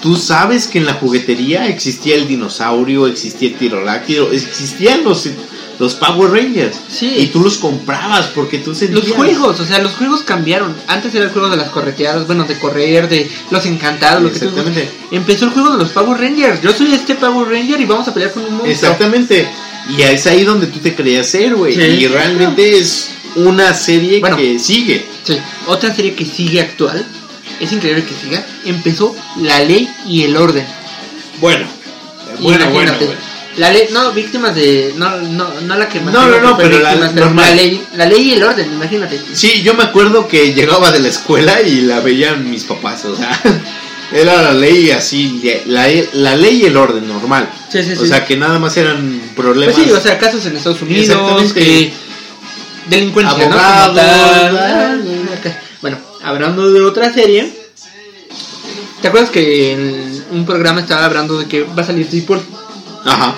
tú 0.00 0.16
sabes 0.16 0.66
que 0.66 0.78
en 0.78 0.86
la 0.86 0.94
juguetería 0.94 1.68
existía 1.68 2.14
el 2.16 2.26
dinosaurio, 2.26 3.06
existía 3.06 3.50
el 3.50 3.56
tiroláctilo, 3.56 4.32
existían 4.32 5.04
los, 5.04 5.28
los 5.78 5.94
Power 5.94 6.30
Rangers. 6.30 6.76
Sí. 6.88 7.14
Y 7.18 7.26
tú 7.26 7.40
los 7.40 7.58
comprabas 7.58 8.26
porque 8.28 8.58
tú 8.58 8.74
sentías... 8.74 9.06
Los 9.06 9.16
juegos, 9.16 9.60
o 9.60 9.64
sea, 9.64 9.78
los 9.78 9.92
juegos 9.92 10.22
cambiaron. 10.22 10.74
Antes 10.86 11.14
era 11.14 11.24
el 11.24 11.30
juego 11.30 11.48
de 11.48 11.56
las 11.56 11.70
correteadas, 11.70 12.26
bueno, 12.26 12.44
de 12.44 12.58
correr, 12.58 13.08
de 13.08 13.30
los 13.50 13.66
encantados, 13.66 14.22
lo 14.22 14.32
que 14.32 14.38
tú 14.38 14.46
Exactamente. 14.46 14.90
Empezó 15.10 15.46
el 15.46 15.50
juego 15.52 15.72
de 15.72 15.78
los 15.78 15.90
Power 15.90 16.20
Rangers. 16.20 16.60
Yo 16.62 16.72
soy 16.72 16.92
este 16.92 17.14
Power 17.14 17.48
Ranger 17.48 17.80
y 17.80 17.84
vamos 17.84 18.06
a 18.08 18.14
pelear 18.14 18.32
con 18.32 18.44
un 18.44 18.50
monstruo. 18.50 18.72
Exactamente. 18.72 19.48
Y 19.96 20.02
es 20.02 20.26
ahí 20.26 20.44
donde 20.44 20.68
tú 20.68 20.78
te 20.78 20.94
creías 20.94 21.26
ser, 21.26 21.54
güey. 21.54 21.74
Sí. 21.74 21.80
Y 21.80 22.06
realmente 22.06 22.78
es 22.78 23.10
una 23.34 23.74
serie 23.74 24.20
Bueno. 24.20 24.36
que 24.36 24.58
sigue. 24.58 25.04
Sí. 25.24 25.38
Otra 25.66 25.94
serie 25.94 26.14
que 26.14 26.24
sigue 26.24 26.60
actual, 26.60 27.04
es 27.60 27.72
increíble 27.72 28.04
que 28.04 28.14
siga, 28.14 28.44
empezó 28.64 29.14
La 29.40 29.60
Ley 29.60 29.88
y 30.06 30.22
el 30.22 30.36
Orden. 30.36 30.66
Bueno. 31.40 31.66
Bueno, 32.40 32.70
bueno, 32.70 32.92
bueno. 32.98 33.31
La 33.56 33.70
ley, 33.70 33.88
no, 33.92 34.12
víctimas 34.12 34.54
de. 34.54 34.94
No, 34.96 35.14
no, 35.20 35.60
no 35.60 35.76
la 35.76 35.86
que 35.88 36.00
No, 36.00 36.10
no, 36.26 36.40
no, 36.40 36.54
fue 36.54 36.64
pero 36.64 36.78
la- 36.78 36.90
víctimas, 36.90 37.12
pero 37.14 37.34
la 37.34 37.50
ley, 37.54 37.82
la 37.96 38.06
ley 38.06 38.30
y 38.30 38.32
el 38.32 38.42
orden, 38.42 38.72
imagínate. 38.72 39.20
Sí, 39.34 39.62
yo 39.62 39.74
me 39.74 39.82
acuerdo 39.84 40.26
que 40.26 40.54
llegaba 40.54 40.90
de 40.90 41.00
la 41.00 41.08
escuela 41.08 41.60
y 41.60 41.82
la 41.82 42.00
veían 42.00 42.50
mis 42.50 42.64
papás, 42.64 43.04
o 43.04 43.14
sea, 43.14 43.38
era 44.12 44.40
la 44.42 44.52
ley 44.54 44.90
así, 44.90 45.42
la, 45.66 45.86
la 46.14 46.34
ley 46.36 46.62
y 46.62 46.64
el 46.64 46.76
orden 46.78 47.06
normal. 47.06 47.46
Sí, 47.70 47.82
sí, 47.82 47.92
O 47.92 48.00
sí. 48.00 48.08
sea, 48.08 48.24
que 48.24 48.36
nada 48.36 48.58
más 48.58 48.74
eran 48.78 49.20
problemas. 49.36 49.74
Pues 49.74 49.86
sí, 49.86 49.92
o 49.92 50.00
sea, 50.00 50.18
casos 50.18 50.46
en 50.46 50.56
Estados 50.56 50.80
Unidos, 50.80 51.52
que 51.52 51.92
delincuencia, 52.88 53.36
¿no? 53.36 53.44
Abogados, 53.44 53.96
tal. 53.96 54.56
ah, 54.58 54.96
Acá. 55.38 55.58
Bueno, 55.82 55.98
hablando 56.22 56.70
de 56.72 56.80
otra 56.80 57.12
serie, 57.12 57.52
¿te 59.02 59.08
acuerdas 59.08 59.30
que 59.30 59.72
en 59.72 60.24
un 60.30 60.46
programa 60.46 60.80
estaba 60.80 61.04
hablando 61.04 61.38
de 61.38 61.46
que 61.46 61.62
va 61.64 61.82
a 61.82 61.86
salir 61.86 62.08
Deadpool 62.08 62.40
Ajá. 63.04 63.34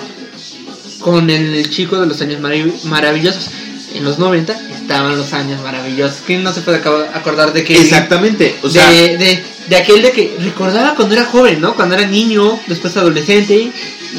con 0.99 1.29
el 1.29 1.69
chico 1.69 1.99
de 1.99 2.07
los 2.07 2.19
años 2.21 2.41
marav- 2.41 2.83
maravillosos? 2.83 3.47
En 3.93 4.03
los 4.03 4.19
90 4.19 4.53
estaban 4.81 5.17
los 5.17 5.31
años 5.33 5.61
maravillosos. 5.61 6.17
¿Quién 6.25 6.43
no 6.43 6.51
se 6.53 6.61
puede 6.61 6.77
acordar 6.79 7.53
de 7.53 7.63
que 7.63 7.79
Exactamente, 7.79 8.57
o 8.61 8.69
sea, 8.69 8.89
de, 8.91 9.17
de, 9.17 9.43
de 9.69 9.75
aquel 9.77 10.01
de 10.01 10.11
que 10.11 10.35
recordaba 10.41 10.95
cuando 10.95 11.15
era 11.15 11.25
joven, 11.25 11.61
¿no? 11.61 11.75
Cuando 11.75 11.95
era 11.95 12.05
niño, 12.05 12.59
después 12.67 12.95
adolescente 12.97 13.71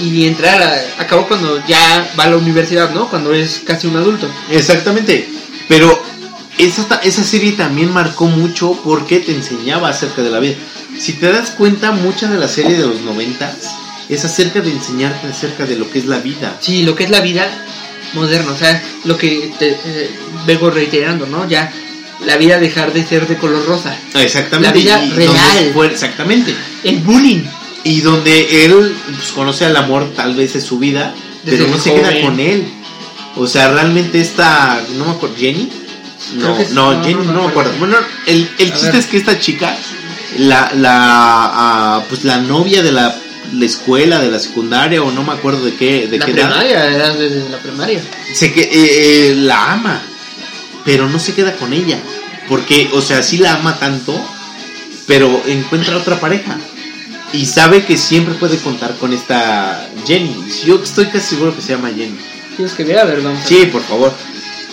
y 0.02 0.26
entrar 0.26 0.62
a, 0.62 1.02
acabó 1.02 1.26
cuando 1.28 1.62
ya 1.66 2.10
va 2.18 2.24
a 2.24 2.30
la 2.30 2.36
universidad, 2.38 2.90
¿no? 2.94 3.08
Cuando 3.10 3.34
es 3.34 3.60
casi 3.64 3.86
un 3.86 3.96
adulto. 3.96 4.28
exactamente. 4.50 5.28
Pero 5.68 6.02
esa, 6.58 7.00
esa 7.02 7.22
serie 7.24 7.52
también 7.52 7.92
marcó 7.92 8.26
mucho 8.28 8.80
porque 8.82 9.18
te 9.20 9.32
enseñaba 9.32 9.90
acerca 9.90 10.22
de 10.22 10.30
la 10.30 10.38
vida. 10.40 10.54
Si 10.98 11.12
te 11.14 11.30
das 11.30 11.50
cuenta, 11.50 11.92
mucha 11.92 12.28
de 12.28 12.38
la 12.38 12.48
serie 12.48 12.78
de 12.78 12.86
los 12.86 13.00
noventas 13.02 13.75
es 14.08 14.24
acerca 14.24 14.60
de 14.60 14.70
enseñarte 14.70 15.26
acerca 15.26 15.66
de 15.66 15.76
lo 15.76 15.90
que 15.90 15.98
es 15.98 16.06
la 16.06 16.18
vida. 16.18 16.56
Sí, 16.60 16.82
lo 16.82 16.94
que 16.94 17.04
es 17.04 17.10
la 17.10 17.20
vida 17.20 17.46
moderna, 18.14 18.52
o 18.52 18.56
sea, 18.56 18.82
lo 19.04 19.16
que 19.18 19.52
te 19.58 19.70
eh, 19.84 20.10
vengo 20.46 20.70
reiterando, 20.70 21.26
¿no? 21.26 21.48
Ya 21.48 21.72
la 22.24 22.36
vida 22.36 22.58
dejar 22.58 22.92
de 22.92 23.04
ser 23.06 23.26
de 23.26 23.36
color 23.36 23.66
rosa. 23.66 23.96
Exactamente. 24.14 24.68
La 24.68 24.72
vida 24.72 25.04
y 25.04 25.10
real. 25.10 25.70
fue- 25.74 25.86
exactamente. 25.88 26.54
El 26.82 26.98
bullying. 27.00 27.42
Y 27.84 28.00
donde 28.00 28.64
él 28.64 28.94
pues, 29.14 29.28
conoce 29.32 29.64
al 29.64 29.76
amor, 29.76 30.12
tal 30.16 30.34
vez 30.34 30.56
es 30.56 30.64
su 30.64 30.78
vida, 30.78 31.14
Desde 31.44 31.58
pero 31.58 31.70
no 31.70 31.78
se 31.80 31.94
queda 31.94 32.20
con 32.22 32.40
él. 32.40 32.66
O 33.36 33.46
sea, 33.46 33.70
realmente 33.70 34.20
esta, 34.20 34.80
no 34.96 35.04
me 35.04 35.10
acuerdo, 35.12 35.36
Jenny. 35.36 35.68
No, 36.36 36.58
es- 36.58 36.70
no, 36.70 36.94
no, 36.94 37.04
Jenny, 37.04 37.14
no 37.14 37.24
no, 37.24 37.32
me 37.32 37.42
me 37.42 37.48
acuerdo. 37.50 37.72
Bueno, 37.78 37.96
el, 38.26 38.48
el 38.58 38.72
chiste 38.72 38.86
ver. 38.92 38.96
es 38.96 39.06
que 39.06 39.16
esta 39.18 39.38
chica, 39.38 39.76
la, 40.38 40.72
la, 40.74 40.90
ah, 40.96 42.04
pues 42.08 42.24
la 42.24 42.38
novia 42.38 42.82
de 42.82 42.92
la, 42.92 43.14
la 43.52 43.64
escuela, 43.64 44.20
de 44.20 44.30
la 44.30 44.38
secundaria, 44.38 45.02
o 45.02 45.10
no 45.10 45.22
me 45.22 45.32
acuerdo 45.32 45.64
de 45.64 45.74
qué, 45.74 46.06
de 46.06 46.18
La 46.18 46.26
qué 46.26 46.32
edad, 46.32 46.48
primaria, 46.48 46.86
era 46.86 47.14
desde 47.14 47.48
la 47.48 47.58
primaria. 47.58 48.02
se 48.32 48.52
que, 48.52 48.62
eh, 48.62 48.70
eh, 48.72 49.34
la 49.36 49.72
ama, 49.72 50.02
pero 50.84 51.08
no 51.08 51.18
se 51.18 51.34
queda 51.34 51.54
con 51.56 51.72
ella. 51.72 51.98
Porque, 52.48 52.88
o 52.92 53.02
sea, 53.02 53.22
sí 53.22 53.38
la 53.38 53.54
ama 53.54 53.78
tanto, 53.78 54.14
pero 55.06 55.42
encuentra 55.46 55.96
otra 55.96 56.20
pareja. 56.20 56.58
Y 57.32 57.46
sabe 57.46 57.84
que 57.84 57.96
siempre 57.96 58.34
puede 58.34 58.56
contar 58.58 58.96
con 58.96 59.12
esta 59.12 59.88
Jenny. 60.06 60.34
Yo 60.64 60.80
estoy 60.82 61.06
casi 61.06 61.30
seguro 61.30 61.54
que 61.54 61.60
se 61.60 61.72
llama 61.72 61.90
Jenny. 61.90 62.16
Tienes 62.54 62.74
que 62.74 62.84
ver, 62.84 62.98
a 62.98 63.04
ver, 63.04 63.20
vamos 63.20 63.42
a 63.42 63.46
Sí, 63.46 63.66
por 63.66 63.82
favor. 63.82 64.14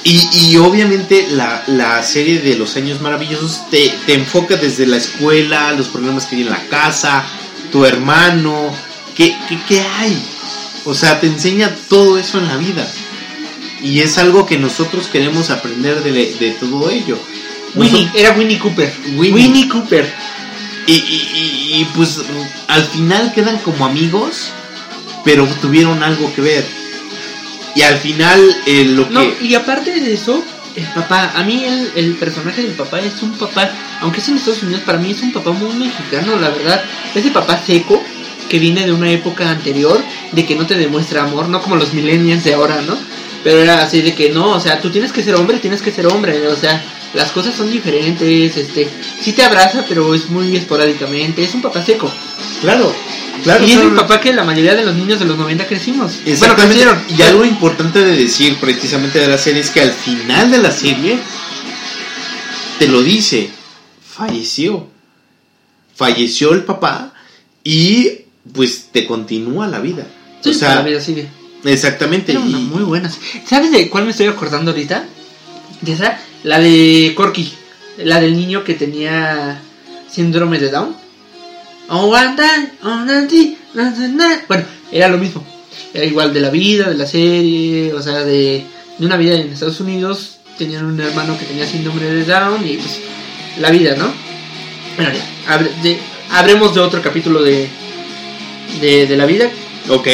Y, 0.03 0.27
y 0.33 0.57
obviamente 0.57 1.27
la, 1.31 1.63
la 1.67 2.03
serie 2.03 2.39
de 2.39 2.55
los 2.55 2.75
años 2.75 3.01
maravillosos 3.01 3.69
te, 3.69 3.93
te 4.05 4.13
enfoca 4.13 4.57
desde 4.57 4.85
la 4.85 4.97
escuela, 4.97 5.71
los 5.73 5.87
problemas 5.87 6.25
que 6.25 6.35
hay 6.35 6.41
en 6.41 6.49
la 6.49 6.61
casa, 6.67 7.25
tu 7.71 7.85
hermano, 7.85 8.71
¿qué, 9.15 9.35
qué, 9.49 9.59
qué 9.67 9.81
hay? 9.81 10.17
O 10.85 10.93
sea, 10.93 11.19
te 11.19 11.27
enseña 11.27 11.73
todo 11.89 12.17
eso 12.17 12.37
en 12.39 12.47
la 12.47 12.57
vida. 12.57 12.87
Y 13.81 13.99
es 13.99 14.17
algo 14.17 14.45
que 14.45 14.57
nosotros 14.57 15.07
queremos 15.07 15.49
aprender 15.49 16.01
de, 16.03 16.11
de 16.11 16.51
todo 16.59 16.89
ello. 16.89 17.17
Winnie, 17.75 18.09
era 18.15 18.31
Winnie 18.31 18.59
Cooper. 18.59 18.93
Winnie. 19.15 19.31
Winnie 19.33 19.67
Cooper. 19.67 20.13
y, 20.87 20.93
y- 20.93 20.97
y- 21.33 21.81
y, 21.81 21.85
pues 21.95 22.19
al 22.67 22.83
final 22.83 23.33
quedan 23.33 23.57
como 23.59 23.85
amigos, 23.85 24.49
pero 25.25 25.47
tuvieron 25.61 26.03
algo 26.03 26.31
que 26.33 26.41
ver. 26.41 26.65
Y 27.75 27.81
al 27.81 27.97
final 27.97 28.55
eh, 28.67 28.85
lo 28.85 29.07
que... 29.07 29.13
No, 29.13 29.23
y 29.41 29.55
aparte 29.55 29.99
de 29.99 30.13
eso, 30.13 30.43
el 30.75 30.85
papá, 30.95 31.31
a 31.35 31.43
mí 31.43 31.63
el, 31.63 31.91
el 31.95 32.15
personaje 32.15 32.63
del 32.63 32.73
papá 32.73 32.99
es 32.99 33.21
un 33.21 33.31
papá, 33.37 33.69
aunque 34.01 34.19
es 34.19 34.29
en 34.29 34.37
Estados 34.37 34.63
Unidos, 34.63 34.81
para 34.85 34.97
mí 34.97 35.11
es 35.11 35.21
un 35.21 35.31
papá 35.31 35.51
muy 35.51 35.73
mexicano, 35.75 36.35
la 36.39 36.49
verdad. 36.49 36.83
Ese 37.13 37.31
papá 37.31 37.61
seco 37.63 38.03
que 38.49 38.59
viene 38.59 38.85
de 38.85 38.91
una 38.91 39.09
época 39.09 39.49
anterior, 39.49 40.01
de 40.31 40.45
que 40.45 40.55
no 40.55 40.65
te 40.65 40.75
demuestra 40.75 41.23
amor, 41.23 41.49
no 41.49 41.61
como 41.61 41.75
los 41.75 41.93
millennials 41.93 42.43
de 42.43 42.53
ahora, 42.53 42.81
¿no? 42.81 42.97
Pero 43.43 43.59
era 43.59 43.81
así 43.81 44.01
de 44.01 44.13
que 44.13 44.29
no, 44.29 44.51
o 44.51 44.59
sea, 44.59 44.79
tú 44.79 44.89
tienes 44.89 45.11
que 45.11 45.23
ser 45.23 45.35
hombre, 45.35 45.59
tienes 45.59 45.81
que 45.81 45.91
ser 45.91 46.07
hombre, 46.07 46.47
o 46.47 46.55
sea, 46.55 46.83
las 47.13 47.31
cosas 47.31 47.55
son 47.55 47.71
diferentes, 47.71 48.57
este, 48.57 48.89
sí 49.21 49.33
te 49.33 49.43
abraza, 49.43 49.85
pero 49.87 50.13
es 50.15 50.29
muy 50.29 50.55
esporádicamente, 50.55 51.43
es 51.43 51.53
un 51.53 51.61
papá 51.61 51.83
seco. 51.85 52.11
Claro, 52.61 52.93
claro. 53.43 53.63
y 53.63 53.71
es 53.71 53.75
claro. 53.75 53.89
el 53.89 53.95
papá 53.95 54.19
que 54.19 54.33
la 54.33 54.43
mayoría 54.43 54.73
de 54.75 54.83
los 54.83 54.95
niños 54.95 55.19
de 55.19 55.25
los 55.25 55.37
90 55.37 55.67
crecimos. 55.67 56.13
Bueno, 56.39 56.55
crecieron. 56.55 56.99
y 57.15 57.21
algo 57.21 57.45
importante 57.45 58.03
de 58.03 58.15
decir 58.15 58.57
precisamente 58.59 59.19
de 59.19 59.27
la 59.27 59.37
serie 59.37 59.61
es 59.61 59.69
que 59.69 59.81
al 59.81 59.91
final 59.91 60.49
de 60.51 60.57
la 60.57 60.71
serie 60.71 61.17
te 62.79 62.87
lo 62.87 63.01
dice, 63.01 63.49
falleció. 64.05 64.87
Falleció 65.95 66.53
el 66.53 66.63
papá 66.63 67.13
y 67.63 68.09
pues 68.51 68.87
te 68.91 69.05
continúa 69.05 69.67
la 69.67 69.79
vida. 69.79 70.07
Sí, 70.41 70.49
o 70.49 70.53
sea, 70.53 70.75
la 70.75 70.81
vida 70.81 70.99
sigue. 70.99 71.27
exactamente. 71.63 72.31
Era 72.31 72.41
una 72.41 72.59
y- 72.59 72.63
muy 72.63 72.83
buenas. 72.83 73.17
¿Sabes 73.47 73.71
de 73.71 73.89
cuál 73.89 74.05
me 74.05 74.11
estoy 74.11 74.25
acordando 74.27 74.71
ahorita? 74.71 75.05
De 75.81 75.93
esa, 75.93 76.19
la 76.43 76.59
de 76.59 77.13
Corky, 77.15 77.51
la 77.97 78.19
del 78.19 78.35
niño 78.35 78.63
que 78.63 78.73
tenía 78.73 79.59
síndrome 80.09 80.59
de 80.59 80.69
Down. 80.69 80.95
Oh, 81.89 82.07
oh. 82.83 83.03
Bueno, 84.47 84.65
era 84.91 85.07
lo 85.09 85.17
mismo. 85.17 85.43
Era 85.93 86.05
igual 86.05 86.33
de 86.33 86.41
la 86.41 86.49
vida, 86.49 86.89
de 86.89 86.95
la 86.97 87.05
serie, 87.05 87.93
o 87.93 88.01
sea, 88.01 88.23
de, 88.23 88.65
de 88.97 89.05
una 89.05 89.17
vida 89.17 89.35
en 89.35 89.51
Estados 89.51 89.79
Unidos. 89.79 90.37
Tenían 90.57 90.85
un 90.85 90.99
hermano 90.99 91.37
que 91.37 91.45
tenía 91.45 91.65
síndrome 91.67 92.01
de 92.03 92.25
Down 92.25 92.65
y 92.67 92.73
pues 92.77 92.99
la 93.59 93.69
vida, 93.71 93.95
¿no? 93.95 94.11
Bueno, 94.95 95.11
ya, 95.47 95.57
de- 95.81 95.99
habremos 96.31 96.73
de 96.75 96.79
otro 96.81 97.01
capítulo 97.01 97.41
de, 97.41 97.67
de, 98.81 99.07
de 99.07 99.17
la 99.17 99.25
vida. 99.25 99.49
Ok. 99.89 100.07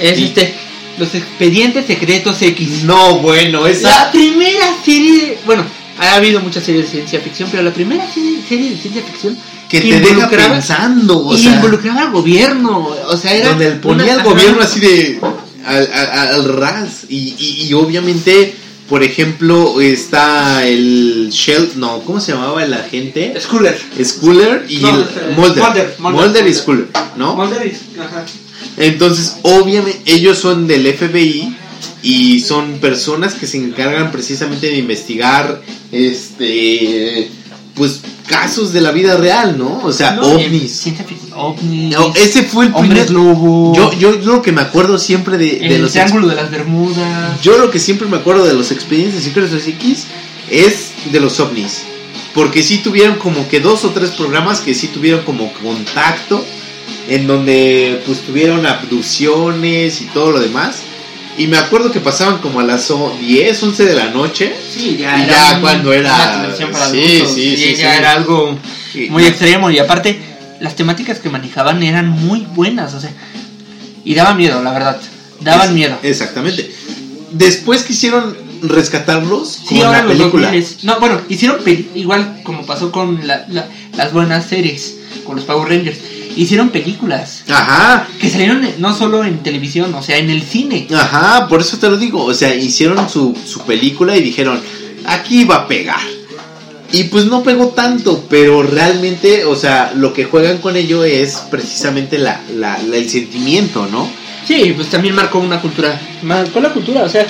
Es 0.00 0.18
Y- 0.18 0.24
este, 0.24 0.54
los 0.98 1.14
expedientes 1.14 1.86
secretos 1.86 2.40
X. 2.42 2.84
No, 2.84 3.18
bueno, 3.20 3.62
La 3.64 3.70
esa... 3.70 4.10
primera 4.12 4.66
serie, 4.84 5.38
bueno, 5.46 5.64
ha 5.98 6.14
habido 6.14 6.40
muchas 6.40 6.64
series 6.64 6.86
de 6.86 6.90
ciencia 6.90 7.20
ficción, 7.20 7.48
pero 7.50 7.62
la 7.62 7.72
primera 7.72 8.06
serie, 8.12 8.38
serie 8.48 8.70
de 8.70 8.76
ciencia 8.76 9.02
ficción 9.02 9.36
Que 9.68 9.80
te 9.80 10.00
deja 10.00 10.28
pensando, 10.28 11.26
o 11.26 11.34
y 11.34 11.42
sea... 11.42 11.54
involucraba 11.56 12.02
al 12.02 12.10
gobierno, 12.12 12.88
o 13.06 13.16
sea, 13.16 13.34
era 13.34 13.50
donde 13.50 13.70
ponía 13.72 14.04
una- 14.04 14.14
al 14.14 14.22
gobierno 14.22 14.62
así 14.62 14.80
de 14.80 15.20
al, 15.64 15.90
al- 15.92 16.28
al 16.34 16.44
ras 16.56 17.04
y, 17.08 17.34
y- 17.38 17.66
y 17.68 17.72
obviamente 17.74 18.54
por 18.88 19.02
ejemplo 19.02 19.80
está 19.82 20.66
el 20.66 21.28
Shell 21.30 21.72
no 21.76 22.00
cómo 22.06 22.20
se 22.20 22.32
llamaba 22.32 22.64
el 22.64 22.72
agente 22.72 23.34
Schooler. 23.38 23.78
Schooler 24.02 24.64
y 24.68 24.78
No, 24.78 24.88
el 24.90 25.02
eh, 25.02 25.06
Mulder 25.36 25.62
Mulder, 25.64 25.94
Mulder, 25.98 26.20
Mulder 26.26 26.46
y. 26.48 26.54
Schooler 26.54 26.86
no 27.16 27.34
Mulder 27.36 27.66
y- 27.66 28.00
ajá. 28.00 28.24
Entonces 28.78 29.36
obviamente 29.42 30.00
ellos 30.06 30.38
son 30.38 30.66
del 30.66 30.92
FBI 30.92 31.56
y 32.02 32.40
son 32.40 32.78
personas 32.78 33.34
que 33.34 33.46
se 33.46 33.58
encargan 33.58 34.12
precisamente 34.12 34.68
de 34.68 34.78
investigar 34.78 35.62
este 35.92 37.30
pues 37.74 38.00
casos 38.26 38.72
de 38.72 38.80
la 38.80 38.92
vida 38.92 39.16
real 39.16 39.56
no 39.58 39.80
o 39.84 39.92
sea 39.92 40.12
No, 40.12 40.22
ovnis 40.22 40.86
ovnis. 41.38 41.96
No, 41.96 42.12
ese 42.14 42.42
fue 42.42 42.66
el 42.66 42.74
primer 42.74 43.10
lobo. 43.10 43.74
yo, 43.74 43.92
yo 43.98 44.12
lo 44.12 44.42
que 44.42 44.52
me 44.52 44.60
acuerdo 44.60 44.98
siempre 44.98 45.38
de, 45.38 45.58
de 45.58 45.76
el 45.76 45.82
los 45.82 45.92
triángulo 45.92 46.28
de 46.28 46.34
las 46.34 46.50
Bermudas. 46.50 47.40
Yo 47.42 47.58
lo 47.58 47.70
que 47.70 47.78
siempre 47.78 48.08
me 48.08 48.16
acuerdo 48.16 48.44
de 48.44 48.54
los 48.54 48.70
expedientes 48.70 49.22
secretos 49.22 49.66
X 49.66 50.06
es 50.50 50.90
de 51.10 51.20
los 51.20 51.38
ovnis. 51.40 51.82
Porque 52.34 52.62
sí 52.62 52.78
tuvieron 52.78 53.16
como 53.16 53.48
que 53.48 53.60
dos 53.60 53.84
o 53.84 53.90
tres 53.90 54.10
programas 54.10 54.60
que 54.60 54.74
sí 54.74 54.88
tuvieron 54.88 55.24
como 55.24 55.52
contacto. 55.54 56.44
En 57.08 57.26
donde 57.26 58.02
pues 58.06 58.20
tuvieron 58.20 58.66
abducciones 58.66 60.00
y 60.02 60.04
todo 60.06 60.32
lo 60.32 60.40
demás. 60.40 60.76
Y 61.38 61.46
me 61.46 61.56
acuerdo 61.56 61.92
que 61.92 62.00
pasaban 62.00 62.38
como 62.38 62.60
a 62.60 62.64
las 62.64 62.90
o- 62.90 63.16
10, 63.20 63.62
11 63.62 63.84
de 63.84 63.94
la 63.94 64.06
noche. 64.10 64.52
Sí, 64.74 64.90
Y 64.90 64.96
ya 64.98 65.58
cuando 65.60 65.92
era- 65.92 66.16
para 66.72 66.90
sí, 66.90 66.98
adultos, 66.98 67.34
sí, 67.34 67.56
sí, 67.56 67.74
ya 67.76 67.92
sí. 67.92 67.98
era 67.98 68.12
algo 68.12 68.58
muy 69.10 69.24
extremo 69.24 69.70
y 69.70 69.78
aparte 69.78 70.18
las 70.60 70.74
temáticas 70.74 71.20
que 71.20 71.30
manejaban 71.30 71.82
eran 71.82 72.08
muy 72.08 72.40
buenas, 72.40 72.92
o 72.94 73.00
sea, 73.00 73.10
y 74.04 74.14
daban 74.14 74.36
miedo, 74.36 74.60
la 74.62 74.72
verdad, 74.72 75.00
daban 75.40 75.68
Es- 75.68 75.74
miedo. 75.74 75.96
Exactamente. 76.02 76.70
Después 77.30 77.82
quisieron 77.84 78.36
rescatarlos 78.62 79.48
Sí, 79.68 79.76
con 79.76 79.86
ahora 79.86 79.98
la 80.00 80.04
los 80.06 80.16
película. 80.18 80.50
2000s. 80.50 80.82
No, 80.84 80.98
bueno, 80.98 81.20
hicieron 81.28 81.58
igual 81.94 82.40
como 82.42 82.66
pasó 82.66 82.90
con 82.90 83.26
la- 83.26 83.46
la- 83.48 83.68
las 83.96 84.12
buenas 84.12 84.46
series, 84.46 84.96
con 85.24 85.36
los 85.36 85.44
Power 85.44 85.68
Rangers. 85.68 85.98
Hicieron 86.38 86.68
películas 86.70 87.42
Ajá, 87.48 88.06
que 88.20 88.30
salieron 88.30 88.66
no 88.78 88.94
solo 88.96 89.24
en 89.24 89.38
televisión, 89.42 89.92
o 89.94 90.02
sea, 90.02 90.18
en 90.18 90.30
el 90.30 90.42
cine. 90.42 90.86
ajá, 90.94 91.48
por 91.48 91.60
eso 91.60 91.76
te 91.78 91.88
lo 91.90 91.96
digo. 91.98 92.24
O 92.24 92.32
sea, 92.34 92.54
hicieron 92.54 93.08
su, 93.10 93.36
su 93.44 93.60
película 93.62 94.16
y 94.16 94.22
dijeron, 94.22 94.60
aquí 95.06 95.44
va 95.44 95.56
a 95.56 95.66
pegar. 95.68 96.00
Y 96.92 97.04
pues 97.04 97.26
no 97.26 97.42
pegó 97.42 97.68
tanto, 97.68 98.24
pero 98.30 98.62
realmente, 98.62 99.44
o 99.44 99.54
sea, 99.56 99.92
lo 99.94 100.12
que 100.14 100.24
juegan 100.24 100.58
con 100.58 100.74
ello 100.76 101.04
es 101.04 101.34
precisamente 101.50 102.16
la, 102.18 102.40
la- 102.54 102.78
la- 102.82 102.96
el 102.96 103.10
sentimiento, 103.10 103.86
¿no? 103.90 104.08
Sí, 104.46 104.72
pues 104.74 104.88
también 104.88 105.14
marcó 105.14 105.38
una 105.40 105.60
cultura. 105.60 106.00
Marcó 106.22 106.60
la 106.60 106.72
cultura, 106.72 107.02
o 107.02 107.08
sea, 107.08 107.26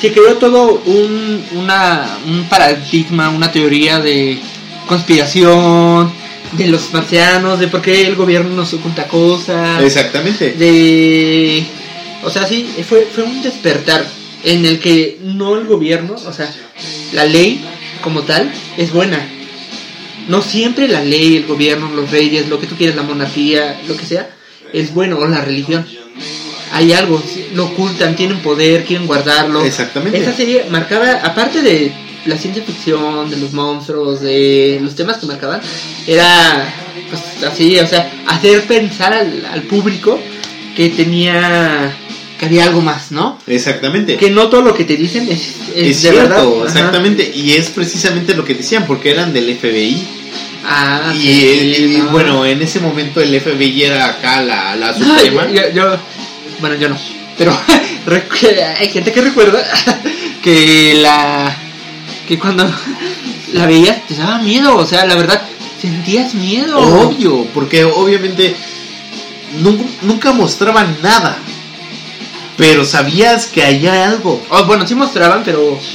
se 0.00 0.12
creó 0.12 0.36
todo 0.36 0.80
un, 0.86 1.44
una, 1.56 2.18
un 2.26 2.44
paradigma, 2.48 3.30
una 3.30 3.50
teoría 3.50 3.98
de 4.00 4.38
conspiración, 4.86 6.12
de 6.52 6.66
los 6.66 6.92
marcianos, 6.92 7.60
de 7.60 7.68
por 7.68 7.80
qué 7.80 8.06
el 8.06 8.16
gobierno 8.16 8.54
nos 8.54 8.72
oculta 8.74 9.06
cosas, 9.06 9.82
Exactamente. 9.82 10.52
de... 10.52 11.64
O 12.22 12.30
sea, 12.30 12.46
sí, 12.46 12.68
fue, 12.86 13.08
fue 13.12 13.24
un 13.24 13.40
despertar 13.42 14.04
en 14.44 14.66
el 14.66 14.78
que 14.78 15.18
no 15.22 15.56
el 15.56 15.66
gobierno, 15.66 16.14
o 16.14 16.32
sea, 16.32 16.52
la 17.12 17.24
ley 17.24 17.64
como 18.02 18.22
tal 18.22 18.52
es 18.76 18.92
buena. 18.92 19.26
No 20.28 20.42
siempre 20.42 20.86
la 20.86 21.02
ley, 21.02 21.36
el 21.36 21.46
gobierno, 21.46 21.90
los 21.94 22.10
reyes, 22.10 22.48
lo 22.48 22.60
que 22.60 22.66
tú 22.66 22.76
quieras, 22.76 22.96
la 22.96 23.02
monarquía, 23.02 23.80
lo 23.88 23.96
que 23.96 24.04
sea, 24.04 24.30
es 24.72 24.92
bueno, 24.92 25.18
o 25.18 25.26
la 25.26 25.42
religión. 25.42 25.86
Hay 26.72 26.92
algo, 26.92 27.22
lo 27.54 27.66
ocultan, 27.66 28.14
tienen 28.14 28.38
poder, 28.40 28.84
quieren 28.84 29.06
guardarlo. 29.06 29.64
Exactamente. 29.64 30.18
Esta 30.18 30.34
serie 30.34 30.66
marcaba, 30.70 31.12
aparte 31.24 31.62
de 31.62 31.92
la 32.26 32.36
ciencia 32.36 32.62
ficción, 32.62 33.30
de 33.30 33.36
los 33.38 33.52
monstruos, 33.52 34.20
de 34.20 34.78
los 34.82 34.94
temas 34.94 35.16
que 35.18 35.26
marcaban, 35.26 35.60
era 36.06 36.72
pues 37.08 37.50
así, 37.50 37.78
o 37.78 37.86
sea, 37.86 38.10
hacer 38.26 38.62
pensar 38.62 39.12
al, 39.12 39.44
al 39.46 39.62
público 39.62 40.20
que 40.76 40.90
tenía, 40.90 41.92
que 42.38 42.46
había 42.46 42.64
algo 42.64 42.80
más, 42.80 43.10
¿no? 43.10 43.38
Exactamente. 43.46 44.16
Que 44.16 44.30
no 44.30 44.48
todo 44.48 44.62
lo 44.62 44.74
que 44.74 44.84
te 44.84 44.96
dicen 44.96 45.28
es, 45.28 45.40
es, 45.40 45.76
Es 45.76 46.02
de 46.02 46.10
cierto, 46.10 46.20
verdad. 46.20 46.46
Ajá. 46.58 46.64
exactamente. 46.66 47.32
Y 47.34 47.52
es 47.52 47.70
precisamente 47.70 48.34
lo 48.34 48.44
que 48.44 48.54
decían, 48.54 48.86
porque 48.86 49.10
eran 49.10 49.32
del 49.32 49.56
FBI. 49.56 50.06
Ah, 50.64 51.12
y, 51.16 51.18
sí, 51.20 51.74
y, 51.94 51.98
no. 51.98 52.10
bueno, 52.10 52.44
en 52.46 52.60
ese 52.62 52.80
momento 52.80 53.20
el 53.20 53.40
FBI 53.40 53.82
era 53.84 54.06
acá 54.06 54.42
la, 54.42 54.76
la 54.76 54.94
suprema. 54.98 55.48
yo, 55.50 55.62
yo- 55.74 55.96
bueno, 56.60 56.76
yo 56.76 56.88
no. 56.90 56.98
Pero 57.38 57.56
hay 58.78 58.88
gente 58.90 59.12
que 59.12 59.22
recuerda 59.22 59.64
que 60.42 60.94
la 61.00 61.56
que 62.30 62.38
cuando 62.38 62.64
la 63.54 63.66
veías 63.66 64.06
te 64.06 64.14
daba 64.14 64.38
miedo, 64.38 64.76
o 64.76 64.86
sea, 64.86 65.04
la 65.04 65.16
verdad 65.16 65.42
sentías 65.82 66.32
miedo. 66.32 66.78
Obvio, 66.78 67.44
porque 67.52 67.82
obviamente 67.82 68.54
nunca, 69.60 69.84
nunca 70.02 70.32
mostraban 70.32 70.96
nada. 71.02 71.36
Pero 72.56 72.84
sabías 72.84 73.46
que 73.46 73.64
había 73.64 74.08
algo. 74.08 74.40
Oh, 74.50 74.64
bueno, 74.64 74.86
sí 74.86 74.94
mostraban, 74.94 75.42
pero 75.44 75.70
pues, 75.70 75.88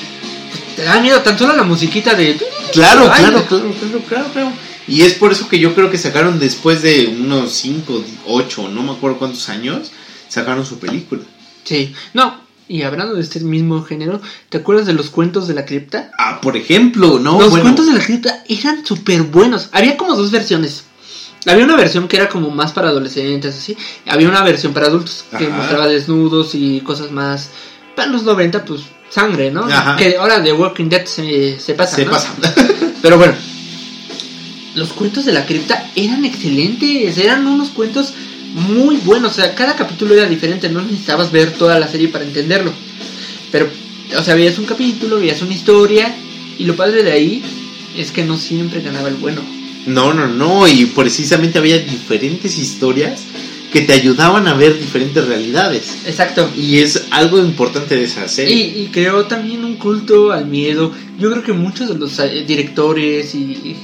te 0.76 0.84
daba 0.84 1.00
miedo 1.00 1.22
tan 1.22 1.40
solo 1.40 1.56
la 1.56 1.64
musiquita 1.64 2.16
de 2.16 2.38
Claro, 2.74 3.10
Ay, 3.10 3.24
claro, 3.24 3.46
claro, 3.46 3.74
claro, 3.80 4.02
claro, 4.06 4.26
claro. 4.34 4.52
Y 4.90 5.04
es 5.04 5.14
por 5.14 5.32
eso 5.32 5.48
que 5.48 5.58
yo 5.58 5.74
creo 5.74 5.90
que 5.90 5.98
sacaron 5.98 6.38
después 6.38 6.82
de 6.82 7.16
unos 7.18 7.54
5, 7.54 8.04
8, 8.26 8.70
no 8.74 8.84
me 8.84 8.92
acuerdo 8.92 9.20
cuántos 9.20 9.48
años, 9.48 9.90
sacaron 10.28 10.66
su 10.66 10.80
película. 10.80 11.22
Sí. 11.64 11.96
No, 12.14 12.45
y 12.68 12.82
hablando 12.82 13.16
de 13.16 13.22
este 13.22 13.40
mismo 13.42 13.84
género, 13.84 14.22
¿te 14.50 14.58
acuerdas 14.58 14.86
de 14.88 14.94
los 14.94 15.10
cuentos 15.10 15.48
de 15.48 15.54
la 15.54 15.66
cripta? 15.66 16.12
Ah, 16.18 16.40
por 16.42 16.58
ejemplo, 16.58 17.20
¿no? 17.20 17.40
Los 17.40 17.50
Bueno, 17.52 17.64
cuentos 17.64 17.88
de 17.88 17.94
la 17.94 18.04
cripta 18.04 18.44
eran 18.48 18.86
súper 18.86 19.22
buenos. 19.24 19.70
Había 19.72 19.98
como 19.98 20.16
dos 20.16 20.32
versiones. 20.32 20.84
Había 21.48 21.64
una 21.66 21.76
versión 21.76 22.08
que 22.08 22.18
era 22.18 22.28
como 22.28 22.50
más 22.50 22.72
para 22.72 22.90
adolescentes, 22.90 23.56
así. 23.56 23.78
Había 24.08 24.28
una 24.30 24.42
versión 24.42 24.74
para 24.74 24.88
adultos 24.88 25.26
que 25.38 25.46
Ajá. 25.46 25.56
mostraba 25.58 25.88
desnudos 25.88 26.56
y 26.56 26.82
cosas 26.82 27.12
más. 27.12 27.50
Para 27.96 28.10
los 28.10 28.24
90, 28.24 28.66
pues 28.66 28.82
sangre, 29.10 29.52
¿no? 29.52 29.66
Ajá. 29.66 29.96
Que 29.96 30.18
ahora 30.18 30.40
de 30.40 30.52
Walking 30.52 30.90
Dead 30.90 31.06
se, 31.06 31.60
se 31.60 31.76
pasa. 31.76 31.96
se 31.98 32.06
¿no? 32.06 32.12
pasa. 32.12 32.34
Pero 33.04 33.18
bueno, 33.20 33.36
los 34.74 34.92
cuentos 34.94 35.26
de 35.26 35.34
la 35.34 35.46
cripta 35.46 35.92
eran 35.96 36.26
excelentes. 36.26 37.18
Eran 37.20 37.46
unos 37.46 37.70
cuentos 37.70 38.14
muy 38.56 38.96
buenos. 38.98 39.34
O 39.34 39.36
sea, 39.36 39.54
cada 39.54 39.76
capítulo 39.76 40.16
era 40.16 40.28
diferente. 40.28 40.70
No 40.70 40.82
necesitabas 40.82 41.32
ver 41.32 41.52
toda 41.52 41.80
la 41.80 41.88
serie 41.88 42.08
para 42.08 42.24
entenderlo. 42.24 42.72
Pero, 43.52 43.70
o 44.18 44.24
sea, 44.24 44.34
veías 44.34 44.58
un 44.58 44.66
capítulo, 44.66 45.20
veías 45.20 45.42
una 45.42 45.54
historia. 45.54 46.16
Y 46.58 46.64
lo 46.64 46.76
padre 46.76 47.04
de 47.04 47.12
ahí 47.12 47.44
es 47.98 48.12
que 48.12 48.24
no 48.24 48.38
siempre 48.38 48.82
ganaba 48.82 49.10
el 49.10 49.16
bueno. 49.16 49.42
No, 49.86 50.14
no, 50.14 50.28
no, 50.28 50.68
y 50.68 50.86
precisamente 50.88 51.60
había 51.60 51.78
diferentes 51.78 52.58
historias 52.58 53.22
que 53.72 53.82
te 53.82 53.94
ayudaban 53.94 54.48
a 54.48 54.54
ver 54.54 54.80
diferentes 54.80 55.28
realidades. 55.28 55.98
Exacto. 56.06 56.50
Y 56.56 56.80
es 56.80 57.08
algo 57.12 57.40
importante 57.40 57.96
de 57.96 58.06
esa 58.06 58.28
serie. 58.28 58.56
y 58.56 58.90
creó 58.92 59.26
también 59.26 59.66
un 59.66 59.76
culto 59.76 60.32
al 60.32 60.46
miedo. 60.48 60.94
Yo 61.20 61.30
creo 61.30 61.44
que 61.44 61.52
muchos 61.52 61.90
de 61.90 61.96
los 61.96 62.18
eh, 62.20 62.46
directores 62.48 63.36
y, 63.36 63.38
y 63.38 63.76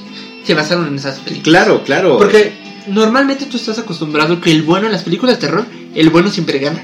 se 0.46 0.54
basaron 0.54 0.88
en 0.88 0.96
esas 0.96 1.20
películas. 1.20 1.44
Claro, 1.44 1.84
claro. 1.84 2.18
Porque 2.18 2.61
normalmente 2.88 3.46
tú 3.46 3.58
estás 3.58 3.80
acostumbrado 3.80 4.42
que 4.42 4.52
el 4.52 4.64
bueno 4.64 4.88
en 4.88 4.92
las 4.94 5.04
películas 5.04 5.36
de 5.40 5.48
terror, 5.48 5.66
el 5.96 6.10
bueno 6.10 6.30
siempre 6.30 6.60
gana. 6.60 6.84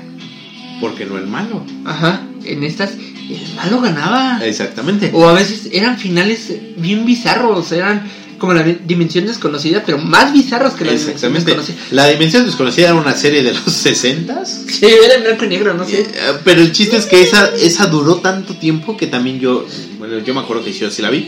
Porque 0.80 1.06
no 1.06 1.18
el 1.18 1.28
malo. 1.28 1.64
Ajá. 1.86 2.22
En 2.46 2.64
estas, 2.64 2.92
el 2.92 3.56
malo 3.56 3.82
ganaba. 3.82 4.40
Exactamente. 4.46 5.10
O 5.14 5.28
a 5.28 5.34
veces 5.34 5.70
eran 5.72 5.98
finales 5.98 6.54
bien 6.78 7.06
bizarros. 7.06 7.72
Eran 7.72 8.04
como 8.38 8.54
la 8.54 8.62
dimensión 8.64 9.26
desconocida, 9.26 9.82
pero 9.84 9.98
más 9.98 10.32
bizarros 10.32 10.74
que 10.74 10.86
la 10.86 10.92
dimensión 10.92 11.16
Exactamente. 11.16 11.46
desconocida. 11.56 11.78
La 11.92 12.08
Dimensión 12.08 12.46
Desconocida 12.46 12.90
era 12.90 12.96
una 12.96 13.16
serie 13.16 13.42
de 13.42 13.54
los 13.54 13.66
60s. 13.66 14.46
Sí, 14.70 14.86
era 14.86 15.16
en 15.16 15.24
blanco 15.24 15.46
y 15.46 15.48
negro, 15.48 15.74
no 15.74 15.86
sé. 15.86 16.02
Eh, 16.02 16.08
Pero 16.44 16.62
el 16.62 16.72
chiste 16.72 16.98
es 16.98 17.08
que 17.08 17.22
esa, 17.24 17.50
esa 17.56 17.88
duró 17.88 18.18
tanto 18.18 18.56
tiempo 18.56 18.96
que 18.96 19.08
también 19.08 19.40
yo, 19.40 19.66
bueno, 19.98 20.20
yo 20.20 20.36
me 20.36 20.42
acuerdo 20.42 20.64
que 20.64 20.72
yo 20.72 20.92
sí 20.92 21.02
la 21.02 21.10
vi. 21.10 21.28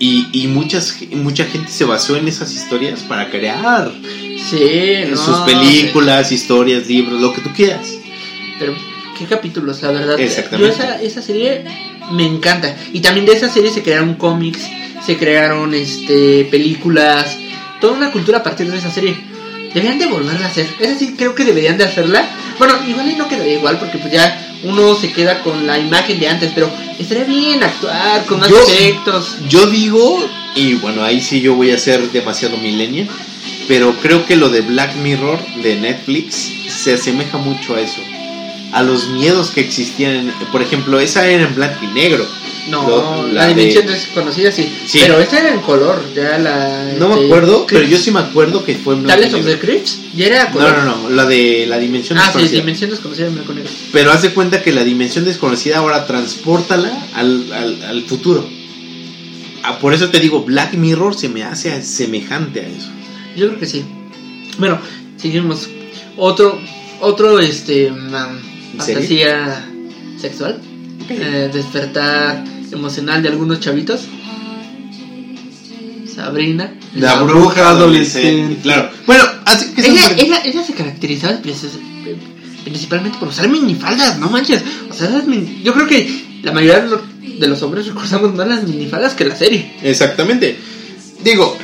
Y, 0.00 0.28
y 0.32 0.46
muchas, 0.46 0.96
mucha 1.10 1.44
gente 1.44 1.70
se 1.72 1.84
basó 1.84 2.16
en 2.16 2.28
esas 2.28 2.54
historias 2.54 3.00
para 3.00 3.30
crear 3.30 3.92
Sí, 4.50 5.04
no, 5.10 5.16
sus 5.16 5.36
películas, 5.40 6.32
historias, 6.32 6.86
libros, 6.86 7.20
lo 7.20 7.32
que 7.32 7.40
tú 7.40 7.50
quieras. 7.54 7.98
Pero 8.58 8.74
qué 9.18 9.26
capítulos, 9.26 9.82
la 9.82 9.90
verdad. 9.90 10.18
Exactamente. 10.18 10.76
Yo 10.76 10.84
esa, 10.84 11.02
esa 11.02 11.22
serie 11.22 11.64
me 12.12 12.26
encanta. 12.26 12.74
Y 12.92 13.00
también 13.00 13.26
de 13.26 13.32
esa 13.32 13.48
serie 13.48 13.70
se 13.70 13.82
crearon 13.82 14.14
cómics, 14.14 14.60
se 15.04 15.16
crearon 15.16 15.74
este 15.74 16.46
películas, 16.50 17.36
toda 17.80 17.94
una 17.94 18.10
cultura 18.10 18.38
a 18.38 18.42
partir 18.42 18.70
de 18.70 18.78
esa 18.78 18.90
serie. 18.90 19.16
Deberían 19.74 19.98
de 19.98 20.06
volverla 20.06 20.46
a 20.46 20.48
hacer. 20.48 20.66
Esa 20.80 20.98
sí 20.98 21.14
creo 21.16 21.34
que 21.34 21.44
deberían 21.44 21.76
de 21.76 21.84
hacerla. 21.84 22.26
Bueno, 22.58 22.74
igual 22.86 23.10
y 23.10 23.16
no 23.16 23.28
quedaría 23.28 23.58
igual 23.58 23.78
porque 23.78 23.98
pues 23.98 24.12
ya 24.12 24.47
uno 24.64 24.94
se 24.94 25.12
queda 25.12 25.42
con 25.42 25.66
la 25.66 25.78
imagen 25.78 26.18
de 26.18 26.28
antes, 26.28 26.52
pero 26.54 26.70
estaría 26.98 27.24
bien 27.24 27.62
actuar 27.62 28.24
con 28.26 28.40
más 28.40 28.48
Yo- 28.48 28.60
efectos. 28.62 29.36
Yo 29.48 29.66
digo, 29.66 30.18
y 30.54 30.74
bueno, 30.74 31.04
ahí 31.04 31.20
sí 31.20 31.40
yo 31.40 31.54
voy 31.54 31.70
a 31.70 31.78
ser 31.78 32.10
demasiado 32.10 32.56
millennial, 32.56 33.08
pero 33.68 33.94
creo 34.00 34.24
que 34.26 34.36
lo 34.36 34.48
de 34.48 34.62
Black 34.62 34.96
Mirror 34.96 35.38
de 35.62 35.76
Netflix 35.76 36.50
se 36.68 36.94
asemeja 36.94 37.38
mucho 37.38 37.74
a 37.74 37.80
eso. 37.80 38.00
A 38.72 38.82
los 38.82 39.08
miedos 39.08 39.50
que 39.50 39.60
existían. 39.60 40.32
por 40.52 40.60
ejemplo, 40.62 41.00
esa 41.00 41.26
era 41.26 41.44
en 41.44 41.54
blanco 41.54 41.78
y 41.84 41.86
negro. 41.88 42.26
No, 42.70 43.26
la, 43.26 43.32
la 43.32 43.46
de- 43.46 43.54
dimensión 43.54 43.86
desconocida 43.86 44.52
sí. 44.52 44.68
Sí. 44.86 44.98
Pero 45.02 45.18
esta 45.20 45.38
era 45.40 45.52
en 45.54 45.60
color, 45.60 46.02
ya 46.14 46.38
la... 46.38 46.92
No 46.98 47.08
me 47.08 47.24
acuerdo, 47.26 47.66
pero 47.66 47.80
Crips. 47.80 47.90
yo 47.90 47.98
sí 47.98 48.10
me 48.10 48.20
acuerdo 48.20 48.64
que 48.64 48.74
fue 48.76 48.94
en 48.94 49.02
blanco 49.04 49.36
of 49.36 49.44
the 49.44 49.82
ya 50.14 50.26
era 50.26 50.44
No, 50.46 50.52
color. 50.52 50.78
no, 50.78 50.84
no, 51.02 51.10
la 51.10 51.24
de 51.26 51.66
la 51.66 51.78
dimensión 51.78 52.18
Ah, 52.18 52.22
sí, 52.22 52.26
desconocida. 52.28 52.60
dimensión 52.60 52.90
desconocida 52.90 53.26
en 53.26 53.34
blanco 53.34 53.52
negro. 53.54 53.70
Pero 53.92 54.12
haz 54.12 54.22
de 54.22 54.30
cuenta 54.34 54.62
que 54.62 54.72
la 54.72 54.84
dimensión 54.84 55.24
desconocida 55.24 55.78
ahora 55.78 56.06
transportala 56.06 56.90
al, 57.14 57.52
al, 57.52 57.82
al 57.84 58.02
futuro. 58.02 58.48
Ah, 59.62 59.78
por 59.78 59.92
eso 59.94 60.08
te 60.10 60.20
digo, 60.20 60.42
Black 60.44 60.74
Mirror 60.74 61.14
se 61.14 61.28
me 61.28 61.42
hace 61.44 61.82
semejante 61.82 62.60
a 62.60 62.66
eso. 62.68 62.88
Yo 63.36 63.48
creo 63.48 63.60
que 63.60 63.66
sí. 63.66 63.84
Bueno, 64.58 64.78
seguimos. 65.16 65.68
Otro, 66.16 66.58
otro, 67.00 67.38
este, 67.38 67.90
um, 67.90 68.10
fantasía 68.78 69.64
sexual. 70.20 70.60
Eh, 71.10 71.48
despertar 71.52 72.44
emocional 72.72 73.22
de 73.22 73.28
algunos 73.28 73.60
chavitos. 73.60 74.00
Sabrina. 76.14 76.72
La, 76.96 77.22
bruja 77.22 77.70
adolescente. 77.70 78.60
Claro. 78.62 78.90
Bueno, 79.06 79.24
así 79.44 79.72
que 79.74 79.86
Ella, 79.86 80.02
ella, 80.16 80.40
ella 80.44 80.64
se 80.64 80.72
caracterizaba 80.72 81.38
principalmente 82.64 83.18
por 83.18 83.28
usar 83.28 83.48
minifaldas, 83.48 84.18
no 84.18 84.28
manches. 84.28 84.62
O 84.90 84.94
sea, 84.94 85.08
esas 85.08 85.26
min- 85.26 85.62
yo 85.62 85.72
creo 85.74 85.86
que 85.86 86.40
la 86.42 86.52
mayoría 86.52 86.80
de 86.80 86.88
los- 86.88 87.00
de 87.40 87.46
los 87.46 87.62
hombres 87.62 87.86
recordamos 87.86 88.34
más 88.34 88.48
las 88.48 88.64
minifaldas 88.64 89.14
que 89.14 89.24
la 89.24 89.36
serie. 89.36 89.70
Exactamente. 89.82 90.58
Digo, 91.22 91.56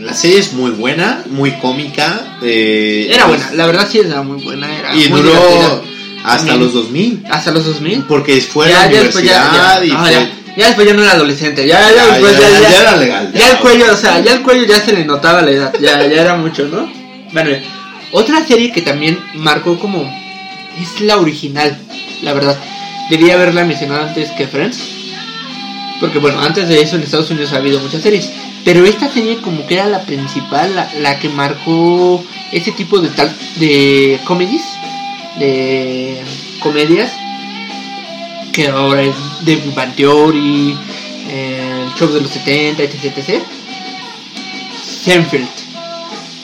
la 0.00 0.14
serie 0.14 0.38
es 0.38 0.52
muy 0.54 0.70
buena, 0.70 1.22
muy 1.30 1.52
cómica. 1.58 2.38
eh, 2.42 3.08
Era 3.12 3.26
buena, 3.26 3.50
la 3.52 3.66
verdad 3.66 3.86
sí 3.90 3.98
era 3.98 4.22
muy 4.22 4.42
buena. 4.42 4.74
Era 4.78 4.94
Y 4.96 5.08
muy 5.10 5.20
duró 5.20 5.32
divertida. 5.34 5.82
hasta 6.24 6.36
También. 6.38 6.60
los 6.60 6.72
2000. 6.72 7.24
Hasta 7.30 7.50
los 7.50 7.66
2000. 7.66 8.02
Porque 8.04 8.40
fue 8.40 8.66
a 8.66 8.68
la 8.68 8.82
ya, 8.84 8.88
universidad 9.00 9.78
ya, 9.80 9.84
y 9.84 9.88
no, 9.90 9.98
fue- 10.06 10.30
ya, 10.56 10.66
después 10.66 10.86
ya 10.86 10.94
no 10.94 11.02
era 11.02 11.12
adolescente, 11.12 11.66
ya, 11.66 11.80
ya, 11.90 11.94
Ya, 11.96 12.06
después 12.08 12.32
ya, 12.32 12.40
ya, 12.40 12.48
ya, 12.48 12.60
ya- 12.60 12.70
ya 12.70 12.80
era 12.82 12.96
legal, 12.96 13.32
Ya 13.32 13.38
ya. 13.40 13.50
el 13.52 13.58
cuello, 13.58 13.92
o 13.92 13.96
sea, 13.96 14.18
ya 14.20 14.32
el 14.34 14.42
cuello 14.42 14.64
ya 14.64 14.80
se 14.80 14.92
le 14.92 15.04
notaba 15.04 15.42
la 15.42 15.50
edad, 15.50 15.72
ya, 15.80 16.06
ya 16.06 16.20
era 16.22 16.36
mucho, 16.36 16.66
¿no? 16.66 16.90
Bueno, 17.32 17.50
otra 18.12 18.44
serie 18.44 18.72
que 18.72 18.82
también 18.82 19.18
marcó 19.34 19.78
como 19.78 20.02
es 20.80 21.00
la 21.02 21.16
original, 21.18 21.76
la 22.22 22.32
verdad. 22.32 22.56
Debía 23.08 23.34
haberla 23.34 23.64
mencionado 23.64 24.02
antes 24.08 24.30
que 24.32 24.46
Friends. 24.46 24.78
Porque 26.00 26.18
bueno, 26.18 26.40
antes 26.40 26.68
de 26.68 26.80
eso 26.80 26.96
en 26.96 27.02
Estados 27.02 27.30
Unidos 27.30 27.52
ha 27.52 27.56
habido 27.56 27.78
muchas 27.80 28.02
series. 28.02 28.30
Pero 28.64 28.84
esta 28.84 29.08
serie 29.12 29.36
como 29.38 29.66
que 29.66 29.74
era 29.74 29.86
la 29.86 30.00
principal, 30.02 30.74
la, 30.74 30.88
la 31.00 31.18
que 31.18 31.28
marcó 31.28 32.24
ese 32.52 32.72
tipo 32.72 32.98
de 33.00 33.08
tal 33.10 33.30
de 33.56 34.18
comedies, 34.24 34.62
de 35.38 36.22
comedias, 36.60 37.10
que 38.52 38.68
ahora 38.68 39.02
es 39.02 39.14
de 39.42 39.56
Bang 39.74 39.94
Theory, 39.94 40.76
eh, 41.28 41.86
el 41.86 41.94
show 41.98 42.08
de 42.12 42.20
los 42.20 42.30
70, 42.30 42.82
etc. 42.82 43.04
etc. 43.16 43.42
Seinfeld. 45.04 45.48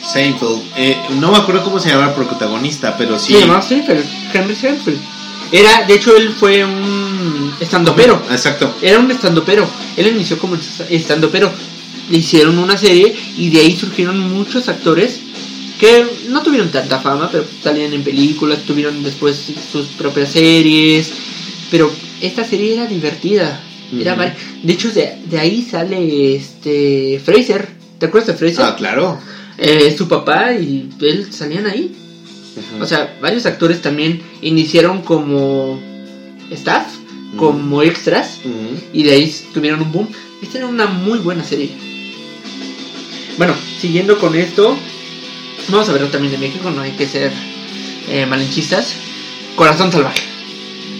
Seinfeld. 0.03 0.63
Eh, 0.77 0.97
no 1.19 1.33
me 1.33 1.39
acuerdo 1.39 1.65
cómo 1.65 1.79
se 1.79 1.91
llamaba 1.91 2.09
el 2.09 2.15
protagonista, 2.15 2.97
pero 2.97 3.19
sí. 3.19 3.35
Se 3.35 3.41
llamaba 3.41 3.63
Seinfeld, 3.63 4.05
Henry 4.33 4.55
Seinfeld. 4.55 4.99
Era, 5.53 5.85
de 5.85 5.95
hecho, 5.95 6.17
él 6.17 6.35
fue 6.39 6.65
un 6.65 7.55
estandopero. 7.61 8.21
Exacto. 8.31 8.75
Era 8.83 8.99
un 8.99 9.11
estandopero. 9.11 9.67
Él 9.97 10.09
inició 10.09 10.39
como 10.39 10.57
estandopero. 10.89 11.51
Le 12.11 12.19
hicieron 12.19 12.59
una 12.59 12.77
serie 12.77 13.15
y 13.37 13.51
de 13.51 13.61
ahí 13.61 13.77
surgieron 13.77 14.33
muchos 14.33 14.69
actores 14.69 15.21
que 15.79 16.07
no 16.29 16.43
tuvieron 16.43 16.71
tanta 16.71 17.01
fama, 17.01 17.29
pero 17.31 17.45
salían 17.63 17.93
en 17.93 18.03
películas, 18.03 18.61
tuvieron 18.67 19.03
después 19.03 19.53
sus 19.71 19.87
propias 19.89 20.31
series. 20.33 21.13
Pero 21.71 21.91
esta 22.21 22.45
serie 22.45 22.75
era 22.75 22.87
divertida. 22.87 23.61
Era 24.01 24.15
Ujú. 24.15 24.23
vari- 24.23 24.35
de 24.63 24.73
hecho, 24.73 24.91
de, 24.91 25.17
de 25.27 25.39
ahí 25.39 25.63
sale 25.69 26.37
este 26.37 27.21
Fraser. 27.25 27.69
¿Te 27.99 28.07
acuerdas 28.07 28.29
de 28.29 28.35
Fraser? 28.35 28.65
Ah, 28.65 28.77
claro. 28.77 29.19
Eh, 29.59 29.95
su 29.97 30.07
papá 30.09 30.53
y 30.55 30.89
él 31.01 31.33
salían 31.33 31.67
ahí. 31.67 31.95
O 32.81 32.87
sea, 32.87 33.17
varios 33.21 33.45
actores 33.47 33.83
también 33.83 34.23
iniciaron 34.43 35.03
como 35.03 35.79
staff, 36.51 36.87
como 37.37 37.83
extras, 37.83 38.39
y 38.95 39.03
de 39.03 39.13
ahí 39.13 39.35
tuvieron 39.53 39.83
un 39.83 39.93
boom. 39.93 40.09
Esta 40.43 40.59
era 40.59 40.67
una 40.67 40.87
muy 40.87 41.19
buena 41.19 41.45
serie. 41.45 41.71
Bueno, 43.39 43.55
siguiendo 43.81 44.19
con 44.19 44.35
esto, 44.35 44.77
vamos 45.69 45.89
a 45.89 45.93
ver 45.93 46.11
también 46.11 46.33
de 46.33 46.39
México, 46.39 46.71
no 46.71 46.81
hay 46.83 46.93
que 46.93 47.07
ser 47.07 47.31
eh, 48.09 48.25
malinchistas. 48.27 48.95
Corazón 49.55 49.93
salvaje. 49.93 50.23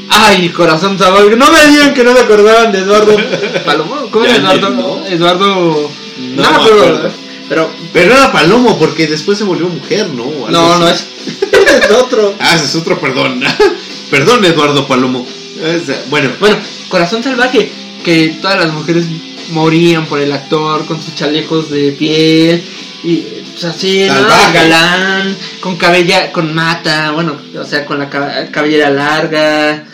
Ay, 0.09 0.49
corazón 0.51 0.99
salvaje. 0.99 1.37
No 1.37 1.51
me 1.51 1.67
digan 1.69 1.95
que 1.95 2.05
no 2.05 2.15
se 2.15 2.21
acordaban 2.23 2.73
de 2.73 2.79
Eduardo 2.81 3.17
Palomo. 3.65 3.97
¿Cómo 4.11 4.25
es 4.25 4.33
Ya, 4.33 4.39
Eduardo? 4.39 4.71
¿no? 4.71 5.07
Eduardo. 5.07 5.91
No 6.19 6.43
No, 6.43 6.63
me 6.63 6.71
pero, 6.71 7.11
pero. 7.49 7.71
Pero 7.93 8.15
era 8.15 8.33
Palomo, 8.33 8.79
porque 8.79 9.07
después 9.07 9.39
se 9.39 9.45
volvió 9.45 9.69
mujer, 9.69 10.09
¿no? 10.11 10.25
Algo 10.25 10.51
No, 10.51 10.73
así. 10.73 10.81
no 10.81 10.89
es. 10.89 11.07
es 11.85 11.91
otro. 11.91 12.35
Ah, 12.39 12.55
ese 12.55 12.65
es 12.67 12.75
otro, 12.77 13.01
perdón. 13.01 13.41
perdón, 14.11 14.45
Eduardo 14.45 14.87
Palomo. 14.87 15.27
Es- 15.63 16.09
Bueno, 16.11 16.31
Bueno, 16.41 16.57
Corazón 16.89 17.23
Salvaje, 17.23 17.71
que 18.05 18.37
todas 18.41 18.59
las 18.59 18.73
mujeres 18.73 19.05
morían 19.51 20.07
por 20.07 20.21
el 20.21 20.33
actor 20.33 20.85
con 20.87 21.03
sus 21.03 21.15
chalecos 21.15 21.71
de 21.71 21.93
piel 21.93 22.63
y 23.05 23.19
pues 23.53 23.65
así, 23.65 24.07
galán, 24.07 25.37
con 25.61 25.77
cabella, 25.77 26.31
con 26.33 26.53
mata, 26.55 27.13
bueno, 27.13 27.37
o 27.59 27.65
sea, 27.65 27.85
con 27.87 27.99
la 27.99 28.11
ca- 28.11 28.49
cabellera 28.51 28.91
larga. 28.91 29.85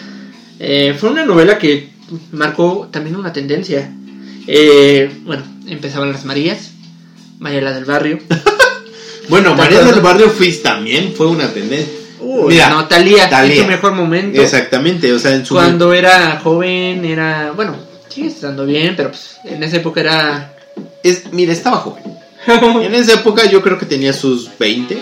Eh, 0.64 0.94
fue 0.96 1.11
una 1.11 1.25
novela 1.25 1.59
que 1.59 1.90
marcó 2.31 2.88
también 2.92 3.16
una 3.16 3.33
tendencia. 3.33 3.92
Eh, 4.46 5.11
bueno, 5.25 5.42
empezaban 5.66 6.12
las 6.12 6.25
Marías, 6.25 6.70
María 7.40 7.61
la 7.62 7.72
del 7.72 7.85
Barrio. 7.85 8.20
bueno, 9.29 9.51
¿Te 9.51 9.57
María 9.57 9.79
acuerdas? 9.79 9.94
del 9.96 10.05
Barrio 10.05 10.31
Fizz 10.31 10.62
también 10.62 11.14
fue 11.16 11.27
una 11.27 11.48
tendencia. 11.48 11.92
Uy, 12.20 12.55
Mira, 12.55 12.70
no, 12.70 12.87
Talía, 12.87 13.29
en 13.44 13.57
su 13.57 13.66
mejor 13.66 13.92
momento. 13.94 14.40
Exactamente, 14.40 15.12
o 15.12 15.18
sea, 15.18 15.35
en 15.35 15.44
su 15.44 15.55
Cuando 15.55 15.92
era 15.92 16.38
joven, 16.40 17.05
era. 17.05 17.51
Bueno, 17.57 17.77
sigue 18.09 18.29
estando 18.29 18.64
bien, 18.64 18.94
pero 18.96 19.11
pues, 19.11 19.38
en 19.44 19.64
esa 19.64 19.79
época 19.79 20.01
era. 20.01 20.55
es, 21.03 21.33
mira, 21.33 21.53
estaba 21.53 21.79
joven. 21.79 22.05
En 22.85 22.94
esa 22.94 23.14
época 23.14 23.51
yo 23.51 23.62
creo 23.62 23.79
que 23.79 23.87
tenía 23.87 24.12
sus 24.12 24.48
20. 24.59 24.96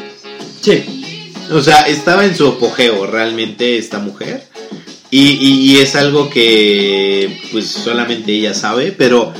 sí, 0.62 1.32
O 1.52 1.60
sea, 1.60 1.82
estaba 1.82 2.24
en 2.24 2.34
su 2.34 2.48
apogeo 2.48 3.06
realmente 3.06 3.76
esta 3.76 3.98
mujer. 3.98 4.49
Y, 5.10 5.30
y- 5.30 5.72
y 5.72 5.78
es 5.78 5.96
algo 5.96 6.30
que 6.30 7.40
pues 7.50 7.66
solamente 7.68 8.32
ella 8.32 8.54
sabe, 8.54 8.92
pero 8.92 9.32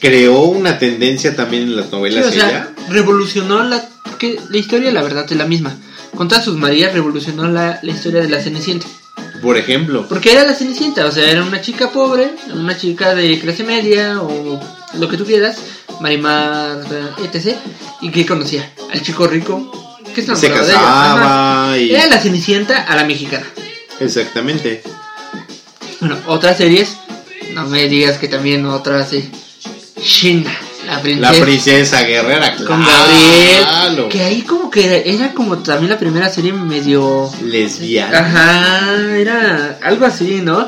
creó 0.00 0.42
una 0.42 0.78
tendencia 0.78 1.34
también 1.36 1.64
en 1.64 1.76
las 1.76 1.86
Sí, 1.86 1.92
novelas 1.92 2.26
o 2.26 2.30
sea, 2.32 2.48
ella. 2.48 2.68
revolucionó 2.88 3.62
la. 3.64 3.84
Que 4.18 4.38
la 4.50 4.58
historia, 4.58 4.90
la 4.92 5.02
verdad, 5.02 5.24
es 5.28 5.36
la 5.36 5.46
misma. 5.46 5.74
Con 6.14 6.28
todas 6.28 6.44
sus 6.44 6.56
Marías, 6.56 6.92
revolucionó 6.92 7.48
la, 7.48 7.78
la 7.82 7.90
historia 7.90 8.20
de 8.20 8.28
la 8.28 8.40
Cenicienta. 8.42 8.86
Por 9.40 9.56
ejemplo. 9.56 10.06
Porque 10.06 10.32
era 10.32 10.44
la 10.44 10.54
Cenicienta, 10.54 11.06
o 11.06 11.10
sea, 11.12 11.30
era 11.30 11.42
una 11.42 11.62
chica 11.62 11.90
pobre, 11.90 12.32
una 12.52 12.76
chica 12.76 13.14
de 13.14 13.38
clase 13.38 13.64
media 13.64 14.20
o 14.20 14.60
lo 14.98 15.08
que 15.08 15.16
tú 15.16 15.24
quieras, 15.24 15.56
Marimar, 16.00 16.80
etc. 17.24 17.56
Y 18.02 18.10
que 18.10 18.26
conocía 18.26 18.70
al 18.92 19.00
chico 19.00 19.26
rico 19.26 19.72
que 20.14 20.20
se 20.22 20.36
Se 20.36 20.46
enamoraba 20.48 20.66
de 20.66 20.72
ella. 20.72 20.80
Casaba 20.80 21.78
y... 21.78 21.90
Era 21.92 22.06
la 22.08 22.18
Cenicienta 22.18 22.82
a 22.82 22.96
la 22.96 23.04
mexicana. 23.04 23.46
Exactamente. 24.00 24.82
Bueno, 26.00 26.18
otras 26.26 26.56
series, 26.56 26.96
no 27.54 27.66
me 27.66 27.88
digas 27.88 28.18
que 28.18 28.28
también 28.28 28.64
otra 28.66 29.00
así. 29.00 29.30
Shina, 30.02 30.56
la 30.86 31.00
princesa. 31.02 31.32
La 31.32 31.40
princesa 31.40 32.02
guerrera, 32.04 32.56
con 32.56 32.66
claro. 32.66 32.84
Gabriel. 32.86 34.08
Que 34.08 34.22
ahí 34.22 34.42
como 34.42 34.70
que 34.70 34.86
era, 34.86 34.96
era 34.96 35.34
como 35.34 35.58
también 35.58 35.90
la 35.90 35.98
primera 35.98 36.30
serie 36.30 36.52
medio... 36.52 37.30
Lesbiana. 37.44 38.18
Ajá, 38.18 39.16
era 39.16 39.78
algo 39.82 40.06
así, 40.06 40.40
¿no? 40.42 40.66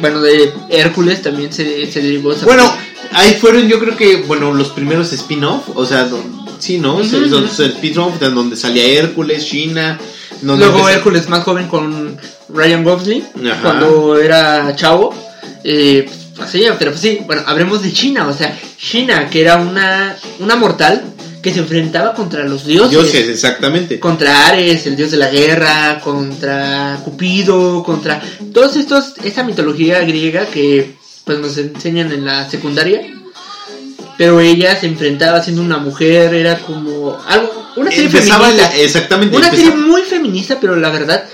Bueno, 0.00 0.20
de 0.20 0.52
Hércules 0.70 1.22
también 1.22 1.52
se, 1.52 1.90
se 1.90 2.00
derivó 2.00 2.32
esa 2.32 2.46
Bueno, 2.46 2.72
ahí 3.12 3.34
fueron 3.34 3.68
yo 3.68 3.78
creo 3.78 3.96
que, 3.96 4.16
bueno, 4.16 4.52
los 4.52 4.70
primeros 4.70 5.12
spin-off, 5.12 5.68
o 5.74 5.86
sea, 5.86 6.08
sí, 6.58 6.78
¿no? 6.78 6.96
Ujú. 6.96 7.16
los 7.16 7.58
spin-off 7.60 8.18
de 8.18 8.30
donde 8.30 8.56
salía 8.56 8.84
Hércules, 8.84 9.46
China. 9.46 9.98
Luego 10.42 10.88
Hércules 10.88 11.28
más 11.28 11.42
joven 11.44 11.68
con 11.68 12.16
Ryan 12.48 12.84
Gosling, 12.84 13.24
Ajá. 13.50 13.62
cuando 13.62 14.18
era 14.18 14.74
chavo. 14.76 15.14
Eh, 15.64 16.08
pues, 16.36 16.48
así, 16.48 16.64
pero 16.78 16.92
pues 16.92 17.00
sí, 17.00 17.20
bueno, 17.26 17.42
hablemos 17.46 17.82
de 17.82 17.92
China, 17.92 18.28
o 18.28 18.32
sea, 18.32 18.56
China, 18.78 19.28
que 19.28 19.40
era 19.40 19.56
una, 19.56 20.16
una 20.38 20.56
mortal 20.56 21.02
que 21.42 21.52
se 21.52 21.60
enfrentaba 21.60 22.14
contra 22.14 22.44
los 22.44 22.64
dioses. 22.64 22.90
Dioses, 22.90 23.28
exactamente. 23.28 23.98
Contra 24.00 24.48
Ares, 24.48 24.86
el 24.86 24.96
dios 24.96 25.10
de 25.10 25.16
la 25.16 25.30
guerra, 25.30 26.00
contra 26.02 27.00
Cupido, 27.04 27.82
contra 27.82 28.20
todos 28.52 28.76
estos, 28.76 29.14
esta 29.24 29.42
mitología 29.42 30.00
griega 30.00 30.46
que 30.46 30.96
pues 31.24 31.38
nos 31.38 31.56
enseñan 31.58 32.12
en 32.12 32.24
la 32.24 32.48
secundaria. 32.48 33.02
Pero 34.16 34.40
ella 34.40 34.74
se 34.74 34.86
enfrentaba 34.86 35.42
siendo 35.42 35.62
una 35.62 35.78
mujer, 35.78 36.34
era 36.34 36.58
como 36.58 37.16
algo, 37.28 37.67
una 37.78 37.90
serie 37.90 38.06
Empezaba 38.06 38.46
feminista. 38.46 38.70
la- 38.70 38.76
exactamente. 38.82 39.36
Una 39.36 39.46
empezaba- 39.48 39.70
serie 39.70 39.86
muy 39.86 40.02
feminista, 40.02 40.58
pero 40.60 40.76
la 40.76 40.90
verdad 40.90 41.24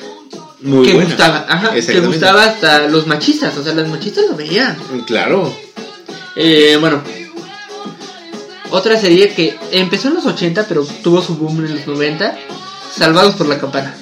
muy 0.61 0.87
que 0.87 0.94
buena. 0.94 1.09
gustaba, 1.11 1.46
ajá, 1.48 1.72
que 1.72 2.00
gustaba 2.00 2.44
hasta 2.44 2.88
los 2.88 3.07
machistas, 3.07 3.57
o 3.57 3.62
sea, 3.64 3.74
las 3.74 3.88
machistas 3.88 4.24
lo 4.28 4.37
veían. 4.37 4.76
Claro. 5.07 5.54
Eh, 6.37 6.76
bueno, 6.80 7.02
otra 8.70 8.98
serie 9.00 9.33
que 9.35 9.57
empezó 9.70 10.09
en 10.09 10.14
los 10.14 10.26
80, 10.26 10.66
pero 10.68 10.85
tuvo 11.02 11.22
su 11.22 11.37
boom 11.37 11.64
en 11.64 11.74
los 11.76 11.87
90, 11.87 12.37
Salvados 12.96 13.35
por 13.35 13.48
la 13.48 13.59
Campana. 13.59 13.94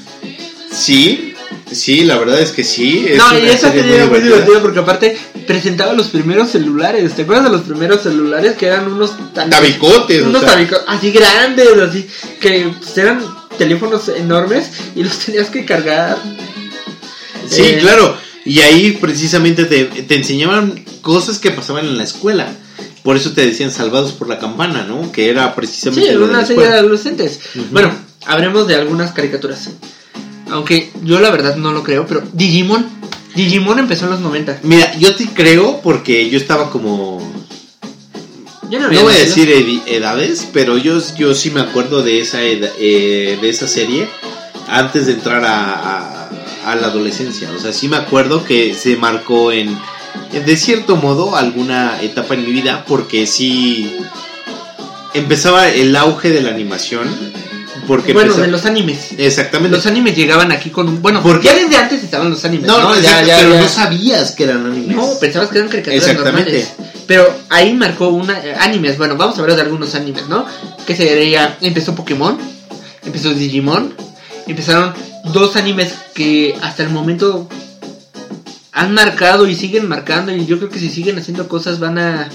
Sí, 0.70 1.31
sí, 1.70 2.04
la 2.04 2.18
verdad 2.18 2.40
es 2.40 2.50
que 2.52 2.64
sí. 2.64 3.04
es 3.08 3.18
no, 3.18 3.38
y 3.38 3.46
esa 3.46 3.70
serie 3.72 3.96
era 3.96 4.06
muy 4.06 4.20
divertida. 4.20 4.60
porque 4.60 4.78
aparte 4.80 5.16
presentaba 5.46 5.92
los 5.92 6.08
primeros 6.08 6.50
celulares. 6.50 7.14
¿Te 7.14 7.22
acuerdas 7.22 7.44
de 7.46 7.50
los 7.50 7.62
primeros 7.62 8.02
celulares 8.02 8.56
que 8.56 8.66
eran 8.66 8.90
unos 8.92 9.12
tan- 9.34 9.50
Tabicotes, 9.50 10.22
o 10.22 10.26
unos 10.28 10.42
sea. 10.42 10.54
tabico- 10.54 10.80
así 10.86 11.10
grandes, 11.10 11.68
así 11.78 12.06
que 12.40 12.72
pues, 12.78 12.96
eran 12.98 13.22
teléfonos 13.58 14.08
enormes 14.08 14.66
y 14.94 15.02
los 15.04 15.18
tenías 15.26 15.50
que 15.50 15.64
cargar. 15.64 16.16
Sí, 17.48 17.62
Eh, 17.62 17.78
claro. 17.80 18.16
Y 18.44 18.60
ahí 18.60 18.92
precisamente 19.00 19.64
te, 19.66 19.84
te 19.84 20.14
enseñaban 20.16 20.84
cosas 21.00 21.38
que 21.38 21.50
pasaban 21.52 21.86
en 21.86 21.96
la 21.98 22.04
escuela. 22.04 22.48
Por 23.04 23.16
eso 23.16 23.32
te 23.32 23.44
decían 23.46 23.70
salvados 23.70 24.12
por 24.12 24.28
la 24.28 24.38
campana, 24.38 24.84
¿no? 24.84 25.10
Que 25.12 25.28
era 25.30 25.46
Sí, 25.48 25.52
precisamente 25.56 26.14
la 26.14 26.24
una 26.24 26.44
serie 26.46 26.66
de 26.68 26.74
adolescentes. 26.78 27.40
Bueno, 27.70 27.92
hablemos 28.26 28.66
de 28.68 28.76
algunas 28.76 29.12
caricaturas. 29.12 29.70
Aunque 30.52 30.90
yo 31.02 31.18
la 31.20 31.30
verdad 31.30 31.56
no 31.56 31.72
lo 31.72 31.82
creo, 31.82 32.06
pero 32.06 32.22
Digimon. 32.32 32.86
Digimon 33.34 33.78
empezó 33.78 34.04
en 34.04 34.10
los 34.12 34.20
90. 34.20 34.60
Mira, 34.62 34.96
yo 34.98 35.14
te 35.16 35.26
creo 35.26 35.80
porque 35.82 36.28
yo 36.30 36.36
estaba 36.38 36.70
como 36.70 37.18
Yo 38.70 38.78
no, 38.78 38.88
No 38.88 39.02
voy 39.02 39.14
a 39.14 39.18
decir 39.18 39.82
edades, 39.86 40.48
pero 40.52 40.76
yo, 40.78 40.98
yo 41.16 41.34
sí 41.34 41.50
me 41.50 41.60
acuerdo 41.60 42.02
de 42.02 42.20
esa, 42.20 42.42
eh, 42.42 43.38
de 43.40 43.48
esa 43.48 43.66
serie 43.68 44.06
antes 44.68 45.06
de 45.06 45.12
entrar 45.12 45.44
a, 45.44 45.72
a- 45.74 46.28
a 46.66 46.76
la 46.76 46.86
adolescencia. 46.88 47.50
O 47.56 47.58
sea, 47.60 47.72
sí 47.72 47.88
me 47.88 47.96
acuerdo 47.96 48.44
que 48.44 48.72
se 48.74 48.96
marcó 48.96 49.50
en, 49.50 49.76
de 50.32 50.56
cierto 50.56 50.96
modo, 50.96 51.34
alguna 51.36 52.00
etapa 52.02 52.34
en 52.34 52.44
mi 52.46 52.52
vida, 52.52 52.84
porque 52.86 53.26
sí 53.26 53.96
empezaba 55.14 55.68
el 55.68 55.94
auge 55.96 56.30
de 56.30 56.40
la 56.42 56.50
animación. 56.50 57.08
Porque 57.86 58.12
Bueno, 58.12 58.28
empezó- 58.30 58.42
de 58.42 58.48
los 58.52 58.64
animes. 58.64 59.08
Exactamente. 59.18 59.76
Los 59.76 59.86
animes 59.86 60.14
llegaban 60.16 60.52
aquí 60.52 60.70
con 60.70 60.88
un... 60.88 61.02
Bueno, 61.02 61.22
¿Por 61.22 61.42
ya 61.42 61.54
desde 61.54 61.76
antes 61.76 62.02
estaban 62.04 62.30
los 62.30 62.44
animes. 62.44 62.66
no, 62.66 62.78
No, 62.80 63.00
ya, 63.00 63.22
ya, 63.24 63.38
pero 63.38 63.54
ya. 63.54 63.60
no 63.60 63.68
sabías 63.68 64.30
que 64.32 64.44
eran 64.44 64.64
animes. 64.66 64.96
No, 64.96 65.18
pensabas 65.18 65.48
que 65.48 65.58
eran 65.58 65.68
caricaturas 65.70 66.08
Exactamente. 66.08 66.50
normales. 66.52 66.72
Pero 67.08 67.34
ahí 67.48 67.72
marcó 67.74 68.08
una 68.10 68.38
eh, 68.38 68.54
animes. 68.60 68.96
Bueno, 68.98 69.16
vamos 69.16 69.36
a 69.36 69.40
hablar 69.40 69.56
de 69.56 69.62
algunos 69.62 69.94
animes, 69.96 70.28
¿no? 70.28 70.46
Que 70.86 70.94
sería 70.94 71.58
empezó 71.60 71.94
Pokémon, 71.96 72.38
empezó 73.04 73.34
Digimon, 73.34 73.94
empezaron 74.46 74.94
dos 75.32 75.56
animes 75.56 75.92
que 76.14 76.54
hasta 76.62 76.84
el 76.84 76.90
momento 76.90 77.48
han 78.72 78.94
marcado 78.94 79.46
y 79.46 79.54
siguen 79.54 79.88
marcando 79.88 80.32
y 80.34 80.46
yo 80.46 80.58
creo 80.58 80.70
que 80.70 80.78
si 80.78 80.88
siguen 80.88 81.18
haciendo 81.18 81.48
cosas 81.48 81.78
van 81.78 81.98
a 81.98 82.28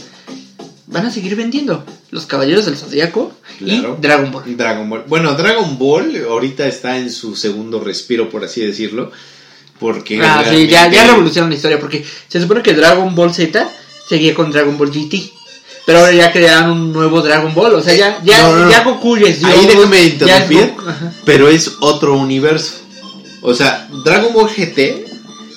van 0.98 1.06
a 1.08 1.12
seguir 1.12 1.36
vendiendo. 1.36 1.84
Los 2.12 2.26
Caballeros 2.26 2.66
del 2.66 2.78
Zodiaco 2.78 3.32
Claro. 3.60 3.98
y 3.98 4.02
Dragon 4.02 4.32
Ball. 4.32 4.58
Dragon 4.58 4.90
Ball. 4.90 5.04
Bueno, 5.08 5.34
Dragon 5.36 5.78
Ball 5.78 6.26
ahorita 6.30 6.68
está 6.68 6.98
en 6.98 7.10
su 7.12 7.36
segundo 7.36 7.80
respiro, 7.80 8.30
por 8.30 8.44
así 8.44 8.62
decirlo. 8.62 9.12
Porque. 9.80 10.20
Ah, 10.22 10.44
sí, 10.50 10.68
ya, 10.68 10.90
ya 10.90 11.06
revolucionaron 11.08 11.50
la 11.52 11.56
historia 11.56 11.80
porque 11.80 12.04
se 12.28 12.42
supone 12.42 12.62
que 12.62 12.74
Dragon 12.74 13.14
Ball 13.16 13.34
Z 13.34 13.70
seguía 14.10 14.34
con 14.34 14.52
Dragon 14.52 14.78
Ball 14.78 14.92
GT. 14.92 15.32
Pero 15.86 16.00
ahora 16.00 16.12
ya 16.12 16.32
crearon 16.34 16.72
un 16.72 16.92
nuevo 16.94 17.22
Dragon 17.22 17.54
Ball, 17.54 17.76
o 17.76 17.82
sea, 17.82 17.94
ya, 17.94 18.20
ya, 18.24 18.42
No, 18.42 18.66
no, 18.66 18.70
ya 18.70 18.84
Goku 18.84 19.18
ya 19.18 19.30
es 19.30 19.40
Dios, 19.40 19.52
Ahí 19.52 19.66
déjame 19.68 20.02
es 20.02 20.14
interrumpir. 20.14 20.70
Goku, 20.76 20.90
ajá. 20.90 21.14
Pero 21.26 21.48
es 21.48 21.72
otro 21.80 22.16
universo. 22.18 22.74
O 23.42 23.54
sea, 23.54 23.88
Dragon 24.04 24.34
Ball 24.34 24.50
GT 24.50 25.06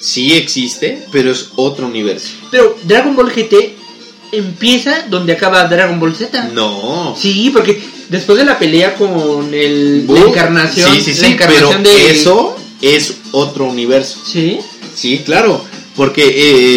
sí 0.00 0.34
existe, 0.34 1.04
pero 1.10 1.32
es 1.32 1.48
otro 1.56 1.86
universo. 1.86 2.28
Pero 2.52 2.76
Dragon 2.84 3.16
Ball 3.16 3.32
GT 3.32 3.74
empieza 4.32 5.04
donde 5.08 5.32
acaba 5.32 5.64
Dragon 5.66 5.98
Ball 6.00 6.14
Z. 6.14 6.50
No. 6.54 7.16
Sí, 7.18 7.50
porque 7.52 7.82
después 8.08 8.38
de 8.38 8.44
la 8.44 8.58
pelea 8.58 8.94
con 8.94 9.52
el, 9.52 10.06
la 10.06 10.20
encarnación, 10.20 10.92
Sí, 10.94 11.00
sí, 11.00 11.14
sí. 11.14 11.20
la 11.22 11.28
encarnación 11.28 11.82
pero 11.82 11.94
de 11.96 12.10
eso 12.10 12.56
es 12.82 13.14
otro 13.32 13.64
universo. 13.66 14.20
Sí, 14.24 14.58
Sí, 14.94 15.22
claro. 15.24 15.64
Porque 15.96 16.22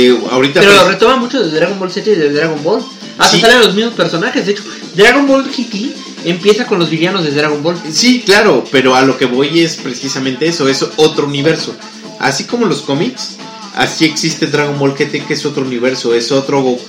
eh, 0.09 0.17
ahorita. 0.31 0.59
pero 0.59 0.71
pues- 0.73 0.83
lo 0.83 0.89
retoma 0.91 1.15
mucho 1.17 1.41
de 1.43 1.49
Dragon 1.51 1.79
Ball 1.79 1.91
Z 1.91 2.09
y 2.09 2.15
de 2.15 2.29
Dragon 2.31 2.61
Ball. 2.63 2.81
Hasta 3.17 3.35
Sí. 3.35 3.41
salen 3.41 3.59
los 3.61 3.75
mismos 3.75 3.93
personajes. 3.93 4.45
De 4.45 4.53
hecho, 4.53 4.63
Dragon 4.95 5.27
Ball 5.27 5.43
GT 5.49 5.93
empieza 6.25 6.65
con 6.65 6.79
los 6.79 6.89
villanos 6.89 7.23
de 7.23 7.31
Dragon 7.31 7.61
Ball. 7.61 7.75
Sí, 7.91 8.21
claro, 8.25 8.63
pero 8.71 8.95
a 8.95 9.01
lo 9.03 9.17
que 9.17 9.25
voy 9.25 9.59
es 9.59 9.75
precisamente 9.75 10.47
eso, 10.47 10.67
es 10.67 10.83
otro 10.95 11.27
universo. 11.27 11.75
Así 12.19 12.45
como 12.45 12.65
los 12.65 12.81
cómics, 12.81 13.35
así 13.75 14.05
existe 14.05 14.47
Dragon 14.47 14.77
Ball 14.79 14.93
GT, 14.93 15.25
que 15.25 15.33
es 15.33 15.45
otro 15.45 15.63
universo, 15.63 16.13
es 16.13 16.31
otro 16.31 16.61
Goku, 16.61 16.83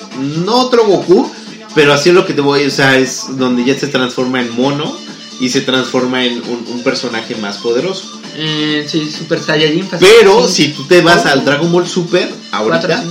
no 0.45 0.57
otro 0.61 0.85
Goku, 0.87 1.31
pero 1.75 1.93
así 1.93 2.11
es 2.11 2.15
lo 2.15 2.27
que 2.27 2.35
te 2.35 2.41
voy, 2.41 2.65
o 2.65 2.71
sea, 2.71 2.99
es 2.99 3.25
donde 3.37 3.65
ya 3.65 3.79
se 3.79 3.89
transforma 3.89 4.41
en 4.41 4.55
mono 4.55 4.97
y 5.41 5.49
se 5.49 5.61
transforma 5.63 6.25
en 6.25 6.35
un, 6.49 6.65
un 6.73 6.83
personaje 6.85 7.35
más 7.37 7.57
poderoso. 7.59 8.21
Eh, 8.37 8.87
sí, 8.89 9.11
Super 9.11 9.41
Saiyajin. 9.41 9.89
Pero 10.01 10.47
si 10.49 10.69
tú 10.69 10.85
te 10.85 11.01
vas 11.01 11.25
Oh. 11.27 11.29
al 11.29 11.45
Dragon 11.45 11.71
Ball 11.73 11.87
Super, 11.89 12.29
ahorita, 12.53 13.03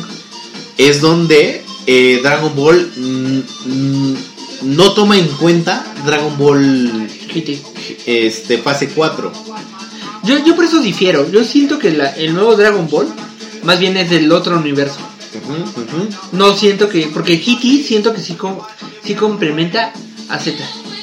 es 0.78 1.02
donde 1.02 1.64
eh, 1.88 2.20
Dragon 2.24 2.54
Ball 2.56 2.92
mm, 2.96 3.40
mm, 3.66 4.16
no 4.76 4.92
toma 4.94 5.18
en 5.18 5.28
cuenta 5.28 5.86
Dragon 6.06 6.38
Ball 6.38 7.08
este, 8.06 8.58
fase 8.60 8.90
4. 8.90 9.32
Yo, 10.24 10.46
yo 10.46 10.56
por 10.56 10.64
eso 10.66 10.80
difiero. 10.80 11.30
Yo 11.30 11.44
siento 11.44 11.78
que 11.80 11.92
la- 11.92 12.12
el 12.16 12.34
nuevo 12.34 12.56
Dragon 12.56 12.88
Ball 12.90 13.08
más 13.63 13.80
bien 13.80 13.97
es 13.97 14.10
del 14.10 14.32
otro 14.32 14.58
universo. 14.58 14.97
No 16.32 16.56
siento 16.56 16.89
que. 16.89 17.08
Porque 17.13 17.38
GT 17.38 17.84
siento 17.86 18.13
que 18.13 18.21
sí, 18.21 18.34
com- 18.36 18.60
sí 19.04 19.15
complementa 19.15 19.91
a 20.30 20.39
Z. 20.39 20.58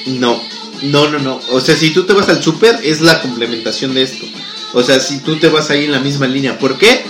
No, 0.05 0.39
no, 0.83 1.09
no, 1.09 1.19
no. 1.19 1.39
O 1.51 1.59
sea, 1.59 1.75
si 1.75 1.91
tú 1.91 2.03
te 2.05 2.13
vas 2.13 2.29
al 2.29 2.41
super, 2.43 2.79
es 2.83 3.01
la 3.01 3.21
complementación 3.21 3.93
de 3.93 4.03
esto. 4.03 4.25
O 4.73 4.81
sea, 4.83 4.99
si 4.99 5.19
tú 5.19 5.35
te 5.37 5.49
vas 5.49 5.69
ahí 5.69 5.85
en 5.85 5.91
la 5.91 5.99
misma 5.99 6.27
línea. 6.27 6.57
¿Por 6.57 6.77
qué? 6.77 7.03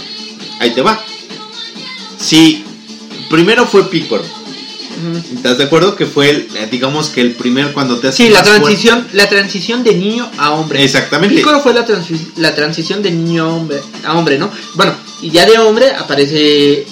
Ahí 0.60 0.72
te 0.72 0.82
va. 0.82 1.00
Si 2.20 2.64
primero 3.30 3.66
fue 3.68 3.90
Piccolo. 3.90 4.24
¿Estás 5.36 5.58
de 5.58 5.64
acuerdo? 5.64 5.96
Que 5.96 6.06
fue, 6.06 6.30
el, 6.30 6.38
eh, 6.56 6.68
digamos 6.70 7.10
que 7.10 7.22
el 7.22 7.32
primer 7.34 7.74
cuando 7.74 7.98
te 8.00 8.12
Sí, 8.12 8.30
la 8.30 8.44
fuerte. 8.44 8.60
transición, 8.62 9.08
la 9.14 9.28
transición 9.30 9.84
de 9.84 9.96
niño 9.96 10.30
a 10.38 10.52
hombre. 10.52 10.84
Exactamente. 10.84 11.36
Piccolo 11.36 11.60
fue 11.62 11.74
la, 11.74 11.86
la 12.38 12.56
transición 12.56 13.02
de 13.02 13.12
niño 13.12 13.44
a 13.46 13.48
hombre, 13.54 13.80
a 14.06 14.18
hombre, 14.18 14.38
¿no? 14.38 14.52
Bueno, 14.76 14.94
y 15.22 15.30
ya 15.32 15.46
de 15.46 15.58
hombre 15.60 15.92
aparece. 15.92 16.86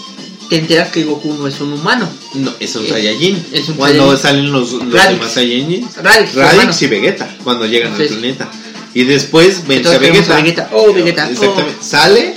Te 0.50 0.58
enteras 0.58 0.90
que 0.90 1.04
Goku 1.04 1.32
no 1.36 1.46
es 1.48 1.62
un 1.62 1.74
humano. 1.74 2.10
No, 2.34 2.52
es 2.60 2.76
un 2.76 2.84
Es- 2.84 2.90
Saiyajin. 2.92 3.46
es 3.52 3.70
un 3.70 3.76
cuando 3.76 4.18
Saiyajin. 4.18 4.22
salen 4.22 4.52
los, 4.52 4.72
los 4.72 4.92
Raditz. 4.92 5.20
demás 5.20 5.32
Saiyajins. 5.34 5.98
Hermano. 5.98 6.72
y 6.82 6.86
Vegeta 6.88 7.38
cuando 7.44 7.66
llegan 7.68 7.94
al 7.94 8.04
planeta. 8.04 8.50
Y 8.96 9.04
después 9.04 9.68
vence 9.68 9.94
a 9.94 10.00
Vegeta. 10.00 10.34
a 10.34 10.42
Vegeta. 10.42 10.70
Oh, 10.74 10.92
Vegeta, 10.92 11.30
Exactamente. 11.30 11.78
Sale 11.84 12.34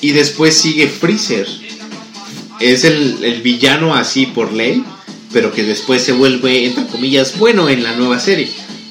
y 0.00 0.12
después 0.12 0.56
sigue 0.56 0.86
Freezer. 0.86 1.48
Es 2.72 2.84
el, 2.84 3.22
el 3.24 3.42
villano 3.42 3.94
así 3.94 4.26
por 4.26 4.52
ley, 4.52 4.84
pero 5.32 5.52
que 5.52 5.62
después 5.64 6.02
se 6.02 6.12
vuelve, 6.12 6.66
entre 6.66 6.86
comillas, 6.86 7.38
bueno 7.38 7.68
en 7.68 7.82
la 7.82 7.92
nueva 7.96 8.18
serie. 8.20 8.50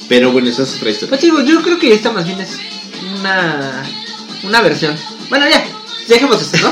Pero 0.09 0.31
bueno, 0.31 0.49
esa 0.49 0.63
es 0.63 0.75
otra 0.75 0.89
historia. 0.91 1.09
Pues 1.09 1.21
digo, 1.21 1.41
yo 1.41 1.61
creo 1.61 1.79
que 1.79 1.93
esta 1.93 2.11
más 2.11 2.25
bien 2.25 2.39
es 2.41 2.49
una, 3.19 3.83
una 4.43 4.61
versión. 4.61 4.95
Bueno, 5.29 5.45
ya, 5.49 5.65
dejemos 6.07 6.41
esto, 6.41 6.57
¿no? 6.61 6.69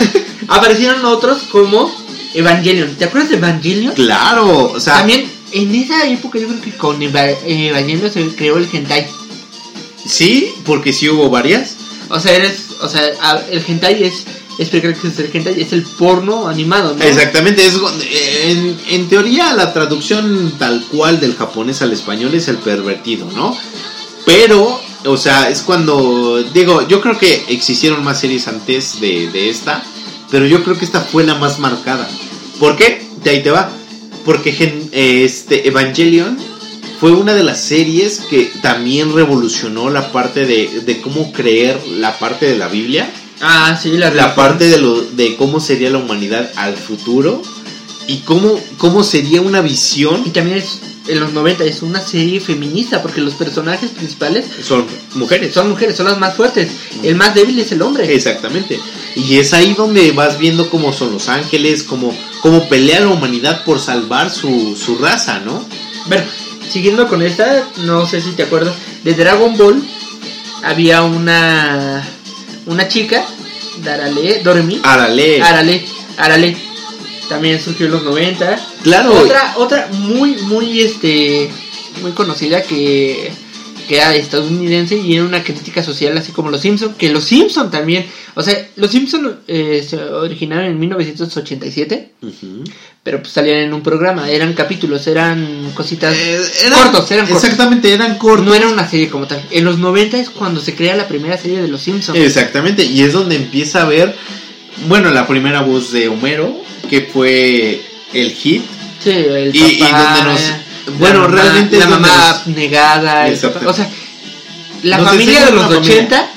Aparecieron 0.55 1.03
otros 1.05 1.43
como 1.51 1.89
Evangelion. 2.33 2.95
¿Te 2.95 3.05
acuerdas 3.05 3.29
de 3.31 3.37
Evangelion? 3.37 3.93
Claro, 3.95 4.71
o 4.73 4.79
sea, 4.79 4.95
También 4.97 5.25
en 5.53 5.73
esa 5.73 6.05
época 6.07 6.39
yo 6.39 6.47
creo 6.47 6.61
que 6.61 6.71
con 6.71 7.01
Eva- 7.01 7.29
Evangelion 7.45 8.11
se 8.11 8.27
creó 8.35 8.57
el 8.57 8.67
hentai. 8.71 9.07
sí, 10.05 10.53
porque 10.65 10.93
sí 10.93 11.09
hubo 11.09 11.29
varias. 11.29 11.75
O 12.09 12.19
sea, 12.19 12.35
eres, 12.35 12.65
o 12.81 12.89
sea, 12.89 13.01
el 13.49 13.63
hentai 13.65 14.03
es, 14.03 14.25
que 14.57 15.07
es 15.07 15.19
el 15.19 15.47
es 15.47 15.73
el 15.73 15.83
porno 15.83 16.47
animado, 16.47 16.95
¿no? 16.95 17.03
Exactamente, 17.03 17.65
es, 17.65 17.73
en, 18.43 18.77
en 18.89 19.09
teoría 19.09 19.53
la 19.53 19.73
traducción 19.73 20.53
tal 20.59 20.83
cual 20.91 21.19
del 21.19 21.35
japonés 21.35 21.81
al 21.81 21.93
español 21.93 22.33
es 22.35 22.47
el 22.47 22.57
pervertido, 22.57 23.27
¿no? 23.35 23.57
Pero, 24.25 24.79
o 25.05 25.17
sea, 25.17 25.49
es 25.49 25.61
cuando, 25.61 26.43
digo, 26.53 26.87
yo 26.87 27.01
creo 27.01 27.17
que 27.17 27.45
existieron 27.49 28.03
más 28.03 28.19
series 28.19 28.47
antes 28.47 29.01
de, 29.01 29.29
de 29.31 29.49
esta, 29.49 29.83
pero 30.29 30.45
yo 30.45 30.63
creo 30.63 30.77
que 30.77 30.85
esta 30.85 31.01
fue 31.01 31.23
la 31.23 31.35
más 31.35 31.59
marcada. 31.59 32.07
¿Por 32.59 32.75
qué? 32.75 33.05
De 33.23 33.31
ahí 33.31 33.43
te 33.43 33.51
va. 33.51 33.69
Porque 34.23 34.51
este 34.91 35.67
Evangelion 35.67 36.37
fue 36.99 37.11
una 37.11 37.33
de 37.33 37.43
las 37.43 37.59
series 37.59 38.19
que 38.29 38.51
también 38.61 39.13
revolucionó 39.13 39.89
la 39.89 40.11
parte 40.11 40.45
de, 40.45 40.81
de 40.85 41.01
cómo 41.01 41.33
creer 41.33 41.81
la 41.87 42.19
parte 42.19 42.45
de 42.45 42.57
la 42.57 42.67
Biblia 42.67 43.11
Ah, 43.41 43.77
sí, 43.82 43.91
la, 43.97 44.12
la 44.12 44.36
parte 44.36 44.67
de, 44.67 44.77
lo, 44.77 45.01
de 45.01 45.36
cómo 45.36 45.60
sería 45.60 45.89
la 45.89 45.97
humanidad 45.97 46.51
al 46.56 46.77
futuro 46.77 47.41
y 48.08 48.17
cómo, 48.19 48.60
cómo 48.77 49.04
sería 49.04 49.41
una 49.41 49.62
visión. 49.62 50.21
Y 50.25 50.30
también 50.30 50.58
es, 50.58 50.80
en 51.08 51.19
los 51.19 51.34
90 51.34 51.63
es 51.63 51.82
una 51.82 51.99
serie 52.01 52.39
feminista 52.39 53.01
porque 53.01 53.19
los 53.19 53.34
personajes 53.34 53.89
principales 53.89 54.45
Son 54.63 54.86
mujeres. 55.15 55.54
son 55.54 55.69
mujeres, 55.69 55.95
son 55.95 56.06
las 56.06 56.19
más 56.19 56.36
fuertes. 56.36 56.69
El 57.01 57.15
más 57.15 57.34
débil 57.34 57.58
es 57.60 57.71
el 57.71 57.82
hombre. 57.82 58.13
Exactamente. 58.13 58.80
Y 59.15 59.38
es 59.38 59.54
ahí 59.54 59.73
donde 59.73 60.12
vas 60.12 60.38
viendo 60.38 60.69
cómo 60.69 60.93
son 60.93 61.12
los 61.12 61.27
ángeles, 61.27 61.84
cómo, 61.84 62.15
cómo 62.41 62.69
pelea 62.69 62.99
la 62.99 63.07
humanidad 63.07 63.63
por 63.63 63.80
salvar 63.80 64.30
su, 64.30 64.76
su 64.76 64.97
raza, 64.97 65.39
¿no? 65.39 65.65
Bueno, 66.05 66.24
siguiendo 66.70 67.07
con 67.07 67.24
esta, 67.24 67.68
no 67.86 68.07
sé 68.07 68.22
si 68.22 68.32
te 68.32 68.43
acuerdas, 68.43 68.76
de 69.03 69.13
Dragon 69.15 69.57
Ball 69.57 69.84
había 70.63 71.01
una 71.01 72.07
una 72.65 72.88
chica, 72.88 73.26
Darale, 73.84 74.41
Doremi, 74.43 74.79
Arale. 74.84 75.41
Arale, 75.41 75.86
Arale, 76.17 76.57
también 77.29 77.61
surgió 77.61 77.86
en 77.88 77.93
los 77.93 78.03
90. 78.03 78.59
Claro. 78.84 79.13
Otra, 79.13 79.53
otra 79.57 79.89
muy, 79.91 80.36
muy, 80.43 80.82
este, 80.82 81.49
muy 82.01 82.11
conocida 82.11 82.63
que, 82.63 83.32
que 83.91 83.97
era 83.97 84.15
estadounidense 84.15 84.95
y 84.95 85.15
era 85.15 85.25
una 85.25 85.43
crítica 85.43 85.83
social 85.83 86.17
así 86.17 86.31
como 86.31 86.49
Los 86.49 86.61
Simpson, 86.61 86.93
que 86.97 87.09
Los 87.11 87.25
Simpson 87.25 87.69
también, 87.69 88.05
o 88.35 88.41
sea, 88.41 88.55
Los 88.77 88.89
Simpson 88.91 89.41
eh, 89.49 89.85
se 89.85 89.97
originaron 89.97 90.63
en 90.67 90.79
1987, 90.79 92.11
Ujú. 92.21 92.63
pero 93.03 93.19
pues 93.19 93.33
salían 93.33 93.57
en 93.57 93.73
un 93.73 93.81
programa, 93.83 94.29
eran 94.29 94.53
capítulos, 94.53 95.05
eran 95.07 95.71
cositas 95.73 96.15
Eh, 96.15 96.39
eran- 96.67 96.83
cortos, 96.83 97.11
eran 97.11 97.25
cortos. 97.25 97.43
Exactamente, 97.43 97.93
eran 97.93 98.17
cortos. 98.17 98.45
No 98.45 98.55
era 98.55 98.69
una 98.69 98.89
serie 98.89 99.09
como 99.09 99.27
tal. 99.27 99.43
En 99.51 99.65
los 99.65 99.77
90 99.77 100.17
es 100.19 100.29
cuando 100.29 100.61
se 100.61 100.73
crea 100.73 100.95
la 100.95 101.09
primera 101.09 101.37
serie 101.37 101.61
de 101.61 101.67
Los 101.67 101.81
Simpsons. 101.81 102.17
Exactamente, 102.17 102.85
y 102.85 103.01
es 103.01 103.11
donde 103.11 103.35
empieza 103.35 103.81
a 103.81 103.85
ver, 103.85 104.15
bueno, 104.87 105.11
la 105.11 105.27
primera 105.27 105.63
voz 105.63 105.91
de 105.91 106.07
Homero, 106.07 106.55
que 106.89 107.01
fue 107.01 107.81
el 108.13 108.31
hit. 108.31 108.63
Sí, 109.03 109.09
el 109.09 109.53
Y- 109.53 109.59
y 109.59 109.79
papá, 109.79 110.15
donde 110.15 110.31
nos- 110.31 110.41
la 110.41 110.63
bueno, 110.97 111.21
mamá- 111.21 111.36
realmente 111.36 111.77
la 111.77 111.88
mamá 111.88 112.43
el 113.27 113.38
papá- 113.39 113.67
o 113.67 113.73
sea, 113.73 113.89
la 114.84 114.97
Nos 114.97 115.09
familia 115.09 115.45
de 115.45 115.51
los 115.51 115.65
una 115.65 115.75
familia. 115.75 115.95
80 115.95 116.29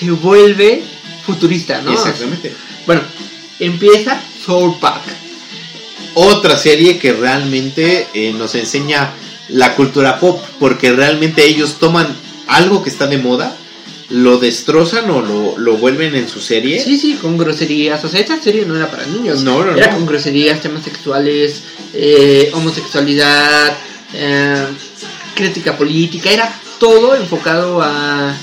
se 0.00 0.10
vuelve 0.10 0.82
futurista, 1.24 1.80
¿no? 1.82 1.92
Exactamente. 1.92 2.52
Bueno, 2.86 3.02
empieza 3.60 4.20
Soul 4.44 4.78
Park. 4.80 5.02
Otra 6.14 6.58
serie 6.58 6.98
que 6.98 7.12
realmente 7.12 8.08
eh, 8.12 8.32
nos 8.36 8.54
enseña 8.54 9.10
la 9.48 9.74
cultura 9.74 10.18
pop, 10.18 10.42
porque 10.58 10.92
realmente 10.92 11.44
ellos 11.44 11.76
toman 11.78 12.08
algo 12.48 12.82
que 12.82 12.90
está 12.90 13.06
de 13.06 13.18
moda, 13.18 13.56
lo 14.12 14.38
destrozan 14.38 15.10
o 15.10 15.20
lo, 15.22 15.58
lo 15.58 15.76
vuelven 15.78 16.14
en 16.14 16.28
su 16.28 16.40
serie. 16.40 16.82
Sí, 16.82 16.98
sí, 16.98 17.14
con 17.20 17.36
groserías. 17.38 18.04
O 18.04 18.08
sea, 18.08 18.20
esta 18.20 18.40
serie 18.40 18.64
no 18.66 18.76
era 18.76 18.90
para 18.90 19.06
niños. 19.06 19.42
No, 19.42 19.64
no, 19.64 19.74
Era 19.76 19.88
no. 19.92 19.96
con 19.96 20.06
groserías, 20.06 20.60
temas 20.60 20.84
sexuales, 20.84 21.62
eh, 21.94 22.50
homosexualidad, 22.54 23.76
eh, 24.14 24.66
crítica 25.34 25.76
política. 25.76 26.30
Era 26.30 26.52
todo 26.78 27.14
enfocado 27.14 27.80
a, 27.82 28.34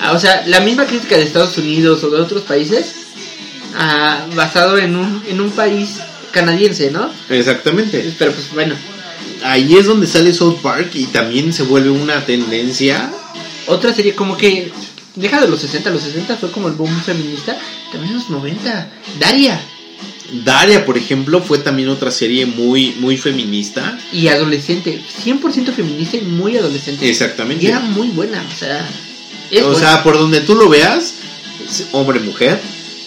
a- 0.00 0.12
O 0.12 0.18
sea, 0.18 0.44
la 0.46 0.60
misma 0.60 0.86
crítica 0.86 1.16
de 1.16 1.22
Estados 1.22 1.56
Unidos 1.58 2.02
o 2.04 2.10
de 2.10 2.20
otros 2.20 2.42
países, 2.42 2.94
basado 4.34 4.78
en 4.78 4.96
un, 4.96 5.22
en 5.28 5.40
un 5.40 5.50
país 5.50 5.98
canadiense, 6.32 6.90
¿no? 6.90 7.10
Exactamente. 7.30 8.12
Pero 8.18 8.32
pues 8.32 8.52
bueno, 8.52 8.74
Ahí 9.42 9.76
es 9.76 9.84
donde 9.86 10.06
sale 10.06 10.32
South 10.32 10.60
Park 10.62 10.90
y 10.94 11.04
también 11.06 11.52
se 11.52 11.64
vuelve 11.64 11.90
una 11.90 12.24
tendencia. 12.24 13.10
Otra 13.66 13.92
serie 13.94 14.14
como 14.14 14.36
que. 14.36 14.70
Deja 15.16 15.40
de 15.40 15.46
los 15.46 15.60
60, 15.60 15.90
los 15.90 16.02
60 16.02 16.36
fue 16.36 16.50
como 16.50 16.66
el 16.66 16.74
boom 16.74 17.00
feminista. 17.02 17.56
También 17.92 18.14
los 18.14 18.30
90. 18.30 18.90
Daria. 19.20 19.60
Daria, 20.44 20.84
por 20.84 20.98
ejemplo, 20.98 21.40
fue 21.40 21.58
también 21.58 21.88
otra 21.88 22.10
serie 22.10 22.46
muy, 22.46 22.92
muy 22.98 23.16
feminista. 23.16 23.98
y 24.12 24.28
adolescente, 24.28 25.00
100% 25.24 25.72
feminista 25.72 26.16
y 26.16 26.22
muy 26.22 26.56
adolescente. 26.56 27.08
Exactamente. 27.08 27.64
Y 27.64 27.68
era 27.68 27.80
muy 27.80 28.08
buena, 28.08 28.42
o 28.42 28.58
sea, 28.58 28.88
o 29.60 29.70
buena. 29.70 29.78
sea, 29.78 30.02
por 30.02 30.18
donde 30.18 30.40
tú 30.40 30.54
lo 30.54 30.68
veas, 30.68 31.14
es 31.68 31.86
hombre, 31.92 32.20
mujer, 32.20 32.60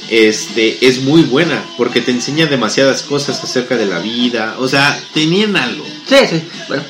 este, 0.10 0.88
es 0.88 1.02
muy 1.02 1.24
buena, 1.24 1.64
porque 1.76 2.02
te 2.02 2.12
enseña 2.12 2.46
demasiadas 2.46 3.02
cosas 3.02 3.44
acerca 3.44 3.76
de 3.76 3.88
la 3.88 4.00
vida. 4.00 4.56
O 4.60 4.68
sea, 4.68 4.98
tenían 5.14 5.58
algo. 5.58 5.86
sí, 6.08 6.16
sí, 6.30 6.42
bueno, 6.68 6.84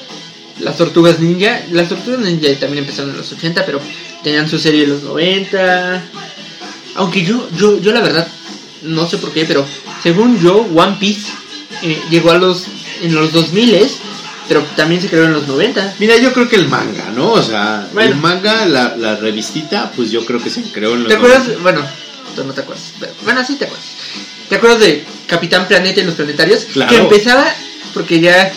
las 0.60 0.78
tortugas 0.78 1.20
ninja, 1.20 1.62
las 1.72 1.90
tortugas 1.90 2.20
ninja 2.20 2.48
también 2.60 2.84
empezaron 2.84 3.12
en 3.12 3.18
los 3.18 3.32
80, 3.32 3.66
pero 3.66 3.80
tenían 4.24 4.50
su 4.50 4.58
serie 4.60 4.84
en 4.84 4.90
los 4.92 5.04
90. 5.04 6.04
Aunque 6.96 7.24
yo, 7.24 7.48
yo, 7.56 7.80
yo 7.80 7.92
la 7.92 8.02
verdad, 8.02 8.28
no 8.84 9.08
sé 9.08 9.18
por 9.18 9.32
qué, 9.32 9.46
pero 9.46 9.66
según 10.02 10.40
yo, 10.42 10.58
One 10.76 10.98
Piece 11.00 11.28
eh, 11.84 12.00
llegó 12.10 12.32
a 12.32 12.38
los, 12.38 12.64
en 13.02 13.14
los 13.16 13.32
2000 13.34 13.88
pero 14.48 14.64
también 14.78 15.02
se 15.02 15.10
creó 15.10 15.26
en 15.26 15.34
los 15.34 15.46
90. 15.48 15.96
Mira, 16.00 16.16
yo 16.18 16.32
creo 16.32 16.48
que 16.48 16.56
el 16.56 16.70
manga, 16.70 17.12
¿no? 17.14 17.34
O 17.34 17.44
sea, 17.44 17.86
Bueno. 17.94 18.12
el 18.12 18.16
manga, 18.18 18.66
la, 18.66 18.96
la 18.96 19.18
revistita, 19.18 19.92
pues 19.94 20.10
yo 20.10 20.26
creo 20.26 20.42
que 20.42 20.50
se 20.50 20.64
creó 20.72 20.94
en 20.94 21.00
los 21.04 21.10
¿Te 21.10 21.16
acuerdas? 21.16 21.40
90. 21.48 21.64
Bueno, 21.64 21.82
tú 22.34 22.44
no 22.46 22.54
te 22.54 22.62
acuerdas. 22.62 22.86
pero- 22.98 23.12
bueno, 23.26 23.44
sí 23.46 23.56
te 23.56 23.66
acuerdas. 23.66 23.86
¿Te 24.48 24.56
acuerdas 24.56 24.80
de 24.80 25.04
Capitán 25.28 25.68
Planeta 25.68 26.00
y 26.00 26.06
los 26.06 26.16
planetarios? 26.16 26.64
Claro. 26.72 26.90
Que 26.90 26.98
empezaba 26.98 27.46
porque 27.94 28.22
ya, 28.22 28.50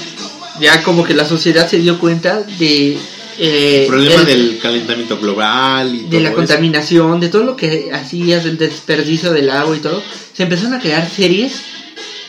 ya 0.61 0.83
como 0.83 1.05
que 1.05 1.15
la 1.15 1.25
sociedad 1.27 1.69
se 1.69 1.79
dio 1.79 1.99
cuenta 1.99 2.43
de... 2.59 2.97
eh, 3.39 3.81
El 3.83 3.87
problema 3.87 4.21
el- 4.23 4.27
del 4.27 4.59
calentamiento 4.59 5.19
global 5.19 5.95
y 5.95 5.99
de 6.01 6.05
todo 6.11 6.21
la 6.21 6.29
eso. 6.29 6.37
contaminación, 6.37 7.21
de 7.21 7.29
todo 7.29 7.45
lo 7.45 7.57
que 7.57 7.91
hacías, 7.93 8.45
del 8.45 8.59
desperdicio 8.59 9.33
del 9.33 9.51
agua 9.51 9.77
y 9.77 9.81
todo, 9.81 10.03
se 10.37 10.43
empezaron 10.45 10.75
a 10.75 10.81
crear 10.81 11.09
series 11.11 11.53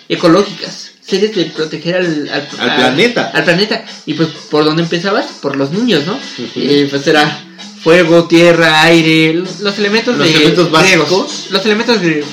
ecológicas, 0.09 0.91
series 1.05 1.35
de 1.35 1.45
proteger 1.45 1.95
al, 1.95 2.29
al, 2.29 2.47
Al 2.59 2.75
planeta. 2.75 3.31
al 3.33 3.43
planeta. 3.43 3.85
Y 4.05 4.13
pues, 4.13 4.29
¿por 4.49 4.63
dónde 4.65 4.83
empezabas? 4.83 5.25
Por 5.41 5.55
los 5.55 5.71
niños, 5.71 6.05
¿no? 6.05 6.17
Eh, 6.55 6.87
pues 6.89 7.05
era 7.07 7.45
fuego, 7.83 8.25
tierra, 8.27 8.83
aire, 8.83 9.33
los, 9.33 9.59
los 9.61 9.77
elementos 9.79 10.17
Los 10.17 10.27
de- 10.27 10.33
elementos 10.35 10.69
griegos. 10.71 11.09
básicos. 11.09 11.47
Los 11.51 11.65
elementos 11.65 11.99
griegos. 12.01 12.29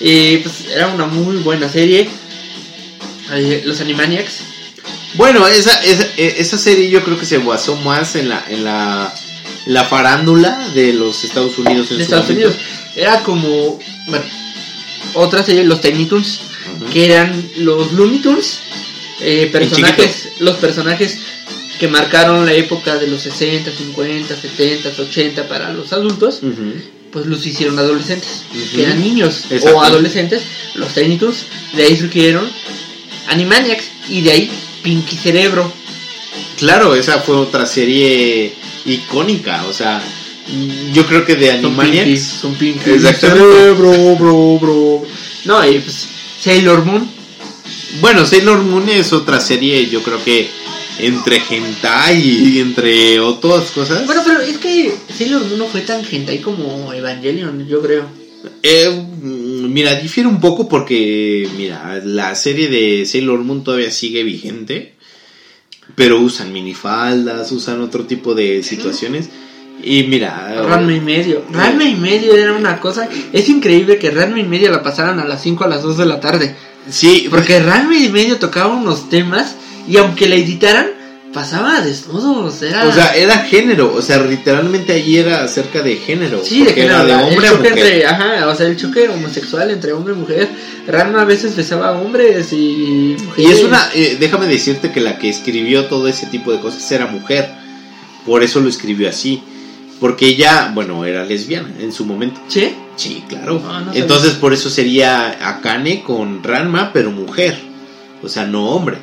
Y 0.00 0.38
pues 0.38 0.54
era 0.74 0.88
una 0.88 1.06
muy 1.06 1.36
buena 1.36 1.68
serie. 1.68 2.08
Eh, 3.32 3.62
los 3.64 3.80
Animaniacs. 3.80 4.40
Bueno, 5.14 5.46
esa, 5.46 5.72
esa, 5.84 6.04
e- 6.16 6.36
esa 6.38 6.58
serie 6.58 6.88
yo 6.90 7.02
creo 7.04 7.18
que 7.18 7.26
se 7.26 7.38
basó 7.38 7.76
más 7.76 8.16
en 8.16 8.28
la, 8.28 8.44
en 8.48 8.64
la, 8.64 9.12
la 9.66 9.84
farándula 9.84 10.68
de 10.74 10.92
los 10.94 11.24
Estados 11.24 11.58
Unidos 11.58 11.90
en 11.90 11.98
de 11.98 12.04
Estados 12.04 12.28
momento. 12.28 12.48
Unidos. 12.48 12.62
Era 12.96 13.22
como, 13.22 13.78
bueno, 14.08 14.24
otra 15.14 15.42
serie, 15.42 15.64
los 15.64 15.80
Tiny 15.80 16.06
Toons, 16.06 16.40
que 16.92 17.06
eran 17.06 17.50
los 17.58 17.92
Looney 17.92 18.18
Tunes, 18.20 18.58
eh, 19.20 19.48
personajes, 19.52 20.28
los 20.40 20.56
personajes 20.56 21.18
que 21.78 21.88
marcaron 21.88 22.46
la 22.46 22.52
época 22.52 22.96
de 22.96 23.08
los 23.08 23.22
60, 23.22 23.70
50, 23.70 24.36
70, 24.36 24.88
80 25.02 25.48
para 25.48 25.72
los 25.72 25.92
adultos, 25.92 26.40
pues 27.10 27.26
los 27.26 27.44
hicieron 27.44 27.78
adolescentes, 27.78 28.44
que 28.74 28.82
eran 28.84 29.00
niños 29.00 29.44
Exacto. 29.50 29.76
o 29.76 29.82
adolescentes, 29.82 30.42
los 30.74 30.94
Tiny 30.94 31.16
Toons, 31.18 31.44
de 31.74 31.82
ahí 31.82 31.96
surgieron 31.96 32.48
Animaniacs 33.28 33.84
y 34.08 34.20
de 34.22 34.30
ahí 34.32 34.50
Pinky 34.82 35.16
Cerebro. 35.16 35.70
Claro, 36.58 36.94
esa 36.94 37.18
fue 37.20 37.36
otra 37.36 37.66
serie 37.66 38.54
icónica, 38.84 39.64
o 39.68 39.72
sea, 39.72 40.02
yo 40.92 41.06
creo 41.06 41.24
que 41.24 41.36
de 41.36 41.60
Son 41.60 41.76
Pinky, 41.76 41.98
Animaniacs. 41.98 42.22
son 42.22 42.54
Pinky. 42.54 42.90
Exactamente. 42.90 43.44
Cerebro, 43.44 44.16
bro, 44.16 44.58
bro. 44.58 45.02
No, 45.44 45.68
y 45.68 45.78
pues 45.78 46.06
Sailor 46.40 46.84
Moon. 46.84 47.08
Bueno, 48.00 48.26
Sailor 48.26 48.62
Moon 48.62 48.88
es 48.88 49.12
otra 49.12 49.40
serie, 49.40 49.88
yo 49.88 50.02
creo 50.02 50.22
que 50.24 50.48
entre 50.98 51.42
hentai 51.48 52.20
y 52.20 52.60
entre 52.60 53.20
otras 53.20 53.70
cosas. 53.70 54.06
Bueno, 54.06 54.22
pero 54.24 54.40
es 54.40 54.58
que 54.58 54.94
Sailor 55.16 55.44
Moon 55.44 55.58
no 55.58 55.66
fue 55.66 55.82
tan 55.82 56.02
hentai 56.08 56.40
como 56.40 56.92
Evangelion, 56.92 57.66
yo 57.66 57.80
creo. 57.82 58.21
Eh, 58.62 59.04
mira, 59.68 59.94
difiere 59.94 60.28
un 60.28 60.40
poco 60.40 60.68
porque, 60.68 61.48
mira, 61.56 62.00
la 62.04 62.34
serie 62.34 62.68
de 62.68 63.04
Sailor 63.06 63.40
Moon 63.40 63.64
todavía 63.64 63.90
sigue 63.90 64.22
vigente, 64.22 64.94
pero 65.94 66.20
usan 66.20 66.52
minifaldas, 66.52 67.52
usan 67.52 67.80
otro 67.80 68.04
tipo 68.04 68.34
de 68.34 68.62
situaciones. 68.62 69.28
Y 69.82 70.04
mira, 70.04 70.62
Ranma 70.62 70.94
y 70.94 71.00
medio. 71.00 71.44
Ranma 71.50 71.84
y 71.84 71.94
medio 71.96 72.34
era 72.36 72.52
una 72.52 72.78
cosa. 72.78 73.08
Es 73.32 73.48
increíble 73.48 73.98
que 73.98 74.10
Ranma 74.10 74.38
y 74.38 74.44
medio 74.44 74.70
la 74.70 74.82
pasaran 74.82 75.18
a 75.18 75.24
las 75.24 75.42
5 75.42 75.64
a 75.64 75.68
las 75.68 75.82
2 75.82 75.98
de 75.98 76.06
la 76.06 76.20
tarde. 76.20 76.54
sí, 76.88 77.26
Porque 77.30 77.60
Ranma 77.60 77.96
y 77.96 78.08
medio 78.08 78.38
tocaba 78.38 78.74
unos 78.74 79.08
temas 79.08 79.56
y 79.88 79.96
aunque 79.96 80.28
la 80.28 80.36
editaran, 80.36 80.86
pasaba 81.32 81.80
desnudos. 81.80 82.60
Era. 82.62 82.86
o 82.86 82.92
sea, 82.92 83.14
era 83.14 83.38
género, 83.38 83.94
o 83.94 84.02
sea, 84.02 84.18
literalmente 84.22 84.92
allí 84.92 85.18
era 85.18 85.42
acerca 85.44 85.82
de 85.82 85.96
género. 85.96 86.42
Sí, 86.44 86.60
de 86.60 86.64
porque 86.66 86.84
era 86.84 86.98
género, 87.00 87.18
de 87.18 87.24
hombre 87.24 87.48
choque 87.48 87.70
mujer. 87.70 87.78
entre, 87.86 88.06
ajá, 88.06 88.48
o 88.48 88.54
sea, 88.54 88.66
el 88.66 88.76
choque 88.76 89.08
homosexual 89.08 89.70
entre 89.70 89.92
hombre 89.92 90.14
y 90.14 90.16
mujer. 90.16 90.48
Ranma 90.86 91.22
a 91.22 91.24
veces 91.24 91.56
besaba 91.56 91.88
a 91.88 91.92
hombres 91.92 92.52
y 92.52 92.56
Y 92.56 93.16
mujeres. 93.24 93.58
es 93.58 93.64
una, 93.64 93.88
eh, 93.94 94.16
déjame 94.20 94.46
decirte 94.46 94.90
que 94.92 95.00
la 95.00 95.18
que 95.18 95.28
escribió 95.28 95.86
todo 95.86 96.08
ese 96.08 96.26
tipo 96.26 96.52
de 96.52 96.60
cosas 96.60 96.90
era 96.92 97.06
mujer. 97.06 97.50
Por 98.26 98.42
eso 98.42 98.60
lo 98.60 98.68
escribió 98.68 99.08
así. 99.08 99.42
Porque 100.00 100.26
ella, 100.26 100.70
bueno, 100.74 101.04
era 101.04 101.24
lesbiana 101.24 101.68
en 101.80 101.92
su 101.92 102.04
momento. 102.04 102.40
¿Sí? 102.48 102.72
Sí, 102.96 103.22
claro. 103.28 103.60
No. 103.86 103.92
Entonces 103.94 104.32
por 104.32 104.52
eso 104.52 104.68
sería 104.68 105.48
Akane 105.48 106.02
con 106.02 106.42
Ranma, 106.42 106.90
pero 106.92 107.10
mujer. 107.12 107.56
O 108.22 108.28
sea, 108.28 108.44
no 108.44 108.68
hombre. 108.70 108.98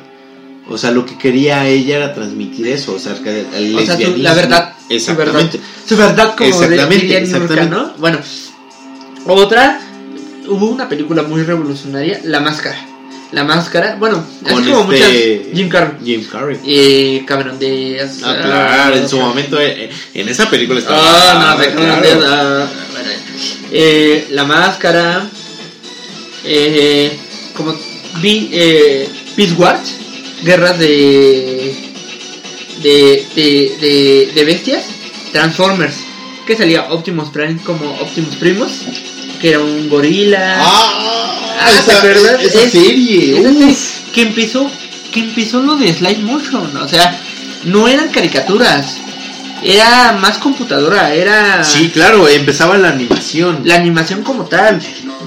O 0.70 0.78
sea, 0.78 0.92
lo 0.92 1.04
que 1.04 1.18
quería 1.18 1.66
ella 1.66 1.96
era 1.96 2.14
transmitir 2.14 2.68
eso, 2.68 2.94
o 2.94 2.98
sea, 3.00 3.16
el 3.56 3.76
O 3.76 3.84
sea, 3.84 3.98
la 3.98 4.34
verdad. 4.34 4.72
Su 4.88 4.94
Exactamente. 4.94 5.58
verdad, 5.58 5.68
su 5.86 5.96
verdad 5.96 6.34
como 6.36 6.48
Exactamente, 6.48 6.94
de, 6.94 7.00
diría 7.00 7.20
Nurka, 7.20 7.36
exactamente. 7.36 7.76
¿no? 7.76 7.92
Bueno, 7.98 8.18
otra, 9.26 9.80
hubo 10.48 10.66
una 10.66 10.88
película 10.88 11.22
muy 11.22 11.42
revolucionaria, 11.42 12.20
La 12.24 12.38
Máscara. 12.40 12.86
La 13.32 13.44
Máscara, 13.44 13.96
bueno, 13.98 14.24
Con 14.48 14.62
así 14.62 14.70
como 14.70 14.92
este- 14.92 15.38
muchas, 15.42 15.56
Jim 15.56 15.68
Carrey, 15.68 15.96
Jim 16.04 16.24
Carrey. 16.30 16.58
eh, 16.64 17.24
Cameron 17.26 17.58
Diaz. 17.58 18.18
Ah, 18.24 18.36
claro, 18.42 18.96
en 18.96 19.08
su 19.08 19.20
ah, 19.20 19.24
momento, 19.26 19.60
eh, 19.60 19.90
en 20.14 20.28
esa 20.28 20.48
película 20.50 20.78
estaba. 20.80 21.00
Ah, 21.00 21.56
no, 21.56 21.64
Cameron. 21.64 22.02
Diaz, 22.02 22.18
ah, 22.26 22.66
bueno, 22.92 23.10
eh, 23.72 24.26
La 24.30 24.44
Máscara, 24.44 25.28
eh, 26.44 27.16
como 27.56 27.76
vi, 28.20 28.50
eh, 28.52 29.08
Peace 29.36 29.54
Wars, 29.54 29.99
guerras 30.42 30.78
de 30.78 31.74
de, 32.82 33.26
de, 33.34 33.76
de, 33.80 34.32
de 34.34 34.44
bestias, 34.44 34.84
Transformers, 35.32 35.96
que 36.46 36.56
salía 36.56 36.90
Optimus 36.90 37.28
Prime 37.30 37.58
como 37.64 37.90
Optimus 38.00 38.36
Primus, 38.36 38.70
que 39.40 39.50
era 39.50 39.60
un 39.60 39.88
gorila. 39.88 40.56
¡Ah! 40.60 41.36
Ah, 41.62 41.66
¿te 41.84 41.90
esa, 41.92 41.98
acuerdas? 41.98 42.42
esa 42.42 42.60
Es- 42.62 42.72
serie. 42.72 43.38
esa 43.38 43.52
serie 43.52 43.76
que 44.14 44.22
empezó 44.22 44.70
que 45.12 45.20
empezó 45.20 45.60
lo 45.60 45.76
de 45.76 45.92
slide 45.92 46.20
motion, 46.22 46.74
o 46.76 46.88
sea, 46.88 47.18
no 47.64 47.86
eran 47.88 48.08
caricaturas, 48.10 48.96
era 49.62 50.12
más 50.20 50.38
computadora, 50.38 51.12
era 51.14 51.62
Sí, 51.64 51.90
claro, 51.92 52.28
empezaba 52.28 52.78
la 52.78 52.90
animación. 52.90 53.60
la 53.64 53.74
animación 53.74 54.22
como 54.22 54.44
tal. 54.46 54.80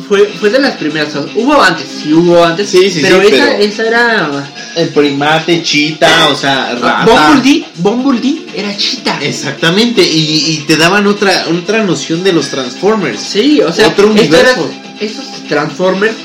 Fue, 0.08 0.26
fue 0.40 0.50
de 0.50 0.60
las 0.60 0.76
primeras. 0.76 1.14
Hubo 1.36 1.62
antes, 1.62 1.86
sí 2.04 2.14
hubo 2.14 2.44
antes. 2.44 2.70
Sí, 2.70 2.90
sí, 2.90 3.00
pero 3.02 3.22
sí, 3.22 3.28
esa, 3.28 3.46
pero- 3.46 3.58
esa 3.64 3.88
era. 3.88 4.50
El 4.76 4.90
primate, 4.90 5.62
chita, 5.64 6.30
o 6.30 6.36
sea, 6.36 6.76
rata. 6.76 7.06
Bumblebee, 7.06 7.66
Bumblebee 7.78 8.46
era 8.56 8.76
chita. 8.76 9.20
Exactamente, 9.22 10.02
y, 10.02 10.52
y 10.52 10.64
te 10.68 10.78
daban 10.78 11.06
otra, 11.08 11.46
otra 11.50 11.84
noción 11.84 12.24
de 12.24 12.34
los 12.34 12.48
Transformers. 12.50 13.20
Sí, 13.22 13.62
o 13.62 13.72
sea, 13.72 13.88
Otro 13.90 14.06
era- 14.12 14.14
universo. 14.22 14.70
esos 15.00 15.26
Transformers 15.48 16.16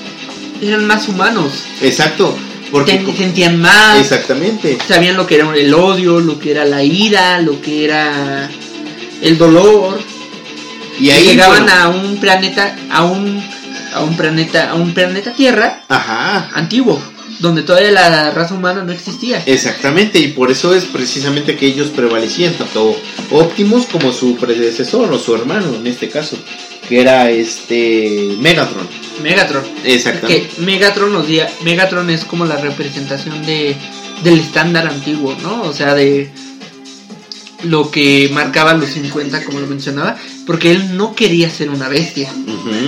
eran 0.62 0.86
más 0.86 1.08
humanos. 1.08 1.52
Exacto, 1.82 2.36
porque 2.72 2.94
Ten- 2.94 3.16
sentían 3.16 3.60
más. 3.60 3.98
exactamente. 4.00 4.78
Sabían 4.88 5.16
lo 5.16 5.26
que 5.26 5.36
era 5.36 5.54
el 5.54 5.72
odio, 5.74 6.18
lo 6.20 6.38
que 6.38 6.50
era 6.52 6.64
la 6.64 6.82
ira, 6.82 7.40
lo 7.40 7.60
que 7.60 7.84
era 7.84 8.48
el 9.22 9.38
dolor. 9.38 9.98
Y 11.00 11.10
ahí 11.10 11.24
llegaban 11.28 11.64
bueno, 11.66 11.80
a 11.80 11.88
un 11.90 12.16
planeta, 12.16 12.76
a 12.90 13.04
un, 13.04 13.40
a 13.92 14.02
un 14.02 14.16
planeta, 14.16 14.70
a 14.70 14.74
un 14.74 14.94
planeta 14.94 15.32
Tierra 15.32 15.82
Ajá, 15.88 16.50
antiguo, 16.54 17.00
donde 17.40 17.62
todavía 17.62 17.90
la 17.90 18.30
raza 18.30 18.54
humana 18.54 18.82
no 18.82 18.92
existía. 18.92 19.42
exactamente, 19.46 20.18
y 20.18 20.28
por 20.28 20.50
eso 20.50 20.74
es 20.74 20.84
precisamente 20.84 21.56
que 21.56 21.66
ellos 21.66 21.88
prevalecían, 21.88 22.54
tanto 22.54 22.96
Optimus 23.30 23.86
como 23.86 24.12
su 24.12 24.36
predecesor 24.36 25.12
o 25.12 25.18
su 25.18 25.34
hermano 25.34 25.74
en 25.74 25.86
este 25.86 26.08
caso, 26.08 26.36
que 26.88 27.00
era 27.00 27.30
este 27.30 28.34
Megatron. 28.38 28.88
Megatron. 29.22 29.64
Exactamente. 29.84 30.48
Que 30.48 30.62
Megatron 30.62 31.12
nos 31.12 31.26
Megatron 31.62 32.08
es 32.10 32.24
como 32.24 32.44
la 32.44 32.56
representación 32.56 33.44
de 33.44 33.76
del 34.22 34.40
estándar 34.40 34.86
antiguo, 34.86 35.36
¿no? 35.42 35.62
O 35.62 35.72
sea, 35.72 35.94
de 35.94 36.30
lo 37.64 37.90
que 37.90 38.30
marcaba 38.32 38.74
los 38.74 38.90
50, 38.90 39.44
como 39.44 39.60
lo 39.60 39.66
mencionaba, 39.66 40.16
porque 40.46 40.70
él 40.70 40.96
no 40.96 41.14
quería 41.14 41.50
ser 41.50 41.70
una 41.70 41.88
bestia, 41.88 42.30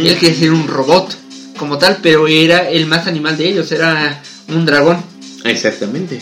él 0.05 0.17
quería 0.19 0.35
ser 0.39 0.53
un 0.53 0.69
robot 0.69 1.17
como 1.59 1.77
tal, 1.79 1.99
pero 2.03 2.27
era 2.29 2.69
el 2.71 2.87
más 2.87 3.07
animal 3.07 3.37
de 3.37 3.49
ellos, 3.49 3.71
era 3.73 4.23
un 4.49 4.65
dragón, 4.65 5.03
Exactamente. 5.45 6.21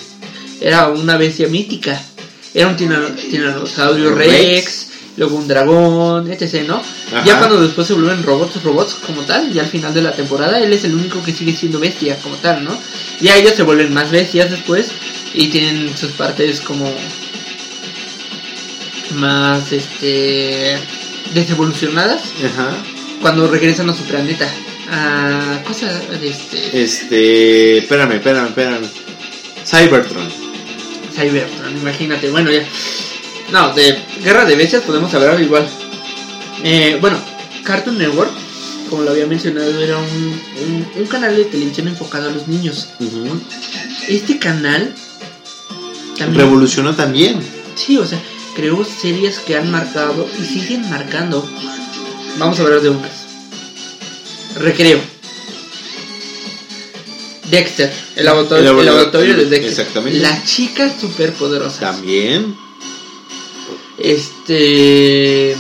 era 0.61 0.89
una 0.89 1.17
bestia 1.17 1.49
mítica, 1.49 2.01
era 2.55 2.69
un 2.69 2.77
tirano- 2.77 3.15
tiranosaurio 3.31 4.15
Rex. 4.15 4.31
rex, 4.33 4.89
luego 5.19 5.37
un 5.37 5.47
dragón, 5.49 6.31
etc., 6.33 6.63
¿no? 6.67 6.77
Ajá. 7.13 7.25
Ya 7.25 7.39
cuando 7.39 7.61
después 7.61 7.87
se 7.87 7.93
vuelven 7.95 8.23
robots, 8.23 8.63
robots 8.63 8.95
como 9.07 9.23
tal, 9.23 9.53
ya 9.53 9.63
al 9.63 9.69
final 9.69 9.93
de 9.93 10.03
la 10.03 10.13
temporada, 10.13 10.59
él 10.61 10.73
es 10.73 10.85
el 10.85 10.95
único 10.95 11.23
que 11.23 11.33
sigue 11.33 11.55
siendo 11.55 11.79
bestia 11.81 12.17
como 12.23 12.37
tal, 12.37 12.65
¿no? 12.65 12.77
Ya 13.21 13.37
ellos 13.37 13.55
se 13.55 13.63
vuelven 13.63 13.93
más 13.93 14.11
bestias 14.11 14.51
después 14.51 14.87
y 15.35 15.49
tienen 15.49 15.97
sus 15.97 16.13
partes 16.13 16.61
como 16.61 16.91
más, 19.15 19.73
este, 19.73 20.79
desevolucionadas 21.35 22.23
Ajá. 22.45 22.71
cuando 23.21 23.49
regresan 23.49 23.89
a 23.91 23.95
su 23.97 24.03
planeta. 24.05 24.49
A 24.91 25.63
cosas 25.67 26.01
de 26.21 26.29
este 26.31 26.83
Este, 26.83 27.79
espérame, 27.79 28.13
espérame, 28.13 28.47
espérame. 28.49 28.87
Cybertron. 29.67 30.27
Cybertron, 31.15 31.77
imagínate, 31.77 32.31
bueno 32.31 32.51
ya. 32.51 32.65
No, 33.53 33.75
de 33.75 33.99
Guerra 34.23 34.45
de 34.47 34.57
Bestias 34.57 34.83
podemos 34.85 35.13
hablar 35.13 35.39
igual. 35.41 35.69
Eh, 36.65 36.97
bueno, 37.01 37.19
Cartoon 37.65 37.99
Network, 37.99 38.31
como 38.89 39.03
lo 39.03 39.11
había 39.11 39.27
mencionado, 39.27 39.79
era 39.83 39.99
un, 39.99 40.07
un, 40.07 40.89
un 40.97 41.07
canal 41.07 41.37
de 41.37 41.45
televisión 41.45 41.89
enfocado 41.89 42.29
a 42.29 42.33
los 42.33 42.49
niños. 42.49 42.89
Este 44.09 44.39
canal 44.39 44.95
también, 46.17 46.41
Revolucionó 46.47 46.95
también. 46.95 47.39
sí, 47.75 47.99
o 47.99 48.07
sea, 48.07 48.19
creó 48.59 48.85
series 48.85 49.39
que 49.39 49.57
han 49.57 49.71
marcado 49.71 50.29
y 50.37 50.45
siguen 50.45 50.91
marcando. 50.91 51.49
Vamos 52.39 52.59
a 52.59 52.63
hablar 52.65 52.81
de 52.81 52.91
unas. 52.91 53.13
Recreo. 54.57 54.99
Dexter, 57.53 57.93
el 58.17 58.25
laboratorio, 58.25 58.71
El 58.81 58.85
laboratorio- 58.87 59.37
de 59.37 59.45
Dexter. 59.47 59.71
exactamente. 59.71 60.19
Las 60.19 60.45
chicas 60.45 60.93
superpoderosas. 61.01 61.79
También. 61.79 62.57
Este. 63.97 65.57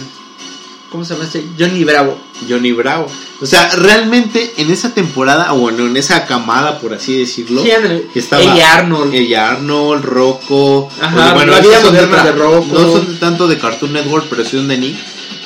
¿Cómo 0.90 1.04
se 1.04 1.12
llama 1.12 1.24
este? 1.26 1.44
Johnny 1.58 1.84
Bravo. 1.84 2.18
Johnny 2.48 2.72
Bravo. 2.72 3.06
O 3.42 3.46
sea, 3.46 3.68
realmente 3.76 4.54
en 4.56 4.70
esa 4.70 4.94
temporada, 4.94 5.52
o 5.52 5.58
bueno, 5.58 5.86
en 5.86 5.96
esa 5.96 6.24
camada, 6.26 6.78
por 6.80 6.94
así 6.94 7.18
decirlo, 7.18 7.62
Sí, 7.62 7.70
estaba 8.14 8.42
Ella 8.42 8.74
Arnold. 8.78 9.14
ella 9.14 9.50
Arnold, 9.50 10.02
Rocco. 10.04 10.88
Ajá, 11.00 11.34
o 11.36 11.44
la 11.44 11.60
vida 11.60 11.80
moderna 11.84 12.24
de 12.24 12.32
Rocco. 12.32 12.66
No 12.72 12.92
son 12.92 13.18
tanto 13.18 13.46
de 13.46 13.58
Cartoon 13.58 13.92
Network, 13.92 14.26
pero 14.30 14.44
sí 14.44 14.52
son 14.56 14.68
de 14.68 14.78
Nick. 14.78 14.96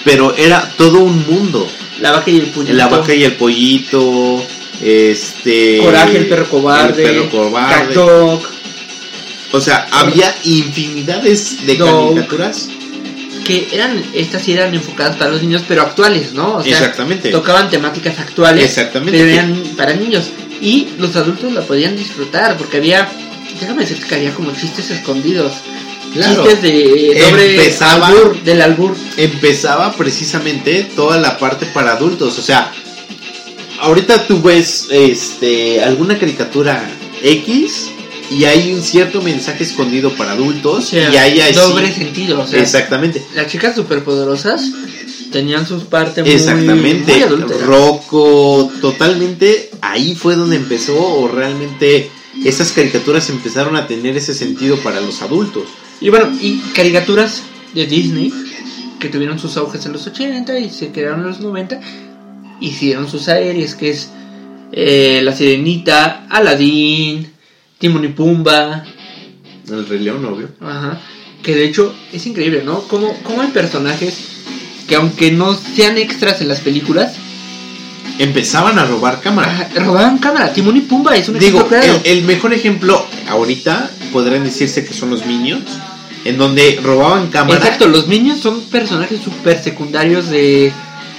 Pero 0.04 0.34
era 0.36 0.72
todo 0.76 1.00
un 1.00 1.26
mundo. 1.26 1.66
La 2.00 2.12
vaca 2.12 2.30
y 2.30 2.38
el 2.38 2.46
puñito. 2.46 2.74
La 2.74 2.86
vaca 2.88 3.12
y 3.14 3.24
el 3.24 3.34
pollito. 3.36 4.44
Este. 4.80 5.78
Coraje, 5.82 6.18
el 6.18 6.28
perro 6.28 6.48
cobarde. 6.48 7.04
El 7.04 7.08
perro 7.28 7.30
cobarde. 7.30 7.94
Cat-Dog, 7.94 8.42
O 9.52 9.60
sea, 9.60 9.86
había 9.92 10.34
infinidades 10.44 11.66
de 11.66 11.76
Dog. 11.76 12.14
caricaturas. 12.14 12.68
Que 13.44 13.68
eran. 13.72 14.02
Estas 14.14 14.42
sí 14.42 14.52
eran 14.52 14.74
enfocadas 14.74 15.16
para 15.16 15.30
los 15.30 15.42
niños, 15.42 15.62
pero 15.66 15.82
actuales, 15.82 16.32
¿no? 16.32 16.56
O 16.56 16.62
sea, 16.62 16.72
Exactamente. 16.78 17.30
tocaban 17.30 17.68
temáticas 17.70 18.18
actuales. 18.18 18.64
Exactamente. 18.64 19.18
Pero 19.18 19.30
eran 19.30 19.62
para 19.76 19.94
niños. 19.94 20.26
Y 20.60 20.88
los 20.98 21.14
adultos 21.16 21.52
la 21.52 21.62
podían 21.62 21.96
disfrutar. 21.96 22.56
Porque 22.56 22.76
había. 22.78 23.08
Déjame 23.60 23.82
decirte 23.82 24.06
que 24.06 24.14
había 24.14 24.32
como 24.34 24.52
chistes 24.52 24.90
escondidos. 24.90 25.52
Claro. 26.12 26.44
Chistes 26.44 26.62
de 26.62 27.18
doble 27.30 27.50
Empezaba- 27.54 28.08
albur, 28.08 28.42
del 28.42 28.60
albur. 28.62 28.96
empezaba 29.16 29.92
precisamente 29.94 30.90
toda 30.94 31.16
la 31.18 31.38
parte 31.38 31.64
para 31.66 31.92
adultos. 31.92 32.38
O 32.38 32.42
sea, 32.42 32.70
ahorita 33.80 34.26
tú 34.26 34.42
ves 34.42 34.88
este 34.90 35.82
alguna 35.82 36.18
caricatura 36.18 36.84
X 37.22 37.90
y 38.32 38.44
hay 38.44 38.72
un 38.72 38.82
cierto 38.82 39.22
mensaje 39.22 39.64
escondido 39.64 40.14
para 40.14 40.32
adultos 40.32 40.92
y 40.92 40.98
ahí 40.98 41.40
hay 41.40 41.52
doble 41.52 41.92
sentido. 41.92 42.40
O 42.40 42.46
sea, 42.46 42.60
exactamente. 42.60 43.22
las 43.34 43.46
chicas 43.48 43.74
superpoderosas 43.74 44.70
tenían 45.30 45.66
sus 45.66 45.84
partes 45.84 46.24
muy, 46.24 46.34
Exactamente, 46.34 47.12
muy 47.12 47.22
adúlteras. 47.22 47.62
Rocco, 47.62 48.70
totalmente 48.80 49.70
ahí 49.80 50.14
fue 50.14 50.36
donde 50.36 50.56
empezó 50.56 50.96
o 50.96 51.28
realmente 51.28 52.10
esas 52.44 52.72
caricaturas 52.72 53.28
empezaron 53.30 53.76
a 53.76 53.86
tener 53.86 54.16
ese 54.16 54.34
sentido 54.34 54.76
para 54.78 55.00
los 55.00 55.22
adultos. 55.22 55.64
Y 56.00 56.08
bueno, 56.08 56.30
y 56.40 56.58
caricaturas 56.74 57.42
de 57.74 57.86
Disney 57.86 58.32
que 58.98 59.08
tuvieron 59.08 59.38
sus 59.38 59.56
auges 59.56 59.84
en 59.86 59.92
los 59.92 60.06
80 60.06 60.58
y 60.58 60.70
se 60.70 60.92
quedaron 60.92 61.20
en 61.20 61.26
los 61.26 61.40
90. 61.40 61.80
Hicieron 62.60 63.08
sus 63.08 63.22
series 63.22 63.74
que 63.74 63.90
es 63.90 64.10
eh, 64.70 65.20
La 65.22 65.34
Sirenita, 65.34 66.26
Aladdin, 66.30 67.31
Timon 67.82 68.04
y 68.04 68.08
Pumba. 68.08 68.84
El 69.68 69.86
Rey 69.88 69.98
León, 69.98 70.24
obvio. 70.24 70.48
Ajá. 70.60 71.00
Que 71.42 71.56
de 71.56 71.64
hecho 71.64 71.92
es 72.12 72.24
increíble, 72.26 72.62
¿no? 72.64 72.82
Cómo, 72.82 73.12
cómo 73.24 73.42
hay 73.42 73.48
personajes 73.48 74.14
que 74.86 74.94
aunque 74.94 75.32
no 75.32 75.52
sean 75.54 75.98
extras 75.98 76.40
en 76.40 76.48
las 76.48 76.60
películas, 76.60 77.14
Empezaban 78.18 78.78
a 78.78 78.84
robar 78.84 79.20
cámara. 79.20 79.50
ajá, 79.50 79.68
robaban 79.84 80.18
cámara. 80.18 80.52
Timon 80.52 80.76
y 80.76 80.80
Pumba 80.82 81.16
es 81.16 81.28
un 81.28 81.38
Digo, 81.38 81.58
ejemplo 81.60 81.78
claro. 81.80 82.00
el, 82.04 82.18
el 82.18 82.24
mejor 82.24 82.52
ejemplo 82.52 83.04
ahorita 83.28 83.90
podrían 84.12 84.44
decirse 84.44 84.84
que 84.84 84.92
son 84.92 85.08
los 85.10 85.24
Minions, 85.24 85.64
en 86.26 86.36
donde 86.36 86.78
robaban 86.82 87.28
cámara. 87.28 87.56
Exacto, 87.58 87.88
los 87.88 88.06
niños 88.08 88.38
son 88.38 88.60
personajes 88.64 89.18
super 89.22 89.60
secundarios 89.60 90.28
de 90.28 90.70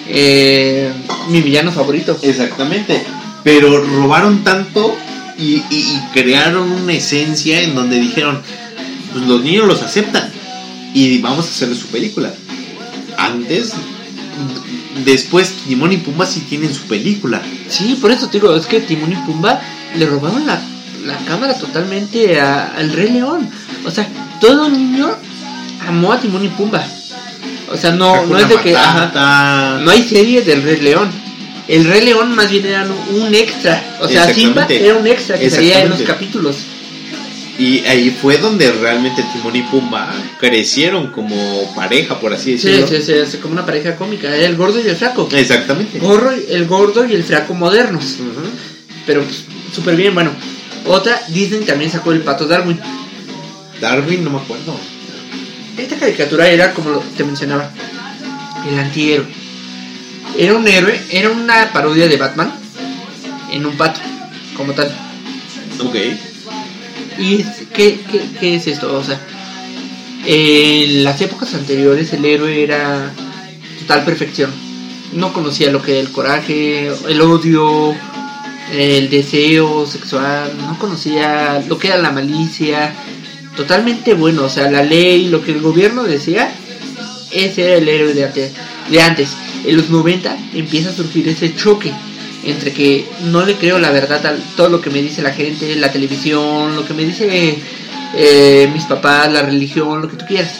eh, 0.07 0.91
mi 1.29 1.41
villano 1.41 1.71
favorito. 1.71 2.17
Exactamente. 2.21 3.03
Pero 3.43 3.83
robaron 3.83 4.43
tanto 4.43 4.95
y, 5.37 5.55
y- 5.55 5.63
y 5.71 6.01
crearon 6.13 6.71
una 6.71 6.93
esencia 6.93 7.61
en 7.61 7.75
donde 7.75 7.99
dijeron, 7.99 8.41
pues 9.11 9.25
los 9.25 9.41
niños 9.43 9.65
los 9.67 9.81
aceptan 9.81 10.29
y 10.93 11.17
vamos 11.19 11.45
a 11.45 11.49
hacerle 11.49 11.75
su 11.75 11.87
película. 11.87 12.31
Antes, 13.17 13.73
después 15.05 15.51
Timón 15.67 15.91
y 15.91 15.97
Pumba 15.97 16.25
sí 16.25 16.41
tienen 16.49 16.73
su 16.73 16.83
película. 16.83 17.41
Sí, 17.69 17.97
por 17.99 18.11
eso 18.11 18.27
te 18.27 18.39
digo, 18.39 18.55
es 18.55 18.65
que 18.65 18.79
Timón 18.81 19.11
y 19.11 19.15
Pumba 19.15 19.59
le 19.95 20.05
robaron 20.05 20.45
la, 20.45 20.59
la 21.05 21.17
cámara 21.25 21.53
totalmente 21.55 22.39
a- 22.39 22.73
al 22.75 22.91
Rey 22.93 23.11
León. 23.11 23.49
O 23.85 23.91
sea, 23.91 24.07
todo 24.39 24.69
niño 24.69 25.09
amó 25.87 26.11
a 26.13 26.19
Timón 26.19 26.45
y 26.45 26.49
Pumba. 26.49 26.85
O 27.71 27.77
sea, 27.77 27.91
no, 27.91 28.25
no 28.27 28.37
es 28.37 28.49
de 28.49 28.55
que... 28.57 28.75
ajá, 28.77 29.79
no 29.83 29.91
hay 29.91 30.03
serie 30.07 30.41
del 30.43 30.61
Rey 30.63 30.79
León. 30.81 31.09
El 31.67 31.85
Rey 31.85 32.03
León 32.05 32.35
más 32.35 32.51
bien 32.51 32.65
era 32.65 32.85
un 32.85 33.33
extra. 33.33 33.97
O 34.01 34.07
sea, 34.07 34.33
Simba 34.33 34.65
era 34.69 34.95
un 34.95 35.07
extra 35.07 35.37
que 35.37 35.49
salía 35.49 35.83
en 35.83 35.89
los 35.89 36.01
capítulos. 36.01 36.57
Y 37.57 37.79
ahí 37.85 38.09
fue 38.09 38.37
donde 38.37 38.71
realmente 38.71 39.23
Timón 39.31 39.55
y 39.55 39.61
Pumba 39.61 40.11
crecieron 40.39 41.11
como 41.11 41.71
pareja, 41.75 42.19
por 42.19 42.33
así 42.33 42.57
Sí, 42.57 42.67
decirlo. 42.67 42.87
sí, 42.87 43.01
sí, 43.03 43.11
es 43.13 43.35
como 43.35 43.53
una 43.53 43.63
pareja 43.65 43.95
cómica, 43.95 44.35
el 44.35 44.55
gordo 44.55 44.81
y 44.83 44.87
el 44.87 44.95
flaco. 44.95 45.29
Exactamente. 45.31 45.99
Gorro, 45.99 46.31
el 46.31 46.65
gordo 46.65 47.05
y 47.07 47.13
el 47.13 47.23
flaco 47.23 47.53
modernos. 47.53 48.03
Ujú. 48.19 48.49
Pero 49.05 49.21
pues, 49.21 49.43
súper 49.73 49.95
bien, 49.95 50.15
bueno. 50.15 50.31
Otra, 50.87 51.21
Disney 51.27 51.61
también 51.61 51.91
sacó 51.91 52.11
el 52.11 52.21
pato 52.21 52.47
Darwin. 52.47 52.79
Darwin, 53.79 54.23
no 54.23 54.31
me 54.31 54.37
acuerdo. 54.39 54.75
Esta 55.77 55.95
caricatura 55.97 56.47
era, 56.49 56.73
como 56.73 56.99
te 57.15 57.23
mencionaba, 57.23 57.69
el 58.67 58.79
antihéroe. 58.79 59.27
Era 60.37 60.55
un 60.55 60.67
héroe, 60.67 60.99
era 61.11 61.29
una 61.29 61.71
parodia 61.71 62.07
de 62.07 62.17
Batman 62.17 62.51
en 63.51 63.65
un 63.65 63.77
pato, 63.77 63.99
como 64.57 64.73
tal. 64.73 64.91
Ok. 65.79 65.95
¿Y 67.19 67.43
qué, 67.73 67.99
qué, 68.11 68.21
qué 68.39 68.55
es 68.55 68.67
esto? 68.67 68.95
O 68.95 69.03
sea, 69.03 69.19
en 70.25 71.03
las 71.03 71.21
épocas 71.21 71.53
anteriores 71.53 72.13
el 72.13 72.25
héroe 72.25 72.63
era 72.63 73.13
total 73.79 74.05
perfección. 74.05 74.51
No 75.13 75.33
conocía 75.33 75.71
lo 75.71 75.81
que 75.81 75.91
era 75.91 76.01
el 76.01 76.11
coraje, 76.11 76.87
el 76.87 77.21
odio, 77.21 77.95
el 78.71 79.09
deseo 79.09 79.85
sexual, 79.85 80.51
no 80.57 80.79
conocía 80.79 81.63
lo 81.67 81.77
que 81.77 81.89
era 81.89 81.97
la 81.97 82.11
malicia. 82.11 82.93
Totalmente 83.55 84.15
bueno, 84.15 84.45
o 84.45 84.49
sea, 84.49 84.71
la 84.71 84.81
ley, 84.81 85.27
lo 85.27 85.43
que 85.43 85.51
el 85.51 85.61
gobierno 85.61 86.03
decía, 86.03 86.51
ese 87.31 87.65
era 87.65 87.75
el 87.75 87.87
héroe 87.87 88.13
de 88.13 88.25
antes. 88.25 88.51
De 88.89 89.01
antes. 89.01 89.29
En 89.65 89.77
los 89.77 89.89
90 89.89 90.35
empieza 90.53 90.89
a 90.89 90.93
surgir 90.93 91.27
ese 91.29 91.55
choque 91.55 91.91
entre 92.43 92.73
que 92.73 93.07
no 93.31 93.45
le 93.45 93.55
creo 93.55 93.79
la 93.79 93.91
verdad 93.91 94.25
a 94.25 94.35
todo 94.57 94.67
lo 94.69 94.81
que 94.81 94.89
me 94.89 95.01
dice 95.01 95.21
la 95.21 95.31
gente, 95.33 95.75
la 95.77 95.91
televisión, 95.91 96.75
lo 96.75 96.85
que 96.85 96.93
me 96.93 97.05
dice 97.05 97.57
eh, 98.15 98.69
mis 98.73 98.83
papás, 98.83 99.31
la 99.31 99.41
religión, 99.43 100.01
lo 100.01 100.09
que 100.09 100.17
tú 100.17 100.25
quieras. 100.25 100.51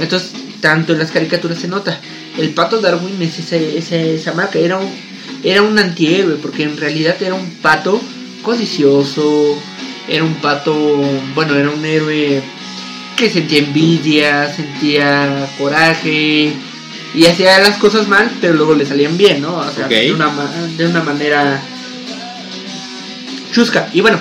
Entonces, 0.00 0.32
tanto 0.60 0.92
en 0.92 0.98
las 0.98 1.12
caricaturas 1.12 1.58
se 1.58 1.68
nota. 1.68 2.00
El 2.36 2.50
pato 2.50 2.80
Darwin 2.80 3.20
es 3.22 3.38
ese, 3.38 3.78
ese- 3.78 4.16
esa 4.16 4.32
marca, 4.32 4.58
era 4.58 4.78
un, 4.78 4.88
era 5.44 5.62
un 5.62 5.78
antihéroe, 5.78 6.36
porque 6.42 6.64
en 6.64 6.76
realidad 6.76 7.16
era 7.22 7.34
un 7.34 7.48
pato 7.62 8.00
codicioso, 8.42 9.56
era 10.08 10.24
un 10.24 10.34
pato, 10.34 10.74
bueno, 11.34 11.54
era 11.54 11.70
un 11.70 11.84
héroe 11.84 12.42
que 13.16 13.30
sentía 13.30 13.58
envidia, 13.60 14.52
sentía 14.54 15.48
coraje 15.58 16.52
y 17.14 17.26
hacía 17.26 17.58
las 17.58 17.78
cosas 17.78 18.08
mal, 18.08 18.30
pero 18.40 18.54
luego 18.54 18.74
le 18.74 18.86
salían 18.86 19.16
bien, 19.16 19.42
¿no? 19.42 19.56
O 19.56 19.70
sea, 19.70 19.88
de, 19.88 20.12
una, 20.12 20.30
de 20.76 20.86
una 20.86 21.02
manera 21.02 21.60
chusca. 23.52 23.88
Y 23.92 24.00
bueno, 24.00 24.18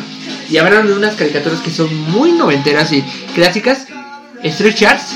y 0.50 0.58
hablaron 0.58 0.88
de 0.88 0.94
unas 0.94 1.16
caricaturas 1.16 1.60
que 1.60 1.72
son 1.72 1.94
muy 2.12 2.32
noventeras 2.32 2.92
y 2.94 3.04
clásicas. 3.36 3.88
Street 4.44 4.76
Charts, 4.76 5.16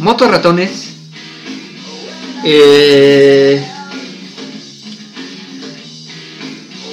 Moto 0.00 0.28
Ratones, 0.28 0.88
eh, 2.44 3.66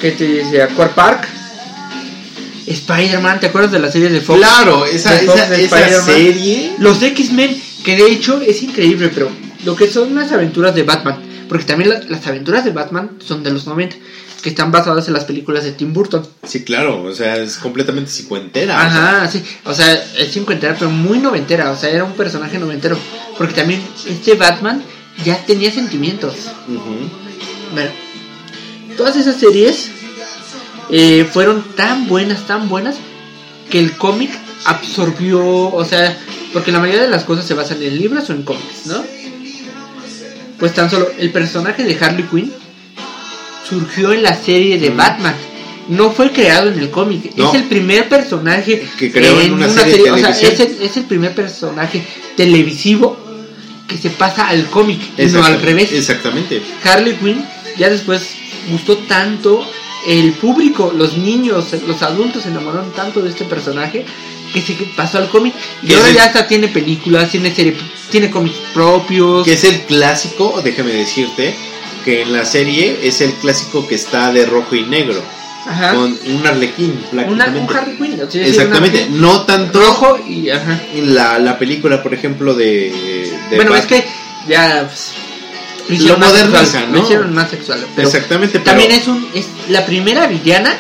¿qué 0.02 0.12
te 0.12 0.26
dice? 0.26 0.64
Aquar 0.64 0.96
Park, 0.96 1.28
Spider-Man, 2.66 3.40
¿te 3.42 3.48
acuerdas 3.48 3.72
de 3.74 3.80
las 3.80 3.92
series 3.92 4.14
de 4.14 4.22
Fox? 4.22 4.40
Claro, 4.40 4.86
esa, 4.86 5.14
De 5.14 5.26
Fox 5.26 5.40
esa, 5.40 5.50
de 5.50 5.64
esa 5.66 6.02
serie. 6.02 6.72
Los 6.80 7.04
X-Men, 7.04 7.62
que 7.84 7.96
de 7.96 8.12
hecho 8.12 8.42
es 8.42 8.64
increíble, 8.64 9.12
pero 9.14 9.30
lo 9.66 9.76
que 9.76 9.88
son 9.90 10.16
las 10.16 10.32
aventuras 10.32 10.74
de 10.76 10.84
Batman, 10.84 11.18
porque 11.50 11.66
también 11.66 11.90
la- 11.90 12.00
las 12.08 12.26
aventuras 12.28 12.64
de 12.64 12.72
Batman 12.72 13.12
son 13.26 13.44
de 13.44 13.52
los 13.52 13.66
90, 13.68 13.96
que 14.42 14.50
están 14.50 14.72
basadas 14.72 15.08
en 15.08 15.14
las 15.16 15.26
películas 15.26 15.64
de 15.64 15.72
Tim 15.72 15.92
Burton. 15.94 16.26
Sí, 16.44 16.64
claro, 16.64 17.04
o 17.04 17.14
sea, 17.14 17.38
es 17.38 17.58
completamente 17.58 18.12
cincuentera. 18.12 18.76
o 18.78 18.80
sea, 18.80 18.88
Ajá, 19.18 19.32
sí, 19.32 19.44
o 19.66 19.74
sea, 19.74 19.92
es 20.18 20.32
cincuentera, 20.32 20.76
pero 20.78 20.92
muy 20.92 21.18
noventera, 21.18 21.72
o 21.72 21.76
sea, 21.76 21.90
era 21.90 22.04
un 22.04 22.14
personaje 22.14 22.60
noventero, 22.60 22.98
porque 23.38 23.54
también 23.56 23.82
este 24.08 24.36
Batman 24.36 24.84
ya 25.24 25.44
tenía 25.46 25.72
sentimientos. 25.72 26.36
ujú. 26.68 27.10
Bueno, 27.74 27.90
todas 28.98 29.16
esas 29.16 29.36
series 29.38 29.90
eh, 30.92 31.28
fueron 31.32 31.64
tan 31.76 32.08
buenas, 32.08 32.46
tan 32.46 32.70
buenas, 32.70 32.98
que 33.72 33.80
el 33.80 33.98
cómic 33.98 34.30
absorbió, 34.66 35.44
o 35.74 35.84
sea, 35.86 36.16
porque 36.54 36.72
la 36.72 36.80
mayoría 36.80 37.02
de 37.02 37.10
las 37.10 37.24
cosas 37.24 37.46
se 37.46 37.56
basan 37.56 37.82
en 37.82 37.98
libros 37.98 38.30
o 38.30 38.34
en 38.34 38.44
cómics, 38.44 38.86
¿no? 38.86 39.04
Pues 40.60 40.74
tan 40.74 40.90
solo 40.90 41.08
el 41.18 41.32
personaje 41.32 41.84
de 41.84 41.98
Harley 42.00 42.24
Quinn 42.30 42.52
surgió 43.68 44.14
en 44.14 44.24
la 44.24 44.36
serie 44.36 44.78
de 44.80 44.90
Mm. 44.92 44.98
Batman. 44.98 45.36
No 45.88 46.10
fue 46.12 46.32
creado 46.32 46.70
en 46.72 46.80
el 46.80 46.90
cómic, 46.90 47.36
No. 47.36 47.50
es 47.50 47.56
el 47.62 47.66
primer 47.66 48.10
personaje 48.10 48.88
Que 48.98 49.12
creó 49.12 49.40
en 49.40 49.54
una 49.54 49.70
serie 49.70 50.10
o 50.12 50.18
sea, 50.18 50.30
es 50.32 50.60
el, 50.60 50.78
es 50.82 50.98
el 50.98 51.04
primer 51.04 51.36
personaje 51.36 52.04
televisivo 52.36 53.16
que 53.88 53.96
se 53.98 54.10
pasa 54.10 54.48
al 54.48 54.66
cómic, 54.72 55.00
no 55.32 55.44
al 55.46 55.62
revés. 55.62 55.92
Exactamente. 55.94 56.60
Harley 56.84 57.14
Quinn 57.18 57.46
ya 57.78 57.90
después 57.90 58.22
gustó 58.72 58.98
tanto 58.98 59.64
el 60.08 60.32
público, 60.34 60.92
los 60.96 61.18
niños, 61.18 61.66
los 61.88 62.02
adultos 62.02 62.44
se 62.44 62.50
enamoraron 62.50 62.92
tanto 62.94 63.22
de 63.22 63.30
este 63.30 63.46
personaje 63.46 64.06
que 64.56 64.62
se 64.62 64.74
pasó 64.96 65.18
al 65.20 65.30
cómic 65.30 65.54
y 65.84 65.94
ahora 65.94 66.10
el- 66.10 66.16
ya 66.16 66.26
hasta 66.26 66.48
tiene 66.48 66.70
películas, 66.70 67.30
tiene 67.30 67.54
serie, 67.54 67.76
tiene 68.10 68.32
cómics 68.32 68.56
propios. 68.74 69.44
Que 69.46 69.54
es 69.54 69.64
el 69.66 69.82
clásico, 69.82 70.62
déjame 70.64 70.94
decirte, 70.94 71.54
que 72.04 72.22
en 72.22 72.32
la 72.34 72.46
serie 72.46 73.00
es 73.04 73.20
el 73.22 73.34
clásico 73.34 73.86
que 73.88 73.96
está 73.96 74.32
de 74.32 74.46
rojo 74.46 74.76
y 74.76 74.84
negro. 74.84 75.22
Ajá. 75.68 75.96
Con 75.96 76.18
un 76.28 76.46
arlequín, 76.46 76.92
Una, 77.12 77.24
prácticamente. 77.26 77.60
un 77.60 77.78
Harley 77.78 77.98
Quinn, 77.98 78.22
o 78.22 78.32
sea, 78.32 78.46
Exactamente, 78.48 79.08
una- 79.10 79.18
no 79.20 79.42
tanto 79.46 79.80
rojo 79.82 80.20
y 80.28 80.50
ajá. 80.52 80.80
la, 81.04 81.40
la 81.40 81.58
película, 81.60 82.02
por 82.04 82.14
ejemplo, 82.14 82.54
de. 82.54 83.32
de 83.50 83.56
Bueno, 83.56 83.76
es 83.76 83.86
que 83.88 84.06
ya 84.48 84.88
pues, 84.88 86.00
lo 86.02 86.10
Lo 86.14 86.18
modernizan, 86.20 86.92
¿no? 86.92 86.98
lo 87.00 87.04
hicieron 87.04 87.34
más 87.34 87.50
sexual, 87.50 87.84
pero 87.96 88.08
Exactamente, 88.08 88.60
pero. 88.60 88.64
también 88.66 88.92
es 88.92 89.08
un 89.08 89.28
es 89.34 89.48
la 89.70 89.86
primera 89.88 90.28
villana 90.28 90.76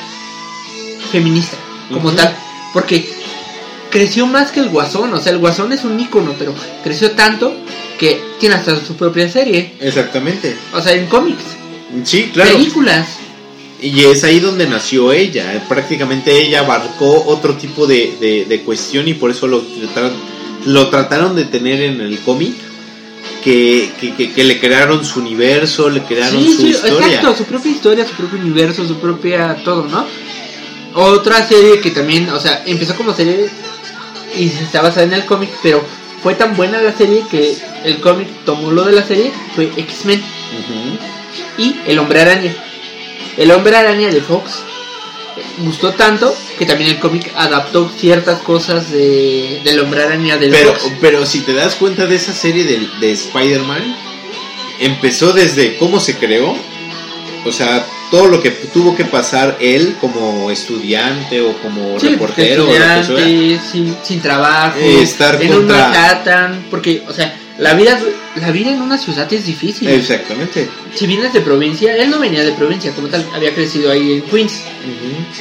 feminista 1.11 1.57
como 1.91 2.11
tal 2.11 2.35
porque 2.73 3.07
creció 3.95 4.25
más 4.27 4.51
que 4.51 4.59
el 4.59 4.69
guasón 4.69 5.13
o 5.13 5.19
sea 5.21 5.31
el 5.31 5.37
guasón 5.39 5.71
es 5.71 5.83
un 5.83 5.99
ícono 5.99 6.33
pero 6.37 6.53
creció 6.83 7.11
tanto 7.11 7.53
que 7.99 8.19
tiene 8.39 8.55
hasta 8.55 8.75
su 8.85 8.95
propia 8.95 9.29
serie 9.29 9.73
Exactamente. 9.79 10.55
o 10.73 10.81
sea 10.81 10.93
en 10.93 11.05
cómics 11.07 11.43
Sí, 12.03 12.29
claro. 12.33 12.51
películas 12.57 13.07
Y 13.81 14.03
es 14.05 14.23
ahí 14.23 14.39
donde 14.39 14.67
nació 14.67 15.11
ella. 15.13 15.63
Prácticamente 15.69 16.41
ella 16.41 16.59
abarcó 16.61 17.23
otro 17.27 17.53
tipo 17.55 17.85
de, 17.87 18.17
de, 18.19 18.45
de 18.45 18.61
cuestión 18.61 19.07
y 19.07 19.13
por 19.13 19.29
eso 19.31 19.47
lo 19.47 19.61
trataron, 19.61 20.13
lo 20.65 20.89
trataron 20.89 21.35
de 21.35 21.45
tener 21.45 21.81
en 21.81 22.01
el 22.01 22.19
cómic. 22.19 22.53
Que, 23.43 23.91
que, 23.99 24.13
que- 24.15 24.31
que 24.33 24.43
le 24.43 24.59
crearon 24.59 25.05
su 25.05 25.19
universo, 25.19 25.89
le 25.89 26.01
crearon 26.03 26.41
sí 26.41 26.53
su 26.53 26.61
sí 26.63 26.69
historia. 26.69 27.07
exacto 27.07 27.35
su 27.37 27.43
propia 27.45 27.71
historia 27.71 28.07
su 28.07 28.13
propio 28.15 28.39
universo 28.39 28.87
su 28.87 28.95
propia 28.97 29.55
todo 29.63 29.85
no 29.87 30.05
otra 30.95 31.47
serie 31.47 31.79
que 31.79 31.91
también 31.91 32.27
o 32.29 32.39
sea 32.39 32.63
empezó 32.65 32.95
como 32.95 33.13
serie 33.13 33.47
y 34.37 34.47
está 34.47 34.81
basada 34.81 35.03
en 35.03 35.13
el 35.13 35.25
cómic 35.25 35.49
pero 35.63 35.83
fue 36.21 36.35
tan 36.35 36.55
buena 36.55 36.81
la 36.81 36.91
serie 36.91 37.23
que 37.29 37.55
el 37.83 37.99
cómic 38.01 38.27
tomó 38.45 38.71
lo 38.71 38.83
de 38.83 38.93
la 38.93 39.03
serie 39.03 39.31
fue 39.55 39.71
X-Men 39.77 40.21
y 41.57 41.75
El 41.87 41.99
Hombre 41.99 42.21
Araña. 42.21 42.55
El 43.37 43.51
Hombre 43.51 43.75
Araña 43.75 44.09
de 44.09 44.21
Fox 44.21 44.59
gustó 45.59 45.91
tanto 45.93 46.33
que 46.57 46.65
también 46.65 46.91
el 46.91 46.99
cómic 46.99 47.31
adaptó 47.35 47.89
ciertas 47.89 48.39
cosas 48.39 48.89
de, 48.91 49.61
del 49.63 49.79
Hombre 49.81 50.03
Araña 50.03 50.37
del 50.37 50.51
Pero, 50.51 50.73
Fox. 50.73 50.93
pero 51.01 51.25
si 51.25 51.41
te 51.41 51.53
das 51.53 51.75
cuenta 51.75 52.07
de 52.07 52.15
esa 52.15 52.33
serie 52.33 52.63
de, 52.63 52.87
de 52.99 53.11
Spider-Man, 53.11 53.95
empezó 54.79 55.33
desde 55.33 55.77
cómo 55.77 55.99
se 55.99 56.17
creó, 56.17 56.55
o 57.45 57.51
sea, 57.51 57.85
todo 58.15 58.27
lo 58.27 58.41
que 58.41 58.49
tuvo 58.51 58.95
que 58.95 59.03
pasar 59.03 59.57
él 59.59 59.95
como 59.99 60.49
estudiante 60.49 61.41
o 61.41 61.53
como 61.57 61.99
Sí, 61.99 62.07
reportero 62.09 62.63
o 62.63 62.67
lo 62.67 62.71
que 62.71 62.99
estudiante, 63.01 63.49
sea. 63.59 63.71
sin, 63.71 63.95
sin 64.03 64.21
trabajo, 64.21 64.77
Eh, 64.79 65.01
estar 65.01 65.41
en 65.41 65.51
un 65.51 65.57
contra- 65.67 65.89
Manhattan, 65.89 66.65
porque, 66.71 67.03
o 67.09 67.11
sea, 67.13 67.35
la 67.57 67.73
vida, 67.73 67.99
la 68.37 68.51
vida 68.51 68.71
en 68.71 68.81
una 68.81 68.97
ciudad 68.97 69.31
es 69.33 69.45
difícil. 69.45 69.89
Exactamente. 69.89 70.69
Si 70.93 71.07
vienes 71.07 71.33
de 71.33 71.41
provincia, 71.41 71.93
él 71.97 72.09
no 72.09 72.19
venía 72.19 72.43
de 72.43 72.53
provincia, 72.53 72.91
como 72.93 73.09
tal, 73.09 73.25
había 73.33 73.53
crecido 73.53 73.91
ahí 73.91 74.13
en 74.13 74.21
Queens, 74.21 74.61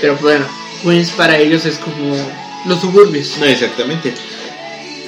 pero 0.00 0.16
bueno, 0.16 0.44
Queens 0.82 1.10
para 1.12 1.38
ellos 1.38 1.64
es 1.66 1.76
como 1.78 2.16
los 2.66 2.80
suburbios. 2.80 3.36
No, 3.38 3.46
exactamente. 3.46 4.12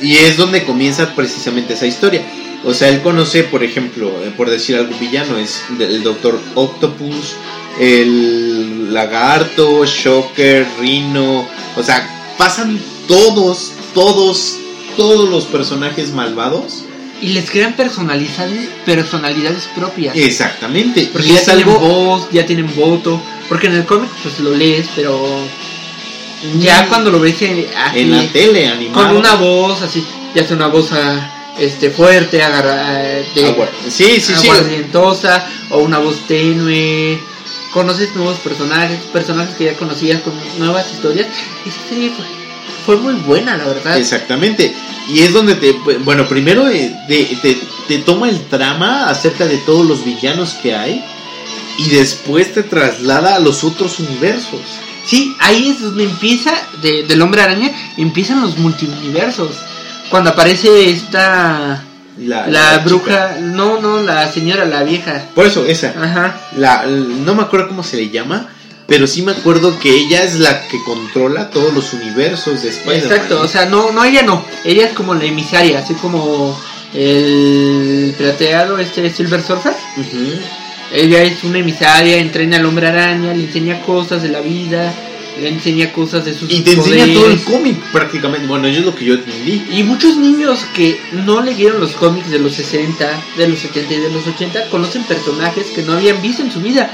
Y 0.01 0.17
es 0.19 0.37
donde 0.37 0.63
comienza 0.65 1.15
precisamente 1.17 1.75
esa 1.75 1.87
historia. 1.87 2.23
O 2.65 2.75
sea, 2.75 2.89
él 2.89 3.01
conoce, 3.03 3.45
por 3.45 3.63
ejemplo, 3.63 4.09
eh, 4.25 4.33
por 4.37 4.51
decir 4.51 4.77
algo 4.77 4.97
villano, 4.99 5.37
es 5.39 5.63
el 5.79 6.03
Doctor 6.03 6.41
Octopus, 6.55 7.35
el 7.79 8.93
Lagarto, 8.93 9.85
Shocker, 9.85 10.67
Rhino. 10.81 11.47
O 11.77 11.83
sea, 11.83 12.35
pasan 12.39 12.81
todos, 13.07 13.73
todos, 13.95 14.57
todos 14.97 15.29
los 15.29 15.45
personajes 15.45 16.11
malvados. 16.13 16.83
Y 17.23 17.29
les 17.29 17.51
crean 17.51 17.75
personalidades, 17.75 18.69
personalidades 18.85 19.69
propias. 19.75 20.15
Exactamente. 20.17 21.09
Porque 21.13 21.29
ya 21.29 21.45
tienen 21.45 21.69
algo. 21.69 21.79
voz, 21.79 22.29
ya 22.31 22.45
tienen 22.45 22.75
voto. 22.75 23.21
Porque 23.49 23.69
en 23.69 23.75
el 23.75 23.85
cómic 23.87 24.11
pues 24.23 24.39
lo 24.41 24.55
lees, 24.55 24.87
pero 24.95 25.17
Ya 26.61 26.83
Mm. 26.83 26.89
cuando 26.89 27.11
lo 27.11 27.19
ves 27.19 27.41
en, 27.43 27.67
así, 27.77 28.01
En 28.01 28.11
la 28.11 28.27
tele, 28.31 28.67
animado. 28.69 29.09
con 29.09 29.17
una 29.17 29.35
voz 29.37 29.81
así, 29.81 30.05
ya 30.35 30.47
sea 30.47 30.55
una 30.57 30.67
voz 30.67 30.93
ah, 30.93 31.36
este 31.59 31.91
fuerte, 31.91 32.43
agarra, 32.43 33.03
eh, 33.05 33.27
de, 33.35 33.47
Agua- 33.47 33.69
Sí, 33.89 34.21
sí, 34.21 34.35
sí. 34.37 34.49
aguardientosa 34.49 35.47
o 35.71 35.79
una 35.79 35.99
voz 35.99 36.27
tenue. 36.29 37.19
Conoces 37.73 38.15
nuevos 38.15 38.39
personajes, 38.39 38.99
personajes 39.13 39.55
que 39.57 39.65
ya 39.65 39.75
conocías 39.75 40.23
con 40.23 40.33
nuevas 40.59 40.91
historias. 40.93 41.27
Esa 41.67 41.89
serie 41.89 42.11
fue, 42.11 42.25
fue 42.87 42.97
muy 43.03 43.15
buena, 43.23 43.57
la 43.57 43.65
verdad. 43.67 43.99
Exactamente. 43.99 44.75
Y 45.09 45.21
es 45.21 45.33
donde 45.33 45.55
te. 45.57 45.73
Bueno, 45.73 46.27
primero 46.29 46.67
eh, 46.69 46.95
te, 47.07 47.25
te- 47.43 47.59
te 47.87 47.99
toma 47.99 48.29
el 48.31 48.41
trama 48.47 49.09
acerca 49.11 49.47
de 49.47 49.59
todos 49.59 49.87
los 49.87 50.05
villanos 50.05 50.55
que 50.63 50.75
hay. 50.75 51.05
Y 51.79 51.91
después 51.91 52.55
te 52.55 52.63
traslada 52.63 53.35
a 53.37 53.39
los 53.39 53.63
otros 53.63 54.01
universos. 54.01 54.61
Sí, 55.05 55.37
ahí 55.41 55.69
es 55.69 55.83
donde 55.83 56.05
empieza, 56.05 56.53
de, 56.81 57.03
del 57.05 57.21
hombre 57.23 57.43
araña, 57.43 57.71
empiezan 57.99 58.41
los 58.41 58.57
multiversos. 58.57 59.51
Cuando 60.11 60.31
aparece 60.31 60.91
esta, 60.91 61.83
La, 62.19 62.47
la, 62.47 62.73
la 62.73 62.79
bruja, 62.79 63.35
chica. 63.35 63.41
no, 63.41 63.81
no, 63.81 64.03
la 64.03 64.31
señora, 64.33 64.65
la 64.65 64.83
vieja. 64.85 65.23
Por 65.35 65.47
eso, 65.47 65.65
esa. 65.67 65.89
Ajá. 66.01 66.41
La, 66.57 66.85
no 66.87 67.35
me 67.35 67.43
acuerdo 67.43 67.69
cómo 67.69 67.83
se 67.83 67.97
le 67.97 68.11
llama. 68.11 68.49
Pero 68.89 69.09
sí 69.09 69.23
me 69.23 69.33
acuerdo 69.33 69.77
que 69.81 69.91
ella 69.91 70.23
es 70.23 70.39
la 70.39 70.69
que 70.69 70.79
controla 70.85 71.51
todos 71.51 71.75
los 71.75 71.93
universos 71.93 72.63
de 72.63 72.69
Spider-Man. 72.69 73.13
Exacto, 73.13 73.41
o 73.43 73.49
sea, 73.49 73.67
no, 73.67 73.91
no, 73.91 74.05
ella 74.05 74.23
no, 74.23 74.45
ella 74.65 74.87
es 74.87 74.93
como 74.93 75.13
la 75.13 75.25
emisaria, 75.25 75.81
así 75.81 75.95
como 75.95 76.57
el 76.95 78.15
plateado, 78.17 78.79
este 78.79 79.11
Silver 79.11 79.43
Surfer. 79.43 79.73
Ujú. 79.97 80.39
Ella 80.93 81.23
es 81.25 81.43
una 81.43 81.59
emisaria, 81.59 82.19
entrena 82.19 82.59
al 82.59 82.65
hombre 82.67 82.87
araña, 82.87 83.35
le 83.35 83.47
enseña 83.47 83.83
cosas 83.83 84.23
de 84.23 84.29
la 84.29 84.39
vida, 84.41 84.95
le 85.41 85.49
enseña 85.49 85.93
cosas 85.93 86.25
de 86.25 86.35
sus 86.35 86.51
Y 86.51 86.61
te 86.61 86.73
enseña 86.73 87.13
todo 87.15 87.27
el 87.31 87.43
cómic 87.43 87.77
prácticamente. 87.93 88.47
Bueno, 88.47 88.67
eso 88.69 88.81
es 88.81 88.85
lo 88.87 88.95
que 88.95 89.05
yo 89.05 89.15
entendí. 89.15 89.63
Y 89.73 89.83
muchos 89.83 90.17
niños 90.17 90.61
que 90.75 91.01
no 91.13 91.41
leyeron 91.43 91.81
los 91.81 91.93
cómics 91.93 92.31
de 92.31 92.39
los 92.39 92.55
60, 92.55 93.23
de 93.37 93.49
los 93.49 93.59
70 93.59 93.95
y 93.95 93.99
de 94.01 94.11
los 94.11 94.27
80 94.27 94.69
conocen 94.71 95.03
personajes 95.05 95.67
que 95.75 95.83
no 95.83 95.93
habían 95.95 96.21
visto 96.23 96.43
en 96.43 96.51
su 96.53 96.61
vida. 96.61 96.91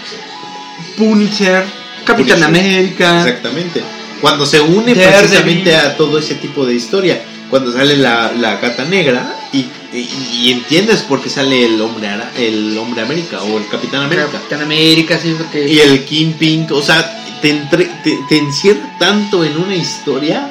Punisher, 0.96 1.64
Capitán 2.04 2.40
Punisher. 2.40 2.44
América. 2.44 3.18
Exactamente. 3.26 3.82
Cuando 4.20 4.46
se 4.46 4.60
une 4.60 4.94
Daredevil. 4.94 5.18
precisamente 5.18 5.76
a 5.76 5.96
todo 5.96 6.18
ese 6.18 6.36
tipo 6.36 6.64
de 6.64 6.74
historia. 6.74 7.22
Cuando 7.50 7.70
sale 7.70 7.96
la, 7.98 8.32
la 8.32 8.56
gata 8.56 8.84
negra 8.86 9.36
y, 9.52 9.58
y- 9.92 10.08
y 10.44 10.50
entiendes 10.52 11.02
por 11.02 11.20
qué 11.20 11.28
sale 11.28 11.66
el 11.66 11.78
hombre 11.82 12.08
el 12.38 12.78
hombre 12.78 13.02
América 13.02 13.42
o 13.42 13.58
el 13.58 13.68
Capitán 13.68 14.04
América. 14.04 14.28
Capitán 14.32 14.62
América, 14.62 15.18
sí, 15.22 15.34
porque... 15.36 15.68
Y 15.68 15.78
el 15.80 16.04
Kingpin, 16.06 16.66
o 16.70 16.80
sea, 16.80 17.21
te, 17.42 17.50
entre- 17.50 17.90
te, 18.02 18.18
te 18.28 18.38
encierra 18.38 18.80
tanto 18.98 19.44
en 19.44 19.56
una 19.58 19.74
historia. 19.74 20.48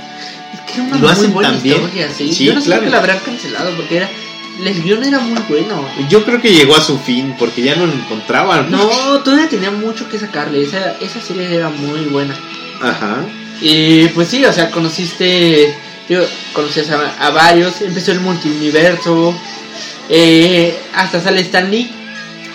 Es 0.53 0.59
que 0.61 0.73
era 0.75 0.83
una 0.83 0.95
lo 0.97 1.01
muy 1.01 1.09
hacen 1.11 1.33
buena 1.33 1.49
tan 1.51 1.63
bien. 1.63 1.75
historia, 1.77 2.07
sí. 2.15 2.31
Sí, 2.33 2.45
Yo 2.45 2.53
no 2.53 2.59
sé 2.61 2.67
claro. 2.67 2.81
por 2.81 2.85
qué 2.87 2.91
la 2.91 2.97
habrán 2.99 3.19
cancelado, 3.25 3.71
porque 3.75 3.97
era... 3.97 4.09
El 4.63 4.83
guion 4.83 5.03
era 5.03 5.17
muy 5.19 5.41
bueno. 5.49 5.87
Yo 6.09 6.23
creo 6.23 6.39
que 6.39 6.53
llegó 6.53 6.75
a 6.75 6.81
su 6.81 6.99
fin 6.99 7.33
porque 7.39 7.63
ya 7.63 7.75
no 7.75 7.87
lo 7.87 7.93
encontraban. 7.93 8.69
No, 8.69 8.87
todavía 9.23 9.49
tenía 9.49 9.71
mucho 9.71 10.07
que 10.07 10.19
sacarle. 10.19 10.61
Esa, 10.63 10.97
esa 11.01 11.19
serie 11.19 11.55
era 11.55 11.69
muy 11.69 12.01
buena. 12.01 12.35
Ajá. 12.81 13.23
Y 13.61 14.07
pues 14.09 14.27
sí, 14.27 14.43
o 14.45 14.53
sea, 14.53 14.69
conociste, 14.69 15.73
digo, 16.07 16.23
conocías 16.53 16.89
a, 16.91 17.25
a 17.25 17.29
varios, 17.31 17.81
empezó 17.81 18.11
el 18.11 18.19
multiuniverso, 18.19 19.33
eh, 20.09 20.77
hasta 20.95 21.21
sale 21.21 21.41
Stan 21.41 21.71
Lee. 21.71 21.89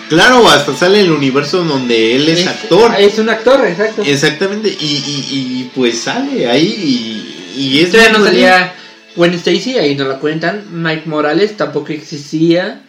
Claro, 0.09 0.47
hasta 0.47 0.75
sale 0.75 1.01
el 1.01 1.11
universo 1.11 1.63
donde 1.63 2.15
él 2.15 2.27
es 2.29 2.47
actor. 2.47 2.91
Es 2.97 3.17
un 3.19 3.29
actor, 3.29 3.65
exacto. 3.67 4.03
Exactamente, 4.05 4.69
y, 4.69 4.85
y, 4.85 5.25
y, 5.31 5.71
pues 5.75 5.99
sale 5.99 6.47
ahí 6.47 7.23
y, 7.55 7.61
y 7.61 7.79
es... 7.81 7.91
Todavía 7.91 8.11
no 8.17 8.23
salía 8.23 8.75
Gwen 9.15 9.33
Stacy, 9.33 9.77
ahí 9.77 9.95
no 9.95 10.05
la 10.07 10.19
cuentan. 10.19 10.65
Mike 10.71 11.03
Morales 11.05 11.57
tampoco 11.57 11.91
existía. 11.91 12.83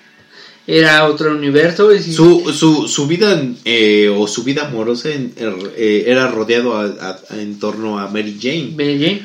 Era 0.66 1.06
otro 1.06 1.32
universo. 1.32 1.94
y- 1.94 2.02
Su, 2.02 2.52
su, 2.52 2.86
su 2.88 3.06
vida 3.06 3.42
eh, 3.64 4.14
o 4.14 4.28
su 4.28 4.44
vida 4.44 4.66
amorosa 4.66 5.08
en- 5.08 5.32
eh, 5.38 6.04
era 6.06 6.28
rodeado 6.28 6.76
a- 6.76 6.84
a- 7.30 7.36
en 7.40 7.58
torno 7.58 7.98
a 7.98 8.08
Mary 8.08 8.36
Jane. 8.40 8.72
Mary 8.76 8.98
Jane. 9.00 9.22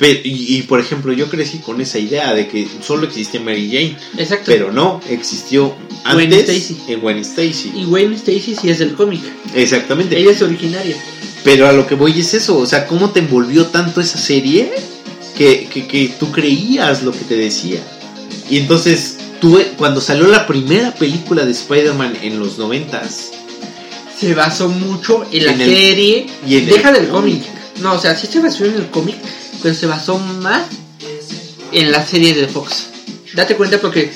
Y, 0.00 0.56
y, 0.58 0.62
por 0.62 0.80
ejemplo, 0.80 1.12
yo 1.12 1.28
crecí 1.28 1.58
con 1.58 1.80
esa 1.80 1.98
idea 1.98 2.32
de 2.34 2.48
que 2.48 2.66
solo 2.86 3.06
existía 3.06 3.40
Mary 3.40 3.68
Jane, 3.70 3.96
Exacto. 4.18 4.44
pero 4.46 4.72
no, 4.72 5.00
existió 5.08 5.74
Gwen 6.12 6.32
antes 6.32 6.48
Stacy. 6.48 6.76
en 6.88 7.00
Gwen 7.00 7.18
Stacy. 7.18 7.72
Y 7.74 7.84
Gwen 7.84 8.12
Stacy 8.14 8.56
sí 8.60 8.70
es 8.70 8.78
del 8.78 8.94
cómic. 8.94 9.20
Exactamente. 9.54 10.18
Ella 10.18 10.32
es 10.32 10.42
originaria. 10.42 10.96
Pero 11.44 11.66
a 11.68 11.72
lo 11.72 11.86
que 11.86 11.94
voy 11.94 12.18
es 12.20 12.34
eso, 12.34 12.58
o 12.58 12.66
sea, 12.66 12.86
cómo 12.86 13.10
te 13.10 13.20
envolvió 13.20 13.66
tanto 13.66 14.00
esa 14.00 14.18
serie 14.18 14.70
que, 15.36 15.68
que, 15.72 15.86
que 15.86 16.12
tú 16.18 16.30
creías 16.30 17.02
lo 17.02 17.12
que 17.12 17.20
te 17.24 17.36
decía. 17.36 17.80
Y 18.50 18.58
entonces, 18.58 19.16
tú, 19.40 19.58
cuando 19.78 20.00
salió 20.00 20.26
la 20.26 20.46
primera 20.46 20.94
película 20.94 21.44
de 21.44 21.52
Spider-Man 21.52 22.18
en 22.22 22.38
los 22.38 22.58
noventas, 22.58 23.30
se 24.18 24.34
basó 24.34 24.68
mucho 24.68 25.24
en 25.32 25.46
la 25.46 25.52
En 25.54 25.60
el- 25.62 25.70
serie. 25.70 26.26
y 26.46 26.56
en 26.58 26.66
Deja 26.66 26.88
el 26.90 26.94
del 26.96 27.08
cómic. 27.08 27.42
No, 27.80 27.94
o 27.94 27.98
sea, 27.98 28.14
sí 28.14 28.26
se 28.26 28.40
basó 28.40 28.66
en 28.66 28.74
el 28.74 28.86
cómic, 28.88 29.16
pero 29.62 29.74
se 29.74 29.86
basó 29.86 30.18
más 30.18 30.66
en 31.72 31.92
la 31.92 32.04
serie 32.04 32.34
de 32.34 32.46
Fox. 32.46 32.86
Date 33.34 33.56
cuenta 33.56 33.80
porque 33.80 34.10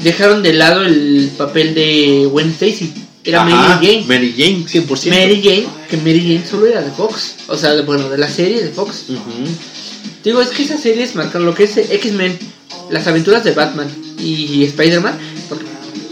dejaron 0.00 0.42
de 0.42 0.52
lado 0.52 0.82
el 0.84 1.30
papel 1.36 1.74
de 1.74 2.28
Gwen 2.30 2.50
Stacy. 2.50 2.92
Era 3.24 3.42
Ajá, 3.42 3.50
Mary 3.50 3.86
Jane. 3.86 4.04
Mary 4.06 4.34
Jane, 4.36 4.86
100%. 4.86 5.08
Mary 5.08 5.40
Jane, 5.42 5.66
que 5.90 5.96
Mary 5.96 6.20
Jane 6.20 6.46
solo 6.48 6.66
era 6.66 6.80
de 6.80 6.90
Fox. 6.92 7.34
O 7.48 7.56
sea, 7.56 7.80
bueno, 7.82 8.08
de 8.08 8.18
la 8.18 8.28
serie 8.28 8.62
de 8.62 8.68
Fox. 8.68 9.06
Digo, 10.22 10.40
es 10.40 10.50
que 10.50 10.62
esas 10.62 10.80
series 10.80 11.14
marcan 11.16 11.44
lo 11.44 11.54
que 11.54 11.64
es 11.64 11.76
X-Men, 11.76 12.38
las 12.90 13.06
aventuras 13.06 13.42
de 13.42 13.52
Batman 13.52 13.88
y 14.18 14.64
Spider-Man. 14.64 15.18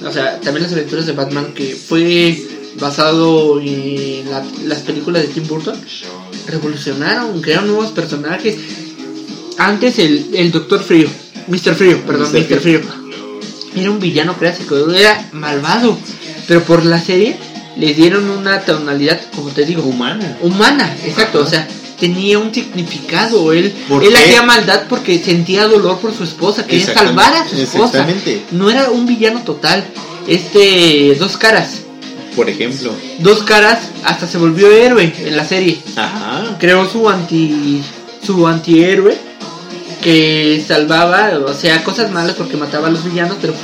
O 0.05 0.13
sea, 0.13 0.41
también 0.41 0.65
las 0.65 0.73
aventuras 0.73 1.07
de 1.07 1.13
Batman 1.13 1.55
que 1.55 1.77
fue 1.77 2.37
basado 2.81 3.61
en 3.61 4.29
la- 4.31 4.45
las 4.65 4.81
películas 4.81 5.23
de 5.23 5.29
Tim 5.29 5.47
Burton. 5.47 5.77
Revolucionaron, 6.47 7.41
crearon 7.41 7.69
nuevos 7.69 7.91
personajes. 7.93 8.57
Antes 9.59 9.99
el, 9.99 10.31
el 10.35 10.51
Doctor 10.51 10.83
Frío, 10.83 11.09
Mr. 11.47 11.75
Frío, 11.75 12.01
perdón, 12.07 12.31
Mr. 12.33 12.41
Mr. 12.51 12.61
Frío. 12.61 12.81
Era 13.77 13.91
un 13.91 14.01
villano 14.01 14.37
clásico, 14.37 14.77
era 14.91 15.29
malvado. 15.33 15.97
Pero 16.47 16.63
por 16.65 16.85
la 16.85 17.01
serie 17.01 17.37
le 17.77 17.95
dieron 17.95 18.29
una 18.31 18.61
tonalidad, 18.61 19.21
como 19.35 19.51
te 19.51 19.65
digo, 19.65 19.83
Humana. 19.83 20.37
humana, 20.43 20.97
exacto, 21.05 21.39
Ajá. 21.39 21.47
o 21.47 21.51
sea, 21.51 21.69
tenía 21.99 22.39
un 22.39 22.53
significado, 22.53 23.53
él, 23.53 23.73
¿Por 23.89 24.05
él 24.05 24.15
hacía 24.15 24.43
maldad 24.43 24.83
porque 24.89 25.19
sentía 25.19 25.67
dolor 25.67 25.99
por 25.99 26.15
su 26.15 26.23
esposa, 26.25 26.67
quería 26.67 26.93
salvar 26.93 27.35
a 27.35 27.49
su 27.49 27.57
esposa, 27.57 28.01
exactamente. 28.03 28.43
no 28.53 28.69
era 28.71 28.91
un 28.91 29.07
villano 29.07 29.43
total, 29.43 29.85
este, 30.29 31.17
dos 31.19 31.37
caras, 31.37 31.81
Por 32.37 32.49
ejemplo. 32.49 32.93
dos 33.21 33.43
caras 33.45 33.91
hasta 34.05 34.27
se 34.27 34.39
volvió 34.39 34.71
héroe 34.71 35.13
en 35.19 35.37
la 35.37 35.45
serie, 35.45 35.81
Ajá. 35.97 36.57
creó 36.59 36.89
su 36.89 37.09
anti, 37.09 37.83
su 38.25 38.47
antihéroe, 38.47 39.17
que 40.03 40.63
salvaba, 40.67 41.31
o 41.47 41.55
sea, 41.55 41.83
cosas 41.85 42.11
malas 42.11 42.35
porque 42.37 42.57
mataba 42.57 42.89
a 42.89 42.91
los 42.91 43.05
villanos, 43.05 43.37
pero 43.41 43.55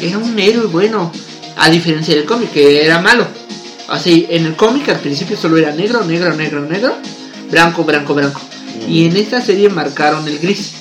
era 0.00 0.18
un 0.18 0.38
héroe 0.38 0.66
bueno, 0.66 1.12
a 1.56 1.70
diferencia 1.70 2.14
del 2.14 2.24
cómic, 2.24 2.52
que 2.52 2.84
era 2.84 3.00
malo. 3.00 3.26
Así, 3.88 4.26
en 4.30 4.46
el 4.46 4.56
cómic 4.56 4.88
al 4.88 4.98
principio 4.98 5.36
solo 5.36 5.56
era 5.58 5.70
negro, 5.72 6.04
negro, 6.04 6.34
negro, 6.34 6.60
negro, 6.62 6.94
blanco, 7.50 7.84
blanco, 7.84 8.14
blanco. 8.14 8.40
Y 8.88 9.06
en 9.06 9.16
esta 9.16 9.40
serie 9.40 9.68
marcaron 9.68 10.26
el 10.26 10.38
gris. 10.38 10.72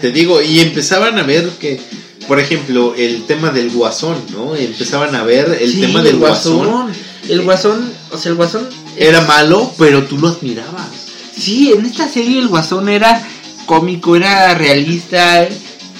Te 0.00 0.10
digo, 0.10 0.40
y 0.40 0.60
empezaban 0.60 1.18
a 1.18 1.22
ver 1.22 1.48
que, 1.60 1.80
por 2.28 2.40
ejemplo, 2.40 2.94
el 2.96 3.24
tema 3.24 3.50
del 3.50 3.70
guasón, 3.70 4.16
¿no? 4.32 4.54
Empezaban 4.56 5.14
a 5.14 5.22
ver 5.22 5.58
el 5.60 5.70
Sí, 5.72 5.80
tema 5.80 6.02
del 6.02 6.16
guasón. 6.18 6.92
El 7.28 7.42
guasón, 7.42 7.90
o 8.12 8.18
sea, 8.18 8.30
el 8.30 8.36
guasón 8.36 8.68
Era 8.96 9.22
malo, 9.22 9.72
pero 9.78 10.04
tú 10.04 10.18
lo 10.18 10.28
admirabas. 10.28 10.88
Sí, 11.36 11.72
en 11.72 11.84
esta 11.84 12.08
serie 12.08 12.38
el 12.38 12.48
guasón 12.48 12.88
era 12.88 13.26
cómico, 13.66 14.14
era 14.14 14.54
realista, 14.54 15.48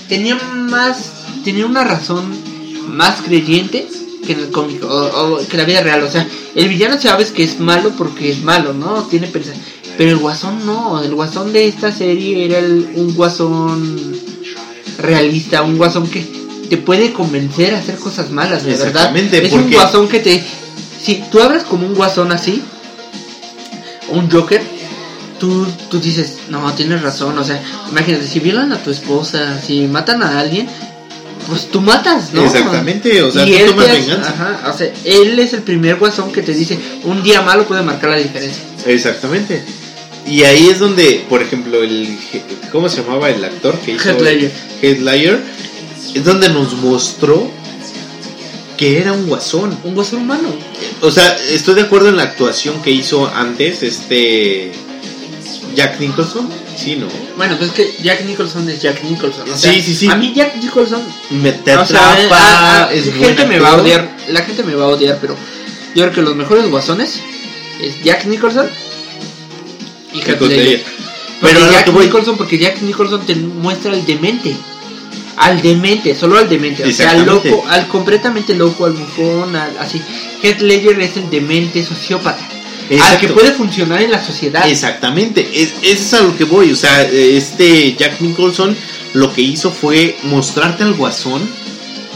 tenía 0.09 0.37
más, 0.37 1.13
tenía 1.45 1.67
una 1.67 1.83
razón 1.83 2.31
más 2.89 3.21
creyente 3.23 3.89
que 4.27 4.33
en 4.33 4.41
el 4.41 4.51
cómic, 4.51 4.85
o, 4.85 4.89
o 5.35 5.49
que 5.49 5.57
la 5.57 5.65
vida 5.65 5.81
real, 5.83 6.03
o 6.05 6.11
sea, 6.11 6.27
el 6.55 6.69
villano 6.69 7.01
sabes 7.01 7.31
que 7.31 7.43
es 7.43 7.59
malo 7.59 7.93
porque 7.99 8.31
es 8.31 8.43
malo, 8.43 8.73
¿no? 8.75 9.03
Tiene 9.05 9.27
pensar, 9.27 9.55
pero 9.99 10.11
el 10.11 10.19
guasón 10.19 10.65
no, 10.65 11.03
el 11.03 11.15
guasón 11.15 11.53
de 11.53 11.67
esta 11.67 11.91
serie 11.91 12.45
era 12.45 12.59
el- 12.59 12.91
un 12.95 13.15
guasón 13.15 14.13
realista, 14.99 15.63
un 15.63 15.77
guasón 15.77 16.09
que 16.09 16.27
te 16.69 16.77
puede 16.77 17.13
convencer 17.13 17.75
a 17.75 17.79
hacer 17.79 17.97
cosas 17.97 18.31
malas, 18.31 18.65
de 18.65 18.77
verdad. 18.77 19.15
Es 19.17 19.53
un 19.53 19.71
guasón 19.71 20.09
que 20.09 20.21
te, 20.21 20.43
si 21.03 21.23
tú 21.31 21.41
hablas 21.41 21.65
como 21.65 21.87
un 21.87 21.95
guasón 21.95 22.33
así, 22.33 22.63
un 24.09 24.31
Joker, 24.31 24.63
tú, 25.39 25.67
tú 25.91 26.01
dices, 26.01 26.39
no, 26.49 26.73
tienes 26.75 27.03
razón, 27.03 27.39
o 27.39 27.45
sea, 27.45 27.63
imagínate, 27.91 28.27
si 28.27 28.41
violan 28.41 28.73
a 28.73 28.83
tu 28.83 28.91
esposa, 28.91 29.61
si 29.61 29.87
matan 29.87 30.23
a 30.23 30.41
alguien, 30.41 30.67
pues 31.49 31.69
tú 31.69 31.81
matas, 31.81 32.33
¿no? 32.33 32.45
Exactamente, 32.45 33.23
o 33.23 33.31
sea, 33.31 33.47
Y 33.47 33.51
tú 33.51 33.57
él 33.57 33.67
tomas 33.67 33.93
venganza. 33.93 34.31
Ajá, 34.31 34.73
o 34.73 34.79
sea, 34.79 34.91
él 35.05 35.39
es 35.39 35.53
el 35.53 35.63
primer 35.63 35.97
guasón 35.97 36.33
que 36.33 36.43
te 36.43 36.55
dice, 36.55 36.79
un 37.05 37.23
día 37.23 37.43
malo 37.43 37.67
puede 37.67 37.83
marcar 37.83 38.11
la 38.11 38.17
diferencia. 38.17 38.63
Exactamente. 38.87 39.63
Y 40.27 40.43
ahí 40.45 40.69
es 40.69 40.79
donde, 40.79 41.25
por 41.29 41.43
ejemplo, 41.43 41.83
el 41.83 42.19
¿cómo 42.73 42.89
se 42.89 43.03
llamaba 43.03 43.31
el 43.31 43.45
actor 43.45 43.79
que 43.79 43.93
hizo 43.93 44.09
Heath 44.09 45.01
Ledger? 45.01 45.43
Es 46.15 46.25
donde 46.25 46.49
nos 46.49 46.75
mostró 46.75 47.51
que 48.77 48.99
era 49.01 49.13
un 49.13 49.27
guasón. 49.27 49.77
Un 49.85 49.95
guasón 49.95 50.21
humano. 50.21 50.49
O 51.01 51.11
sea, 51.11 51.37
estoy 51.51 51.75
de 51.75 51.83
acuerdo 51.83 52.09
en 52.09 52.17
la 52.17 52.25
actuación 52.25 52.81
que 52.83 52.91
hizo 52.91 53.27
antes 53.27 53.83
este 53.83 54.73
Jack 55.75 56.01
Nicholson. 56.01 56.49
Sí, 56.77 56.97
¿no? 56.97 57.07
Bueno, 57.37 57.57
pues 57.57 57.71
es 57.71 57.77
que 57.77 58.03
Jack 58.03 58.25
Nicholson 58.25 58.69
es 58.69 58.81
Jack 58.81 59.03
Nicholson. 59.05 59.49
O 59.51 59.57
sí, 59.57 59.83
sí, 59.83 59.95
sí. 59.95 60.09
A 60.09 60.17
mí 60.17 60.33
Jack 60.35 60.57
Nicholson 60.57 61.03
me 61.31 61.53
te 61.53 61.73
atrapa, 61.73 62.91
es 62.93 63.13
gente 63.13 63.47
me 63.47 63.59
va 63.59 63.71
a 63.71 63.77
odiar, 63.77 64.17
la 64.29 64.43
gente 64.43 64.63
me 64.65 64.75
va 64.75 64.85
a 64.85 64.89
odiar, 64.89 65.19
pero 65.21 65.37
yo 65.95 66.03
creo 66.05 66.13
que 66.13 66.23
los 66.23 66.35
mejores 66.35 66.69
guasones 66.71 67.21
es 67.81 68.03
Jack 68.03 68.25
Nicholson 68.27 68.69
y 70.15 70.21
Heath 70.21 70.41
Ledger. 70.41 70.85
Pero 71.41 71.71
Jack 71.71 71.93
Nicholson 71.93 72.37
porque 72.37 72.59
Jack 72.59 72.81
Nicholson 72.83 73.27
te 73.27 73.35
muestra 73.35 73.93
el 73.93 74.07
demente 74.07 74.57
al 75.37 75.61
demente, 75.63 76.15
solo 76.15 76.39
al 76.39 76.49
demente, 76.49 76.85
o 76.85 76.93
sea, 76.93 77.11
al 77.11 77.27
loco, 77.27 77.65
al 77.69 77.89
completamente 77.89 78.55
loco, 78.55 78.87
al 78.87 78.93
bufón, 78.93 79.57
al, 79.57 79.77
así. 79.79 80.01
Heath 80.43 80.61
Ledger 80.61 81.01
es 81.01 81.17
el 81.17 81.31
demente 81.31 81.85
sociópata. 81.85 82.49
Al 83.01 83.19
que 83.19 83.29
puede 83.29 83.53
funcionar 83.53 84.03
en 84.03 84.11
la 84.11 84.23
sociedad. 84.23 84.69
Exactamente, 84.69 85.49
es, 85.55 85.75
es 85.83 86.13
a 86.15 86.21
lo 86.21 86.37
que 86.37 86.45
voy. 86.45 86.71
O 86.71 86.77
sea, 86.77 87.03
este 87.03 87.95
Jack 87.95 88.21
Nicholson 88.21 88.77
lo 89.15 89.33
que 89.33 89.43
hizo 89.43 89.71
fue 89.71 90.17
mostrarte 90.25 90.83
al 90.83 90.95
guasón 90.95 91.43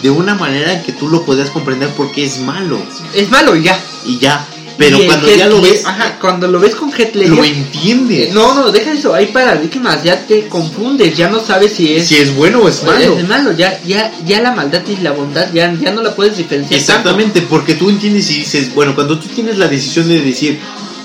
de 0.02 0.10
una 0.10 0.34
manera 0.34 0.74
en 0.74 0.82
que 0.82 0.92
tú 0.92 1.08
lo 1.08 1.24
podías 1.24 1.50
comprender 1.50 1.88
porque 1.96 2.24
es 2.24 2.38
malo. 2.38 2.80
Es 3.14 3.30
malo 3.30 3.56
y 3.56 3.62
ya. 3.62 3.80
Y 4.04 4.18
ya. 4.18 4.46
Pero 4.78 4.98
cuando 5.04 5.28
ya 5.28 5.48
lo 5.48 5.60
ves. 5.60 5.84
Ajá, 5.84 6.18
cuando 6.20 6.46
lo 6.46 6.60
ves 6.60 6.76
con 6.76 6.92
Heath 6.92 7.14
Lo 7.16 7.44
entiendes. 7.44 8.32
No, 8.32 8.54
no, 8.54 8.70
deja 8.70 8.92
eso. 8.92 9.12
Hay 9.12 9.26
paradigmas. 9.26 10.04
Ya 10.04 10.24
te 10.24 10.46
confundes. 10.48 11.16
Ya 11.16 11.28
no 11.28 11.44
sabes 11.44 11.72
si 11.74 11.96
es. 11.96 12.06
Si 12.06 12.16
es 12.16 12.34
bueno 12.34 12.60
o 12.60 12.68
es 12.68 12.84
malo. 12.84 13.18
Es 13.18 13.28
malo. 13.28 13.52
Ya, 13.52 13.80
ya, 13.84 14.12
ya 14.24 14.40
la 14.40 14.52
maldad 14.52 14.82
y 14.86 14.96
la 15.02 15.10
bondad 15.10 15.52
ya, 15.52 15.74
ya 15.74 15.90
no 15.90 16.02
la 16.02 16.14
puedes 16.14 16.36
diferenciar. 16.36 16.78
Exactamente, 16.78 17.42
porque 17.42 17.74
tú 17.74 17.90
entiendes 17.90 18.30
y 18.30 18.34
dices. 18.38 18.72
Bueno, 18.72 18.94
cuando 18.94 19.18
tú 19.18 19.26
tienes 19.26 19.58
la 19.58 19.68
decisión 19.68 20.08
de 20.08 20.20
decir. 20.20 20.60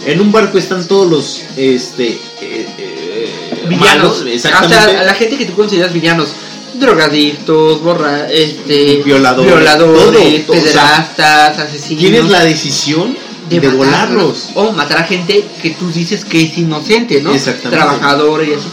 En 0.05 0.19
un 0.19 0.33
barco 0.33 0.57
están 0.57 0.85
todos 0.85 1.09
los. 1.09 1.41
Este. 1.57 2.09
Eh, 2.09 2.67
eh, 2.77 3.29
villanos. 3.69 4.23
exactamente. 4.27 4.75
O 4.75 4.89
sea, 4.89 5.01
a 5.01 5.03
la 5.03 5.13
gente 5.13 5.37
que 5.37 5.45
tú 5.45 5.53
consideras 5.53 5.93
villanos 5.93 6.27
drogadictos, 6.73 7.81
borra, 7.81 8.29
este, 8.29 9.01
violadores, 9.03 9.53
violadores 9.53 10.41
pederastas, 10.41 11.59
asesinos. 11.59 12.01
Tienes 12.01 12.29
la 12.29 12.43
decisión 12.43 13.15
de, 13.59 13.69
volarlos. 13.69 14.49
O 14.55 14.71
matar 14.71 14.99
a 14.99 15.03
gente 15.03 15.45
que 15.61 15.71
tú 15.71 15.91
dices 15.91 16.25
que 16.25 16.43
es 16.43 16.57
inocente, 16.57 17.21
¿no? 17.21 17.33
Exactamente. 17.33 17.83
Trabajadores 17.83 18.49
y 18.49 18.53
así. 18.53 18.67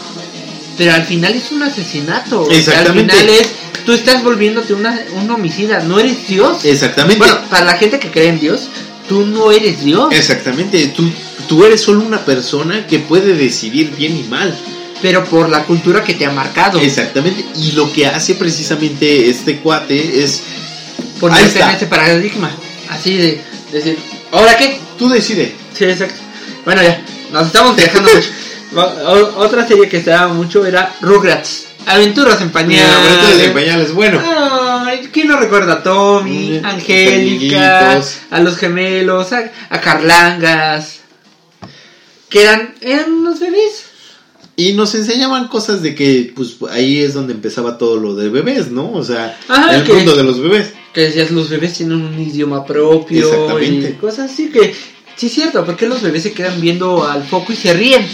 Pero 0.76 0.94
al 0.94 1.04
final 1.04 1.34
es 1.34 1.52
un 1.52 1.62
asesinato. 1.62 2.48
Exactamente. 2.50 3.12
Al 3.12 3.18
final 3.20 3.36
es, 3.40 3.48
tú 3.84 3.92
estás 3.92 4.22
volviéndote 4.22 4.72
una, 4.72 4.98
un 5.14 5.30
homicida, 5.30 5.80
no 5.80 5.98
eres 5.98 6.26
Dios. 6.26 6.64
Exactamente. 6.64 7.18
Bueno, 7.18 7.38
para 7.50 7.66
la 7.66 7.74
gente 7.74 7.98
que 7.98 8.10
cree 8.10 8.28
en 8.28 8.40
Dios, 8.40 8.68
tú 9.08 9.26
no 9.26 9.50
eres 9.50 9.84
Dios. 9.84 10.08
Exactamente, 10.12 10.86
tú, 10.96 11.10
tú 11.48 11.64
eres 11.64 11.80
solo 11.80 12.04
una 12.04 12.24
persona 12.24 12.86
que 12.86 13.00
puede 13.00 13.34
decidir 13.34 13.90
bien 13.96 14.16
y 14.16 14.22
mal. 14.22 14.56
Pero 15.02 15.24
por 15.24 15.48
la 15.48 15.64
cultura 15.64 16.04
que 16.04 16.14
te 16.14 16.26
ha 16.26 16.30
marcado. 16.30 16.78
Exactamente, 16.78 17.44
y 17.56 17.72
lo 17.72 17.92
que 17.92 18.06
hace 18.06 18.34
precisamente 18.34 19.28
este 19.28 19.58
cuate 19.58 20.22
es 20.22 20.42
ponerte 21.18 21.60
en 21.60 21.70
ese 21.70 21.86
paradigma. 21.86 22.50
Así 22.88 23.16
de 23.16 23.40
decir, 23.72 23.98
¿Ahora 24.32 24.56
qué? 24.56 24.78
Tú 24.98 25.08
decides. 25.08 25.52
Sí, 25.74 25.84
exacto. 25.84 26.20
Bueno, 26.64 26.82
ya, 26.82 27.02
nos 27.32 27.46
estamos 27.46 27.76
dejando 27.76 28.10
mucho. 28.14 28.28
Otra 29.36 29.66
serie 29.66 29.88
que 29.88 29.96
estaba 29.96 30.28
mucho 30.32 30.64
era 30.64 30.94
Rugrats. 31.00 31.66
Aventuras 31.86 32.40
en 32.40 32.50
pañales. 32.50 32.94
Aventuras 32.94 33.40
en 33.40 33.52
pañales, 33.52 33.92
bueno. 33.94 34.20
Ay, 34.22 35.08
¿Quién 35.12 35.28
no 35.28 35.36
recuerda 35.36 35.74
a 35.74 35.82
Tommy, 35.82 36.60
Angélica, 36.62 38.00
a 38.30 38.40
los 38.40 38.56
gemelos, 38.56 39.32
a, 39.32 39.80
Carlangas? 39.80 41.00
Que 42.28 42.42
eran, 42.42 42.74
eran 42.80 43.10
unos 43.10 43.40
bebés. 43.40 43.86
Y 44.54 44.74
nos 44.74 44.94
enseñaban 44.94 45.48
cosas 45.48 45.82
de 45.82 45.94
que, 45.94 46.32
pues 46.36 46.56
ahí 46.70 47.02
es 47.02 47.14
donde 47.14 47.32
empezaba 47.32 47.78
todo 47.78 47.96
lo 47.96 48.14
de 48.14 48.28
bebés, 48.28 48.70
¿no? 48.70 48.92
O 48.92 49.02
sea, 49.02 49.36
el 49.72 49.84
mundo 49.86 50.14
de 50.14 50.22
los 50.22 50.40
bebés 50.40 50.74
que 50.92 51.02
decías 51.02 51.30
los 51.30 51.48
bebés 51.48 51.74
tienen 51.74 52.00
un 52.02 52.20
idioma 52.20 52.64
propio 52.64 53.60
y 53.60 53.92
cosas 53.94 54.32
así 54.32 54.50
que 54.50 54.74
sí 55.16 55.26
es 55.26 55.32
cierto, 55.32 55.64
porque 55.64 55.86
los 55.86 56.02
bebés 56.02 56.22
se 56.22 56.32
quedan 56.32 56.60
viendo 56.60 57.06
al 57.06 57.24
foco 57.24 57.52
y 57.52 57.56
se 57.56 57.74
ríen. 57.74 58.06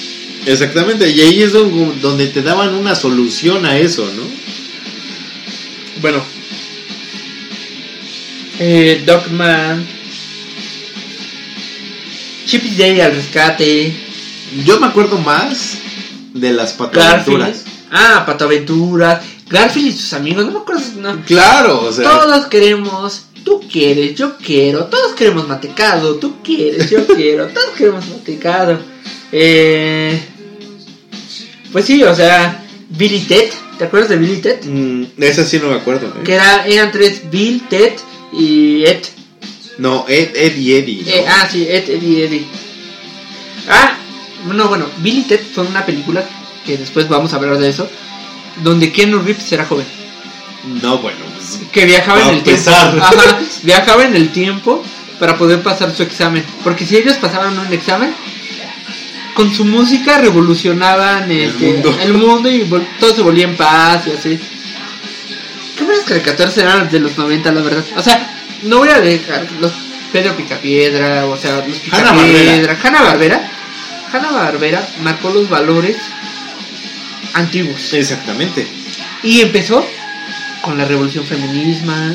Exactamente, 0.44 1.08
y 1.10 1.20
ahí 1.20 1.42
es 1.42 1.52
donde 1.52 2.26
te 2.28 2.42
daban 2.42 2.74
una 2.74 2.94
solución 2.94 3.64
a 3.64 3.78
eso, 3.78 4.04
¿no? 4.04 4.22
Bueno, 6.00 6.22
eh, 8.58 9.02
Dogman, 9.04 9.86
Chippy 12.46 12.70
Day 12.76 13.00
al 13.00 13.14
rescate. 13.14 13.92
Yo 14.64 14.78
me 14.78 14.86
acuerdo 14.86 15.18
más 15.18 15.78
de 16.32 16.52
las 16.52 16.72
pataventuras. 16.72 17.64
Ah, 17.90 18.24
pataventuras. 18.26 19.20
Garfield 19.48 19.88
y 19.88 19.92
sus 19.92 20.12
amigos, 20.12 20.44
no 20.44 20.52
me 20.52 20.58
acuerdo. 20.58 20.82
No. 20.98 21.24
Claro, 21.24 21.84
o 21.84 21.92
sea. 21.92 22.04
Todos 22.04 22.46
queremos, 22.46 23.26
tú 23.44 23.62
quieres, 23.70 24.16
yo 24.16 24.36
quiero, 24.38 24.86
todos 24.86 25.14
queremos 25.14 25.46
matecado, 25.46 26.16
tú 26.16 26.42
quieres, 26.42 26.90
yo 26.90 27.06
quiero, 27.16 27.46
todos 27.48 27.70
queremos 27.76 28.06
matecado. 28.08 28.78
Eh, 29.30 30.20
pues 31.72 31.84
sí, 31.84 32.02
o 32.02 32.14
sea, 32.14 32.64
Billy 32.88 33.20
Ted, 33.20 33.50
¿te 33.78 33.84
acuerdas 33.84 34.10
de 34.10 34.16
Billy 34.16 34.38
Ted? 34.38 34.64
Mm, 34.64 35.04
esa 35.18 35.44
sí 35.44 35.58
no 35.60 35.68
me 35.68 35.76
acuerdo. 35.76 36.08
¿eh? 36.08 36.24
Que 36.24 36.34
era, 36.34 36.66
eran 36.66 36.90
tres, 36.90 37.30
Bill, 37.30 37.62
Ted 37.68 37.92
y 38.32 38.84
Ed. 38.84 39.02
No, 39.78 40.06
Ed, 40.08 40.30
Ed 40.34 40.56
y 40.56 40.74
Eddie. 40.74 41.04
Eh, 41.06 41.24
ah, 41.28 41.48
sí, 41.50 41.66
Ed, 41.68 41.88
Ed 41.88 42.02
y 42.02 42.22
Eddie. 42.22 42.46
Ah, 43.68 43.96
no, 44.52 44.68
bueno, 44.68 44.86
Billy 44.98 45.22
Ted 45.22 45.40
fue 45.54 45.64
una 45.64 45.86
película 45.86 46.24
que 46.64 46.76
después 46.76 47.08
vamos 47.08 47.32
a 47.32 47.36
hablar 47.36 47.58
de 47.58 47.68
eso 47.68 47.88
donde 48.62 48.92
Keanu 48.92 49.18
Reeves 49.20 49.50
era 49.52 49.66
joven. 49.66 49.86
No, 50.82 50.98
bueno, 50.98 51.18
pues, 51.34 51.60
que 51.70 51.84
viajaba 51.84 52.22
en 52.22 52.36
el 52.36 52.42
tiempo. 52.42 52.70
viajaba 53.62 54.04
en 54.04 54.16
el 54.16 54.32
tiempo 54.32 54.82
para 55.20 55.36
poder 55.36 55.62
pasar 55.62 55.94
su 55.94 56.02
examen. 56.02 56.44
Porque 56.64 56.84
si 56.84 56.96
ellos 56.96 57.16
pasaban 57.16 57.58
un 57.58 57.72
examen, 57.72 58.12
con 59.34 59.54
su 59.54 59.64
música 59.64 60.18
revolucionaban 60.18 61.30
el, 61.30 61.50
este, 61.50 62.12
mundo. 62.12 62.50
y 62.50 62.66
todo 62.98 63.14
se 63.14 63.22
volvía 63.22 63.44
en 63.44 63.56
paz 63.56 64.06
y 64.06 64.10
así. 64.10 64.40
Qué 65.76 65.84
buenas 65.84 66.04
caricaturas 66.04 66.56
eran 66.56 66.90
de 66.90 67.00
los 67.00 67.16
90, 67.16 67.52
la 67.52 67.60
verdad. 67.60 67.84
O 67.96 68.02
sea, 68.02 68.28
no 68.62 68.78
voy 68.78 68.88
a 68.88 69.00
dejar 69.00 69.46
los 69.60 69.72
Pedro 70.10 70.34
Picapiedra, 70.36 71.26
o 71.26 71.36
sea, 71.36 71.64
los 71.66 71.76
Picapiedra. 71.78 72.78
Hanna 72.82 73.02
Barbera. 73.02 73.50
Hanna 74.12 74.30
Barbera 74.32 74.88
marcó 75.02 75.30
los 75.30 75.48
valores 75.48 75.96
antiguos. 77.36 77.92
Exactamente. 77.92 78.66
Y 79.22 79.40
empezó 79.40 79.86
con 80.62 80.76
la 80.78 80.84
revolución 80.84 81.24
feminisma, 81.24 82.14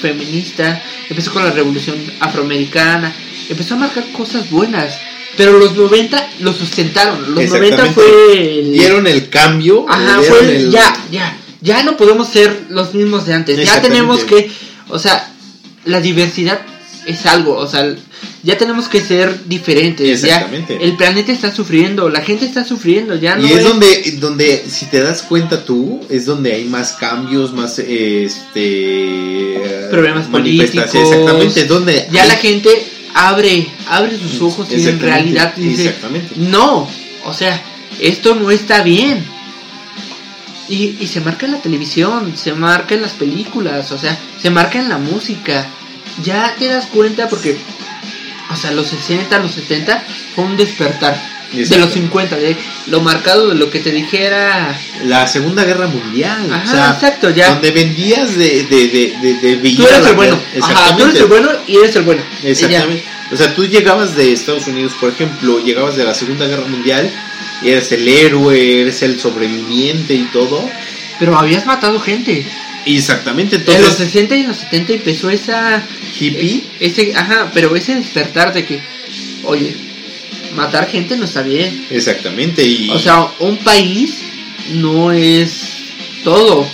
feminista, 0.00 0.82
empezó 1.08 1.32
con 1.32 1.44
la 1.44 1.50
revolución 1.50 1.96
afroamericana, 2.20 3.14
empezó 3.48 3.74
a 3.74 3.78
marcar 3.78 4.04
cosas 4.12 4.50
buenas. 4.50 4.98
Pero 5.36 5.58
los 5.58 5.74
90 5.74 6.28
lo 6.40 6.52
sustentaron. 6.52 7.34
Los 7.34 7.48
90 7.48 7.86
fue. 7.92 8.58
El... 8.58 8.72
Dieron 8.72 9.06
el 9.06 9.30
cambio. 9.30 9.86
Ajá, 9.88 10.20
fue. 10.20 10.68
Ya, 10.70 10.94
ya. 11.10 11.36
Ya 11.62 11.82
no 11.84 11.96
podemos 11.96 12.28
ser 12.28 12.66
los 12.68 12.92
mismos 12.92 13.24
de 13.24 13.34
antes. 13.34 13.64
Ya 13.64 13.80
tenemos 13.80 14.24
que. 14.24 14.50
O 14.88 14.98
sea, 14.98 15.32
la 15.86 16.00
diversidad 16.00 16.60
es 17.06 17.24
algo. 17.24 17.56
O 17.56 17.66
sea, 17.66 17.94
ya 18.42 18.58
tenemos 18.58 18.88
que 18.88 19.00
ser 19.00 19.46
diferentes. 19.46 20.24
Exactamente. 20.24 20.78
el 20.80 20.96
planeta 20.96 21.32
está 21.32 21.54
sufriendo, 21.54 22.08
la 22.08 22.22
gente 22.22 22.44
está 22.44 22.64
sufriendo, 22.64 23.14
ya 23.14 23.36
no 23.36 23.46
Y 23.46 23.52
es, 23.52 23.62
donde 23.62 24.16
donde 24.18 24.64
si 24.68 24.86
te 24.86 25.00
das 25.00 25.22
cuenta 25.22 25.64
tú, 25.64 26.00
es 26.10 26.26
donde 26.26 26.52
hay 26.52 26.64
más 26.64 26.92
cambios, 26.92 27.52
más 27.52 27.78
este 27.78 29.86
problemas 29.90 30.26
políticos. 30.26 30.92
Exactamente, 30.92 31.66
donde 31.66 32.08
ya 32.10 32.26
la 32.26 32.34
gente 32.34 32.70
abre 33.14 33.68
abre 33.88 34.18
sus 34.18 34.40
ojos 34.40 34.66
y 34.72 34.88
en 34.88 34.98
realidad 34.98 35.54
dice, 35.56 35.86
exactamente. 35.86 36.34
"No, 36.36 36.88
o 37.24 37.32
sea, 37.32 37.62
esto 38.00 38.34
no 38.34 38.50
está 38.50 38.82
bien." 38.82 39.24
Y, 40.68 40.96
y 41.00 41.06
se 41.06 41.20
marca 41.20 41.46
en 41.46 41.52
la 41.52 41.60
televisión, 41.60 42.32
se 42.36 42.54
marca 42.54 42.94
en 42.94 43.02
las 43.02 43.12
películas, 43.12 43.92
o 43.92 43.98
sea, 43.98 44.18
se 44.40 44.50
marca 44.50 44.80
en 44.80 44.88
la 44.88 44.98
música. 44.98 45.66
Ya 46.24 46.54
te 46.58 46.66
das 46.66 46.86
cuenta 46.86 47.28
porque 47.28 47.56
o 48.50 48.56
sea, 48.56 48.70
los 48.72 48.88
60, 48.88 49.38
los 49.38 49.52
70 49.52 50.04
fue 50.34 50.44
un 50.44 50.56
despertar. 50.56 51.32
De 51.52 51.76
los 51.76 51.92
50, 51.92 52.36
de 52.36 52.56
lo 52.86 53.02
marcado 53.02 53.50
de 53.50 53.54
lo 53.56 53.68
que 53.68 53.78
te 53.80 53.90
dijera. 53.90 54.74
La 55.04 55.26
Segunda 55.26 55.64
Guerra 55.64 55.86
Mundial. 55.86 56.50
Ajá, 56.50 56.94
exacto, 56.94 57.28
ya. 57.28 57.50
Donde 57.50 57.72
vendías 57.72 58.34
de, 58.36 58.64
de, 58.64 58.88
de, 59.20 59.56
de, 59.56 59.70
Tú 59.76 59.86
eres 59.86 60.06
el 60.06 60.14
bueno. 60.14 60.40
Ajá, 60.62 60.96
tú 60.96 61.02
eres 61.02 61.16
el 61.16 61.26
bueno 61.26 61.50
y 61.66 61.76
eres 61.76 61.94
el 61.96 62.04
bueno. 62.04 62.22
Exactamente. 62.42 63.04
O 63.30 63.36
sea, 63.36 63.54
tú 63.54 63.66
llegabas 63.66 64.16
de 64.16 64.32
Estados 64.32 64.66
Unidos, 64.66 64.94
por 64.98 65.10
ejemplo, 65.10 65.58
llegabas 65.62 65.96
de 65.96 66.04
la 66.04 66.14
Segunda 66.14 66.46
Guerra 66.46 66.66
Mundial, 66.66 67.10
eres 67.62 67.92
el 67.92 68.08
héroe, 68.08 68.80
eres 68.80 69.02
el 69.02 69.20
sobreviviente 69.20 70.14
y 70.14 70.24
todo. 70.24 70.68
Pero 71.18 71.38
habías 71.38 71.66
matado 71.66 72.00
gente. 72.00 72.46
Exactamente, 72.86 73.56
En 73.56 73.62
los 73.64 73.74
entonces 73.74 74.12
60 74.12 74.36
y 74.36 74.40
en 74.40 74.48
los 74.48 74.56
70 74.58 74.92
empezó 74.94 75.30
esa... 75.30 75.82
hippie. 76.18 76.64
Ese, 76.80 77.12
ajá, 77.14 77.50
pero 77.54 77.74
ese 77.76 77.94
despertar 77.94 78.52
de 78.52 78.64
que, 78.64 78.80
oye, 79.44 79.74
matar 80.54 80.88
gente 80.90 81.16
no 81.16 81.24
está 81.24 81.42
bien. 81.42 81.86
Exactamente, 81.90 82.64
y 82.64 82.90
O 82.90 82.98
sea, 82.98 83.28
un 83.38 83.56
país 83.58 84.18
no 84.74 85.12
es 85.12 85.50
todo. 86.24 86.66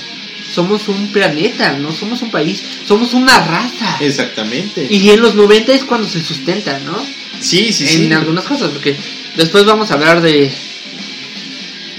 Somos 0.55 0.89
un 0.89 1.09
planeta, 1.09 1.73
no 1.75 1.93
somos 1.93 2.23
un 2.23 2.31
país, 2.31 2.63
somos 2.87 3.13
una 3.15 3.39
raza. 3.39 3.99
exactamente. 4.01 4.87
Y 4.91 5.11
en 5.11 5.21
los 5.21 5.35
90 5.35 5.73
es 5.73 5.85
cuando 5.85 6.09
se 6.09 6.23
sustenta, 6.23 6.79
¿no? 6.81 6.97
sí, 7.41 7.73
sí, 7.73 7.85
en 7.85 8.09
sí. 8.09 8.13
algunas 8.13 8.45
cosas, 8.45 8.71
porque 8.71 8.97
después 9.37 9.65
vamos 9.65 9.91
a 9.91 9.95
hablar 9.95 10.21
de 10.21 10.51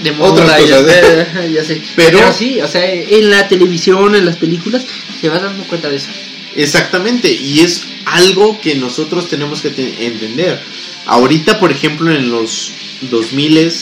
de 0.02 0.12
moda, 0.12 0.32
Otras 0.44 0.68
ya, 0.68 0.76
cosas. 0.78 0.94
sé, 1.32 1.52
ya 1.52 1.64
sé. 1.64 1.82
Pero- 1.96 2.18
Pero 2.18 2.32
sí, 2.32 2.60
o 2.60 2.68
sea, 2.68 2.90
en 2.92 3.30
la 3.30 3.48
televisión, 3.48 4.14
en 4.14 4.24
las 4.24 4.36
películas, 4.36 4.82
se 5.20 5.28
va 5.28 5.38
dando 5.38 5.64
cuenta 5.64 5.88
de 5.88 5.96
eso. 5.96 6.08
Exactamente, 6.56 7.32
y 7.32 7.60
es 7.60 7.82
algo 8.06 8.60
que 8.60 8.74
nosotros 8.74 9.28
tenemos 9.28 9.60
que 9.60 9.70
te- 9.70 10.06
entender. 10.06 10.58
Ahorita, 11.06 11.58
por 11.60 11.70
ejemplo, 11.70 12.10
en 12.14 12.30
los 12.30 12.70
2000 13.10 13.72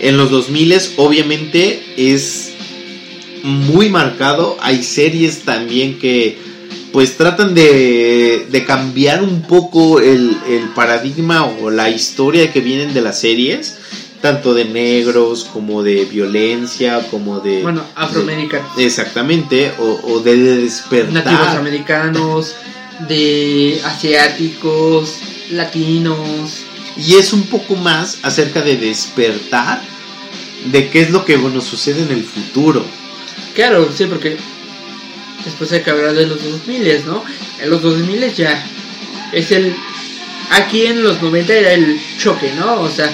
en 0.00 0.16
los 0.16 0.30
2000 0.30 0.74
obviamente 0.96 1.82
es 1.96 2.50
muy 3.42 3.88
marcado. 3.88 4.56
Hay 4.60 4.82
series 4.82 5.40
también 5.40 5.98
que 5.98 6.36
pues 6.92 7.16
tratan 7.16 7.54
de, 7.54 8.46
de 8.50 8.64
cambiar 8.64 9.22
un 9.22 9.42
poco 9.42 10.00
el, 10.00 10.36
el 10.48 10.68
paradigma 10.74 11.44
o 11.44 11.70
la 11.70 11.90
historia 11.90 12.52
que 12.52 12.60
vienen 12.60 12.94
de 12.94 13.02
las 13.02 13.20
series, 13.20 13.76
tanto 14.20 14.54
de 14.54 14.64
negros 14.64 15.44
como 15.52 15.82
de 15.82 16.04
violencia, 16.04 17.06
como 17.10 17.40
de... 17.40 17.62
Bueno, 17.62 17.82
afroamericanos, 17.94 18.70
Exactamente, 18.78 19.72
o, 19.78 20.00
o 20.04 20.20
de 20.20 20.36
despertar. 20.36 21.12
nativos 21.12 21.48
americanos, 21.54 22.54
de 23.08 23.80
asiáticos, 23.84 25.16
latinos. 25.50 26.64
Y 26.96 27.16
es 27.16 27.32
un 27.32 27.42
poco 27.42 27.76
más 27.76 28.18
acerca 28.22 28.62
de 28.62 28.76
despertar 28.76 29.82
de 30.72 30.88
qué 30.88 31.02
es 31.02 31.10
lo 31.10 31.24
que 31.24 31.36
nos 31.36 31.64
sucede 31.64 32.02
en 32.02 32.10
el 32.10 32.24
futuro. 32.24 32.84
Claro, 33.54 33.90
sí, 33.94 34.06
porque 34.06 34.36
después 35.44 35.70
hay 35.72 35.80
que 35.82 35.90
hablar 35.90 36.14
de 36.14 36.26
los 36.26 36.42
2000, 36.42 37.06
¿no? 37.06 37.22
En 37.60 37.70
los 37.70 37.82
2000 37.82 38.34
ya 38.34 38.64
es 39.32 39.50
el... 39.52 39.74
Aquí 40.50 40.86
en 40.86 41.02
los 41.02 41.20
90 41.20 41.52
era 41.52 41.72
el 41.72 42.00
choque, 42.18 42.52
¿no? 42.56 42.80
O 42.80 42.88
sea, 42.88 43.12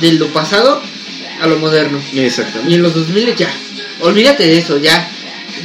de 0.00 0.12
lo 0.12 0.28
pasado 0.28 0.82
a 1.40 1.46
lo 1.46 1.58
moderno. 1.58 2.00
Y 2.12 2.20
Exactamente. 2.20 2.74
en 2.74 2.82
los 2.82 2.94
2000 2.94 3.34
ya, 3.36 3.52
olvídate 4.00 4.46
de 4.46 4.58
eso, 4.58 4.78
ya. 4.78 5.10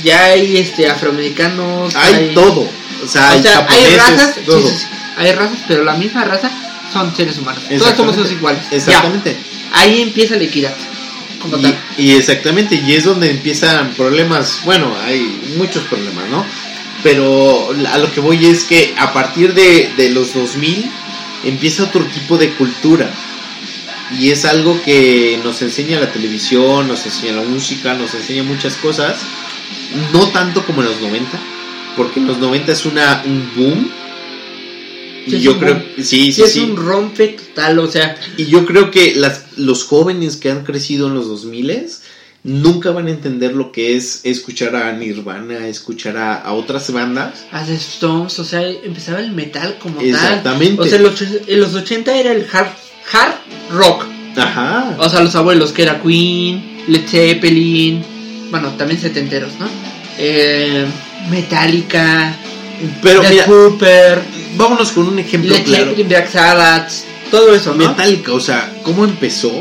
Ya 0.04 0.26
hay 0.26 0.58
este 0.58 0.88
afroamericanos, 0.88 1.94
Hay 1.96 2.32
todo. 2.34 2.70
O 3.04 3.08
sea, 3.08 3.32
hay 3.32 3.40
o 3.40 3.44
sea, 3.44 3.66
hay 3.70 3.96
razas, 3.96 4.36
todo. 4.46 4.62
sí, 4.62 4.74
sí, 4.78 4.86
hay 5.18 5.32
razas, 5.34 5.60
pero 5.68 5.84
la 5.84 5.96
misma 5.96 6.24
raza 6.26 6.52
son 6.94 7.16
seres 7.16 7.38
humanos. 7.38 7.64
Todos 7.78 7.96
somos 8.16 8.32
iguales. 8.32 8.62
Ya. 8.70 8.78
Exactamente. 8.78 9.36
Ahí 9.74 10.02
empieza 10.02 10.36
la 10.36 10.44
equidad. 10.44 10.74
Como 11.42 11.58
tal. 11.58 11.78
Y, 11.98 12.04
y 12.04 12.12
exactamente, 12.16 12.76
y 12.76 12.94
es 12.94 13.04
donde 13.06 13.30
empiezan 13.30 13.94
problemas. 13.94 14.62
Bueno, 14.66 14.94
hay 15.06 15.40
muchos 15.58 15.84
problemas, 15.86 16.26
¿no? 16.30 16.46
Pero 17.04 17.70
a 17.92 17.98
lo 17.98 18.12
que 18.14 18.20
voy 18.20 18.46
es 18.46 18.64
que 18.66 18.94
a 18.98 19.14
partir 19.14 19.54
de, 19.54 19.92
de 19.96 20.10
los 20.10 20.34
2000 20.34 20.86
empieza 21.46 21.84
otro 21.84 22.04
tipo 22.06 22.38
de 22.38 22.50
cultura. 22.54 23.10
Y 24.18 24.32
es 24.32 24.46
algo 24.46 24.80
que 24.84 25.40
nos 25.44 25.62
enseña 25.62 26.00
la 26.00 26.12
televisión, 26.12 26.88
nos 26.88 27.06
enseña 27.06 27.34
la 27.34 27.44
música, 27.44 27.94
nos 27.94 28.14
enseña 28.16 28.44
muchas 28.44 28.76
cosas. 28.78 29.18
No 30.14 30.28
tanto 30.30 30.66
como 30.66 30.82
en 30.82 30.88
los 30.88 31.00
90, 31.02 31.28
porque 31.96 32.20
en 32.20 32.28
los 32.28 32.38
90 32.40 32.72
es 32.72 32.86
una, 32.86 33.24
un 33.26 33.52
boom. 33.56 33.92
Y 35.28 35.40
yo 35.42 35.60
creo, 35.60 35.76
boom. 35.76 35.84
sí, 35.98 36.04
Sí, 36.04 36.32
sí, 36.32 36.42
es 36.44 36.54
sí. 36.54 36.60
un 36.62 36.76
rompe 36.76 37.28
total, 37.30 37.78
o 37.80 37.90
sea, 37.92 38.16
Y 38.38 38.46
yo 38.46 38.66
creo 38.66 38.90
que 38.90 39.16
las, 39.16 39.58
los 39.58 39.84
jóvenes 39.84 40.38
que 40.38 40.50
han 40.50 40.64
crecido 40.64 41.08
en 41.08 41.14
los 41.14 41.28
2000 41.28 41.86
nunca 42.44 42.92
van 42.92 43.08
a 43.08 43.12
entender 43.12 43.54
lo 43.54 43.72
que 43.72 43.96
es 43.98 44.22
escuchar 44.24 44.76
a 44.76 44.92
Nirvana, 44.94 45.68
escuchar 45.68 46.18
a, 46.18 46.36
a 46.36 46.54
otras 46.54 46.92
bandas. 46.92 47.46
a 47.52 47.64
The 47.64 47.76
Stones, 47.76 48.40
o 48.40 48.46
sea, 48.46 48.68
empezaba 48.68 49.20
el 49.20 49.34
metal 49.34 49.78
como 49.80 50.02
Exactamente. 50.02 50.78
tal. 50.78 50.86
O 50.86 50.90
sea, 50.90 50.98
en 50.98 51.04
los, 51.04 51.22
och- 51.22 51.42
en 51.48 51.60
los 51.60 51.76
80 51.76 52.16
era 52.18 52.32
el 52.32 52.48
hard, 52.52 52.70
hard 53.12 53.34
rock. 53.72 54.06
Ajá. 54.38 54.96
O 55.00 55.10
sea, 55.10 55.22
los 55.22 55.36
abuelos, 55.36 55.72
que 55.72 55.84
era 55.84 56.02
Queen, 56.02 56.84
Led 56.88 57.08
Zeppelin, 57.08 58.04
bueno, 58.52 58.70
también 58.78 59.00
setenteros, 59.00 59.54
¿no? 59.60 59.68
Eh, 60.18 60.86
Metallica, 61.30 62.36
Pero 63.02 63.22
Death 63.22 63.32
mira, 63.32 63.46
Cooper, 63.46 64.22
vámonos 64.56 64.92
con 64.92 65.08
un 65.08 65.20
ejemplo 65.20 65.54
Led 65.54 65.64
claro. 65.64 65.86
Zeppelin, 65.86 66.08
Black 66.08 66.30
Sabbath, 66.32 66.92
todo 67.32 67.54
eso, 67.54 67.74
¿no? 67.76 67.90
Metallica, 67.90 68.34
o 68.34 68.40
sea, 68.40 68.72
¿cómo 68.84 69.04
empezó? 69.06 69.52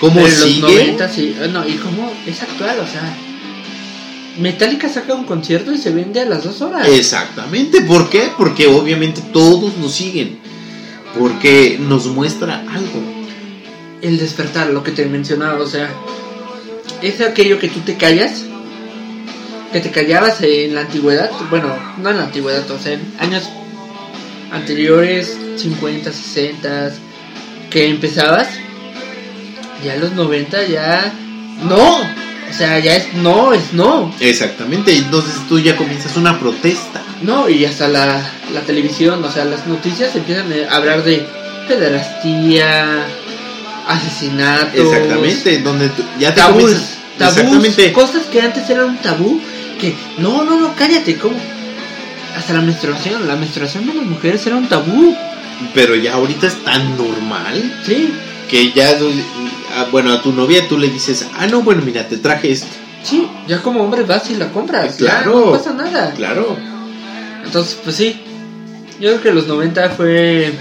¿Cómo 0.00 0.14
Pero 0.16 0.26
en 0.26 0.40
los 0.40 0.48
sigue? 0.48 0.60
90, 0.60 1.08
sí. 1.08 1.36
Ah, 1.40 1.46
No, 1.46 1.68
y 1.68 1.74
cómo 1.74 2.12
es 2.26 2.42
actual, 2.42 2.80
o 2.80 2.86
sea. 2.86 3.14
Metallica 4.38 4.88
saca 4.88 5.14
un 5.14 5.24
concierto 5.24 5.72
y 5.72 5.78
se 5.78 5.90
vende 5.90 6.20
a 6.20 6.24
las 6.24 6.42
dos 6.44 6.60
horas. 6.62 6.88
Exactamente, 6.88 7.82
¿por 7.82 8.08
qué? 8.08 8.30
Porque 8.36 8.66
obviamente 8.66 9.20
todos 9.32 9.76
nos 9.76 9.92
siguen. 9.92 10.38
Porque 11.18 11.78
nos 11.80 12.06
muestra 12.06 12.60
algo. 12.60 13.02
El 14.00 14.18
despertar, 14.18 14.70
lo 14.70 14.82
que 14.82 14.92
te 14.92 15.06
mencionaba, 15.06 15.60
o 15.62 15.66
sea. 15.66 15.90
Es 17.02 17.20
aquello 17.20 17.58
que 17.58 17.68
tú 17.68 17.80
te 17.80 17.96
callas. 17.96 18.44
Que 19.72 19.80
te 19.80 19.90
callabas 19.90 20.40
en 20.42 20.74
la 20.74 20.82
antigüedad. 20.82 21.30
Bueno, 21.50 21.74
no 21.98 22.10
en 22.10 22.16
la 22.18 22.24
antigüedad, 22.24 22.70
o 22.70 22.78
sea, 22.78 22.92
en 22.92 23.12
años 23.18 23.48
anteriores, 24.52 25.36
50, 25.56 26.12
60, 26.12 26.92
que 27.70 27.88
empezabas. 27.88 28.48
Ya 29.84 29.94
en 29.94 30.00
los 30.00 30.12
90 30.12 30.66
ya. 30.66 31.12
No. 31.64 32.21
O 32.52 32.54
sea, 32.54 32.78
ya 32.80 32.96
es 32.96 33.14
no, 33.14 33.52
es 33.54 33.72
no. 33.72 34.14
Exactamente, 34.20 34.94
entonces 34.94 35.34
tú 35.48 35.58
ya 35.58 35.76
comienzas 35.76 36.16
una 36.16 36.38
protesta. 36.38 37.02
No, 37.22 37.48
y 37.48 37.64
hasta 37.64 37.88
la, 37.88 38.22
la 38.52 38.60
televisión, 38.62 39.24
o 39.24 39.30
sea, 39.32 39.44
las 39.46 39.66
noticias 39.66 40.14
empiezan 40.14 40.52
a 40.70 40.76
hablar 40.76 41.02
de 41.02 41.26
pederastía, 41.68 43.06
asesinatos, 43.86 44.74
Exactamente, 44.92 45.58
donde 45.60 45.88
tú- 45.88 46.04
ya 46.18 46.34
te 46.34 46.40
tabús, 46.40 46.62
comienzas. 46.62 46.98
tabús, 47.18 47.36
Exactamente. 47.38 47.92
cosas 47.92 48.22
que 48.26 48.40
antes 48.40 48.68
eran 48.70 48.86
un 48.90 48.96
tabú, 48.98 49.40
que 49.80 49.94
no, 50.18 50.44
no, 50.44 50.58
no, 50.60 50.74
cállate, 50.76 51.16
¿cómo? 51.16 51.36
Hasta 52.36 52.52
la 52.54 52.60
menstruación, 52.60 53.26
la 53.28 53.36
menstruación 53.36 53.86
de 53.86 53.94
las 53.94 54.04
mujeres 54.06 54.46
era 54.46 54.56
un 54.56 54.68
tabú, 54.68 55.14
Pero 55.74 55.94
ya 55.94 56.14
ahorita 56.14 56.46
es 56.48 56.62
tan 56.64 56.96
normal 56.96 57.82
sí, 57.86 58.12
que 58.48 58.72
ya, 58.72 58.98
bueno, 59.90 60.12
a 60.12 60.22
tu 60.22 60.32
novia 60.32 60.66
tú 60.68 60.78
le 60.78 60.88
dices, 60.88 61.26
ah, 61.38 61.46
no, 61.46 61.62
bueno, 61.62 61.82
mira, 61.84 62.08
te 62.08 62.16
traje 62.18 62.52
esto. 62.52 62.66
sí, 63.02 63.26
ya 63.48 63.60
como 63.62 63.82
hombre 63.82 64.02
vas 64.04 64.30
y 64.30 64.34
la 64.36 64.50
compras, 64.52 64.98
ya, 64.98 65.22
Claro. 65.22 65.46
no 65.46 65.52
pasa 65.52 65.72
nada. 65.72 66.12
Claro, 66.14 66.56
Entonces, 67.44 67.78
pues 67.82 67.96
sí, 67.96 68.20
yo 69.00 69.10
creo 69.10 69.22
que 69.22 69.32
los 69.32 69.46
90 69.46 69.90
fue, 69.90 70.52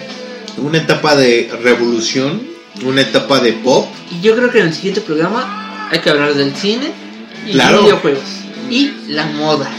una 0.57 0.79
etapa 0.79 1.15
de 1.15 1.49
revolución, 1.63 2.41
una 2.85 3.01
etapa 3.01 3.39
de 3.39 3.53
pop. 3.53 3.85
y 4.11 4.21
yo 4.21 4.35
creo 4.35 4.49
que 4.51 4.59
en 4.59 4.67
el 4.67 4.73
siguiente 4.73 5.01
programa 5.01 5.87
hay 5.91 5.99
que 5.99 6.09
hablar 6.09 6.33
del 6.33 6.55
cine 6.55 6.91
y 7.47 7.51
Claro. 7.51 7.83
videojuegos 7.83 8.23
y 8.69 8.91
la 9.09 9.25
moda. 9.27 9.69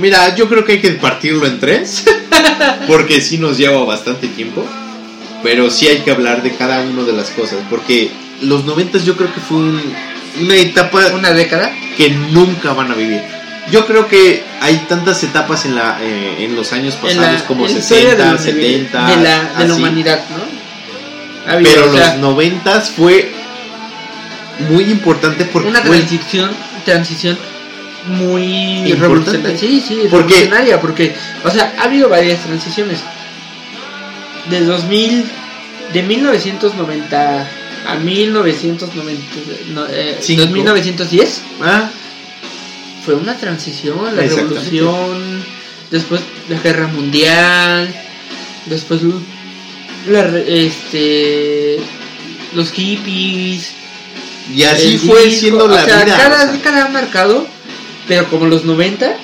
Mira, 0.00 0.34
yo 0.34 0.48
creo 0.48 0.64
que 0.64 0.72
hay 0.72 0.80
que 0.80 0.90
partirlo 0.92 1.46
en 1.46 1.60
tres, 1.60 2.04
porque 2.86 3.20
sí 3.20 3.38
nos 3.38 3.56
lleva 3.56 3.84
bastante 3.84 4.26
tiempo, 4.28 4.64
pero 5.42 5.70
sí 5.70 5.86
hay 5.86 5.98
que 5.98 6.10
hablar 6.10 6.42
de 6.42 6.54
cada 6.56 6.80
una 6.82 7.02
de 7.04 7.12
las 7.12 7.30
cosas, 7.30 7.58
porque 7.70 8.10
los 8.42 8.64
noventas 8.64 9.04
yo 9.04 9.16
creo 9.16 9.32
que 9.32 9.40
fue 9.40 9.58
un- 9.58 9.94
una 10.40 10.56
etapa 10.56 11.06
Una 11.14 11.32
década. 11.32 11.72
que 11.96 12.10
nunca 12.10 12.72
van 12.72 12.90
a 12.90 12.94
vivir. 12.94 13.22
Yo 13.70 13.86
creo 13.86 14.08
que 14.08 14.44
hay 14.60 14.76
tantas 14.88 15.22
etapas 15.24 15.64
en 15.64 15.74
la 15.76 15.98
eh, 16.02 16.44
en 16.44 16.54
los 16.56 16.72
años 16.72 16.96
pasados 16.96 17.40
la, 17.40 17.46
como 17.46 17.66
en 17.66 17.72
la 17.72 17.78
historia 17.78 18.10
60, 18.10 18.24
de, 18.24 18.32
la, 18.32 18.38
70, 18.38 19.06
de 19.06 19.16
la, 19.16 19.20
de 19.22 19.24
la 19.68 19.72
así. 19.72 19.82
humanidad, 19.82 20.20
¿no? 20.30 21.52
Ha 21.52 21.58
Pero 21.62 21.86
los 21.92 22.16
noventas 22.18 22.90
fue 22.90 23.32
muy 24.70 24.84
importante 24.84 25.44
porque 25.46 25.68
una 25.68 25.80
fue- 25.80 25.98
transición, 25.98 26.50
transición 26.84 27.38
muy 28.06 28.90
Importante. 28.92 29.56
Sí, 29.56 29.82
sí, 29.86 30.00
Porque- 30.10 30.34
revolucionaria, 30.34 30.80
porque, 30.80 31.14
o 31.42 31.50
sea, 31.50 31.72
ha 31.78 31.84
habido 31.84 32.08
varias 32.10 32.40
transiciones. 32.40 32.98
De 34.50 34.60
2000, 34.60 35.24
de 35.94 36.02
1990 36.02 37.48
a 37.86 37.96
1990, 37.96 39.22
no, 39.74 39.86
eh, 39.88 40.18
Cinco. 40.20 40.42
2910 40.42 41.42
ah, 41.62 41.90
fue 43.04 43.14
una 43.14 43.36
transición, 43.36 44.16
la 44.16 44.22
revolución, 44.22 45.44
después 45.90 46.22
la 46.48 46.58
guerra 46.60 46.86
mundial, 46.88 47.94
después 48.66 49.02
la, 50.08 50.38
este 50.38 51.78
los 52.54 52.72
hippies. 52.72 53.72
Y 54.54 54.62
así 54.62 54.98
fue 54.98 55.24
disco, 55.24 55.40
siendo 55.40 55.68
la 55.68 55.82
o 55.82 55.84
sea, 55.84 56.04
vida. 56.04 56.16
Cada 56.16 56.36
o 56.36 56.38
sea, 56.42 56.52
década 56.52 56.84
ha 56.86 56.88
marcado, 56.88 57.46
pero 58.06 58.28
como 58.28 58.46
los 58.46 58.64
90, 58.64 59.16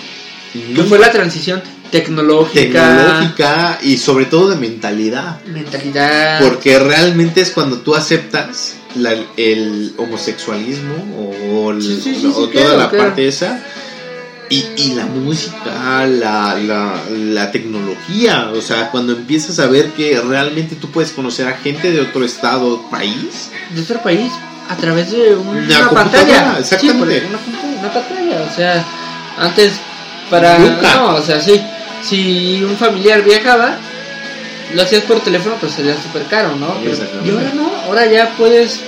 que 0.74 0.82
fue 0.84 0.98
la 0.98 1.10
transición 1.10 1.62
tecnológica, 1.90 2.62
tecnológica 2.96 3.78
y 3.82 3.96
sobre 3.98 4.26
todo 4.26 4.48
de 4.50 4.56
mentalidad. 4.56 5.40
mentalidad. 5.46 6.40
Porque 6.40 6.78
realmente 6.78 7.40
es 7.40 7.50
cuando 7.50 7.78
tú 7.78 7.94
aceptas 7.94 8.74
la- 8.96 9.14
el 9.36 9.94
homosexualismo 9.96 10.94
o, 11.52 11.70
el- 11.72 11.82
Sí, 11.82 12.00
sí, 12.02 12.14
sí, 12.20 12.26
o 12.26 12.30
sí, 12.30 12.34
toda 12.34 12.50
claro, 12.50 12.76
la 12.78 12.90
claro. 12.90 13.04
parte 13.06 13.28
esa. 13.28 13.62
Y, 14.52 14.64
y 14.76 14.94
la 14.94 15.06
música, 15.06 16.04
la, 16.08 16.56
la, 16.56 16.94
la 17.14 17.52
tecnología, 17.52 18.50
o 18.52 18.60
sea, 18.60 18.90
cuando 18.90 19.12
empiezas 19.12 19.60
a 19.60 19.66
ver 19.66 19.90
que 19.92 20.20
realmente 20.20 20.74
tú 20.74 20.90
puedes 20.90 21.12
conocer 21.12 21.46
a 21.46 21.52
gente 21.56 21.92
de 21.92 22.00
otro 22.00 22.24
estado, 22.24 22.82
país, 22.90 23.50
de 23.72 23.80
otro 23.82 24.02
país 24.02 24.32
a 24.68 24.74
través 24.76 25.12
de 25.12 25.36
un- 25.36 25.56
Una 25.56 25.90
pantalla. 25.90 26.56
exactamente. 26.58 27.26
Una, 27.28 27.38
una 27.78 27.92
pantalla. 27.92 28.48
O 28.50 28.56
sea, 28.56 28.84
antes 29.38 29.72
para. 30.28 30.58
Nunca. 30.58 30.94
No, 30.96 31.14
o 31.14 31.22
sea, 31.22 31.40
sí. 31.40 31.60
Si 32.02 32.62
un 32.62 32.76
familiar 32.76 33.22
viajaba, 33.22 33.78
lo 34.74 34.82
hacías 34.82 35.02
por 35.02 35.20
teléfono, 35.20 35.56
pues 35.60 35.72
sería 35.72 35.94
súper 36.00 36.24
caro, 36.24 36.56
¿no? 36.56 36.76
Pero- 36.82 36.96
y 37.24 37.30
ahora 37.30 37.52
no, 37.54 37.70
ahora 37.86 38.06
ya 38.06 38.30
puedes. 38.36 38.80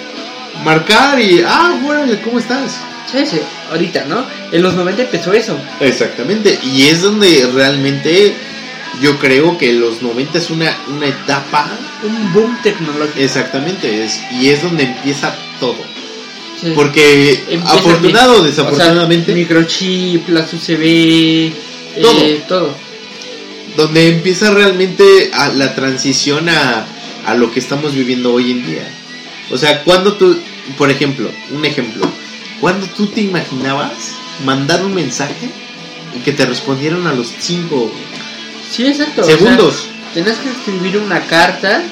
marcar 0.64 1.18
y, 1.20 1.42
ah, 1.46 1.78
bueno, 1.82 2.12
¿cómo 2.24 2.38
estás? 2.38 2.76
Sí, 3.10 3.26
sí, 3.26 3.38
ahorita, 3.70 4.04
¿no? 4.04 4.24
En 4.52 4.62
los 4.62 4.74
90 4.74 5.02
empezó 5.02 5.32
eso. 5.32 5.58
Exactamente, 5.80 6.58
y 6.62 6.88
es 6.88 7.00
donde 7.02 7.48
realmente 7.54 8.34
yo 9.00 9.18
creo 9.18 9.56
que 9.58 9.72
los 9.72 10.02
90 10.02 10.38
es 10.38 10.50
una, 10.50 10.76
una 10.88 11.06
etapa, 11.06 11.68
Un 12.04 12.32
boom 12.34 12.58
tecnológico. 12.62 13.18
exactamente, 13.18 14.04
es, 14.04 14.20
y 14.40 14.50
es 14.50 14.62
donde 14.62 14.84
empieza 14.84 15.34
todo. 15.58 15.76
Sí. 16.60 16.72
Porque 16.74 17.42
Empieza 17.48 17.72
afortunado 17.78 18.32
o 18.34 18.42
mi- 18.44 18.50
o 18.50 18.52
sea, 18.52 18.64
desafortunadamente, 18.64 19.34
microchip, 19.34 20.28
las 20.28 20.52
UCB, 20.52 21.52
Todo. 22.00 22.20
eh, 22.20 22.42
todo. 22.46 22.76
Donde 23.76 24.08
empieza 24.08 24.50
realmente 24.50 25.30
a 25.34 25.48
la 25.48 25.74
transición 25.74 26.48
a, 26.48 26.86
a 27.26 27.34
lo 27.34 27.50
que 27.52 27.60
estamos 27.60 27.94
viviendo 27.94 28.32
hoy 28.32 28.50
en 28.52 28.66
día. 28.66 28.88
O 29.50 29.58
sea, 29.58 29.82
cuando 29.84 30.14
tú, 30.14 30.36
por 30.78 30.90
ejemplo, 30.90 31.30
un 31.50 31.64
ejemplo, 31.64 32.10
cuando 32.60 32.86
tú 32.86 33.06
te 33.06 33.20
imaginabas 33.20 33.92
mandar 34.44 34.84
un 34.84 34.94
mensaje 34.94 35.50
y 36.16 36.20
que 36.20 36.32
te 36.32 36.46
respondieran 36.46 37.06
a 37.06 37.12
los 37.12 37.32
5 37.38 37.92
Sí, 38.70 38.86
exacto. 38.86 39.22
o 39.22 39.24
sea, 39.24 39.36
segundos. 39.36 39.88
Tenías 40.14 40.38
que 40.38 40.50
escribir 40.50 40.98
una 40.98 41.20
carta, 41.26 41.82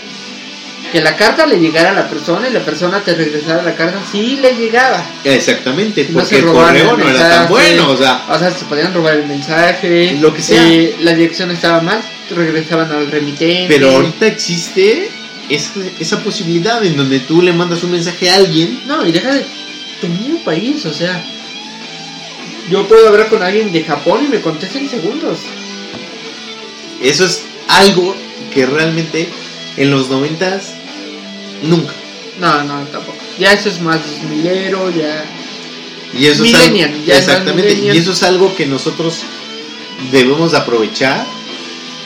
que 0.91 1.01
la 1.01 1.17
carta 1.17 1.47
le 1.47 1.59
llegara 1.59 1.91
a 1.91 1.95
la 1.95 2.09
persona 2.09 2.49
y 2.49 2.53
la 2.53 2.61
persona 2.65 3.01
te 3.01 3.15
regresara 3.15 3.63
la 3.63 3.75
carta 3.77 4.01
si 4.11 4.37
le 4.37 4.55
llegaba. 4.57 5.05
Exactamente, 5.25 6.07
No 6.11 6.19
porque 6.21 6.39
el 6.39 6.47
correo 6.47 6.95
el 6.95 6.99
no 7.01 7.09
era 7.09 7.29
tan 7.31 7.49
bueno, 7.49 7.91
o 7.91 7.97
sea, 7.97 8.25
O 8.29 8.39
sea, 8.39 8.51
se 8.51 8.65
podían 8.65 8.93
robar 8.93 9.15
el 9.17 9.27
mensaje, 9.27 10.17
Lo 10.21 10.35
que 10.35 10.43
sea. 10.43 10.67
eh, 10.69 10.97
la 11.01 11.15
dirección 11.15 11.51
estaba 11.51 11.81
mal, 11.81 12.01
regresaban 12.35 12.91
al 12.93 13.11
remitente. 13.11 13.67
pero 13.69 13.91
ahorita 13.91 14.27
existe 14.27 15.09
esa, 15.49 15.71
esa 15.99 16.23
posibilidad 16.23 16.85
en 16.85 16.97
donde 16.97 17.21
tú 17.21 17.41
le 17.43 17.53
mandas 17.53 17.83
un 17.85 17.93
mensaje 17.93 18.31
a 18.31 18.37
alguien, 18.37 18.81
No, 18.87 19.07
y 19.07 19.13
deja 19.13 19.33
de 19.35 19.45
tu 20.01 20.09
mismo 20.09 20.39
país, 20.45 20.85
o 20.87 20.93
sea. 20.93 21.23
Yo 22.71 22.87
puedo 22.87 23.09
hablar 23.09 23.29
con 23.29 23.43
alguien 23.43 23.73
de 23.73 23.83
Japón 23.85 24.25
y 24.25 24.29
me 24.29 24.41
contesta 24.41 24.79
en 24.79 24.89
segundos. 24.89 25.39
eso 27.03 27.25
es 27.25 27.43
algo 27.69 28.15
que 28.53 28.67
realmente 28.67 29.29
en 29.77 29.91
los 29.91 30.09
noventas 30.11 30.75
nunca. 31.63 31.93
No, 32.41 32.65
no, 32.65 32.83
tampoco. 32.87 33.19
Ya 33.39 33.53
eso 33.53 33.69
es 33.69 33.81
más 33.81 34.01
milero, 34.29 34.91
ya. 34.91 35.25
Y 36.19 36.27
eso 36.27 36.45
es 36.45 36.55
algo, 36.55 36.77
ya 37.07 37.17
exactamente, 37.17 37.73
y 37.73 37.89
eso 37.97 38.13
es 38.13 38.23
algo 38.25 38.55
que 38.57 38.67
nosotros 38.67 39.21
debemos 40.11 40.51
de 40.53 40.59
aprovechar 40.59 41.25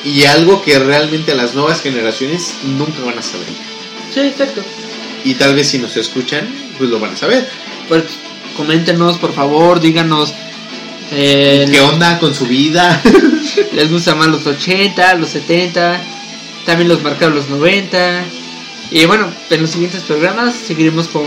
y 0.05 0.24
algo 0.24 0.62
que 0.62 0.78
realmente 0.78 1.34
las 1.34 1.55
nuevas 1.55 1.80
generaciones 1.80 2.52
nunca 2.64 3.00
van 3.02 3.18
a 3.18 3.22
saber. 3.22 3.46
Sí, 4.12 4.20
exacto. 4.20 4.62
Y 5.24 5.34
tal 5.34 5.55
vez 5.55 5.68
si 5.68 5.78
nos 5.78 5.96
escuchan, 5.96 6.46
pues 6.76 6.90
lo 6.90 7.00
van 7.00 7.14
a 7.14 7.16
saber. 7.16 7.48
Pues 7.88 8.05
coméntenos, 8.57 9.16
por 9.16 9.32
favor, 9.32 9.80
díganos. 9.80 10.34
eh, 11.11 11.66
¿Qué 11.70 11.80
onda 11.80 12.18
con 12.18 12.34
su 12.34 12.46
vida? 12.46 13.00
les 13.72 13.90
gusta 13.90 14.14
más 14.14 14.28
los 14.28 14.46
80, 14.46 15.14
los 15.14 15.30
70, 15.30 15.98
también 16.66 16.88
los 16.88 17.02
marcados 17.02 17.34
los 17.34 17.48
90. 17.48 18.24
Y 18.91 19.07
bueno, 19.07 19.26
en 19.51 19.61
los 19.62 19.70
siguientes 19.70 20.03
programas 20.03 20.55
seguiremos 20.55 21.09
con 21.09 21.24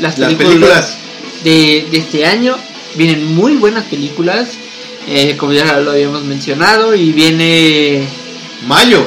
las 0.00 0.18
Las 0.18 0.34
películas. 0.34 0.96
De, 1.44 1.86
de 1.90 1.98
este 1.98 2.26
año. 2.26 2.56
Vienen 2.96 3.34
muy 3.34 3.54
buenas 3.54 3.84
películas, 3.84 4.48
eh, 5.06 5.36
como 5.36 5.52
ya 5.52 5.78
lo 5.78 5.92
habíamos 5.92 6.24
mencionado, 6.24 6.94
y 6.96 7.12
viene 7.12 8.04
Mayo. 8.66 9.06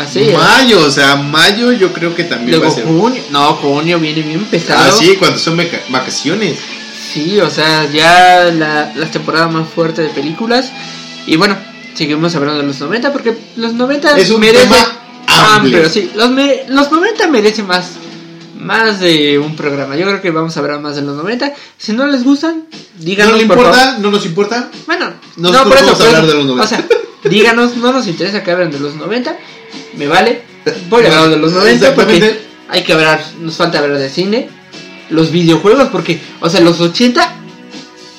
así. 0.00 0.30
mayo, 0.32 0.80
o 0.84 0.90
sea, 0.90 1.16
mayo 1.16 1.72
yo 1.72 1.92
creo 1.92 2.14
que 2.14 2.22
también 2.22 2.52
Luego 2.60 2.66
va 2.66 2.70
a 2.72 2.74
ser. 2.74 2.84
junio, 2.84 3.22
no, 3.30 3.54
junio 3.54 3.98
viene 3.98 4.22
bien 4.22 4.44
pesado. 4.44 4.92
Ah, 4.92 4.96
sí, 4.96 5.16
cuando 5.18 5.38
son 5.38 5.56
vaca- 5.56 5.80
vacaciones. 5.88 6.56
Sí, 7.12 7.40
o 7.40 7.50
sea, 7.50 7.90
ya 7.90 8.44
la, 8.52 8.92
la 8.94 9.10
temporada 9.10 9.48
más 9.48 9.68
fuerte 9.68 10.02
de 10.02 10.08
películas. 10.10 10.70
Y 11.26 11.34
bueno, 11.36 11.56
seguimos 11.94 12.34
hablando 12.36 12.60
de 12.60 12.66
los 12.68 12.78
90 12.80 13.12
porque 13.12 13.36
los 13.56 13.74
90 13.74 14.16
Es 14.18 14.30
un 14.30 14.40
merece 14.40 14.64
tema 14.64 15.00
amplio. 15.44 15.88
sí, 15.88 16.10
los, 16.14 16.30
me- 16.30 16.64
los 16.68 16.90
90 16.90 17.26
merece 17.28 17.62
más 17.62 17.92
más 18.58 18.98
de 19.00 19.38
un 19.38 19.54
programa. 19.54 19.96
Yo 19.96 20.06
creo 20.06 20.20
que 20.22 20.30
vamos 20.30 20.56
a 20.56 20.60
hablar 20.60 20.80
más 20.80 20.96
de 20.96 21.02
los 21.02 21.14
90. 21.16 21.52
Si 21.78 21.92
no 21.92 22.06
les 22.06 22.24
gustan, 22.24 22.64
díganos 22.98 23.34
no 23.34 23.38
le 23.38 23.46
por 23.46 23.56
favor. 23.58 23.72
importa, 23.74 23.98
no 23.98 24.10
nos 24.10 24.26
importa. 24.26 24.70
Bueno, 24.86 25.12
Nosotros 25.36 25.64
no, 25.64 25.68
por 25.70 25.76
eso, 25.78 25.86
vamos 25.86 26.00
a 26.00 26.04
por 26.04 26.06
hablar 26.16 26.26
de 26.26 26.34
los 26.34 26.46
90. 26.46 26.64
O 26.64 26.66
sea, 26.66 26.86
díganos, 27.30 27.76
no 27.76 27.92
nos 27.92 28.06
interesa 28.08 28.42
que 28.42 28.50
hablen 28.50 28.70
de 28.70 28.80
los 28.80 28.94
90. 28.96 29.36
Me 29.98 30.06
vale. 30.08 30.42
Voy 30.88 31.04
a 31.04 31.08
hablar 31.08 31.30
de 31.30 31.36
los 31.36 31.52
90 31.52 31.94
porque 31.94 32.40
hay 32.68 32.82
que 32.82 32.92
hablar, 32.92 33.22
nos 33.40 33.54
falta 33.54 33.78
hablar 33.78 33.98
de 33.98 34.08
cine, 34.10 34.48
los 35.10 35.30
videojuegos, 35.30 35.88
porque, 35.90 36.20
o 36.40 36.48
sea, 36.50 36.60
los 36.60 36.80
80 36.80 37.34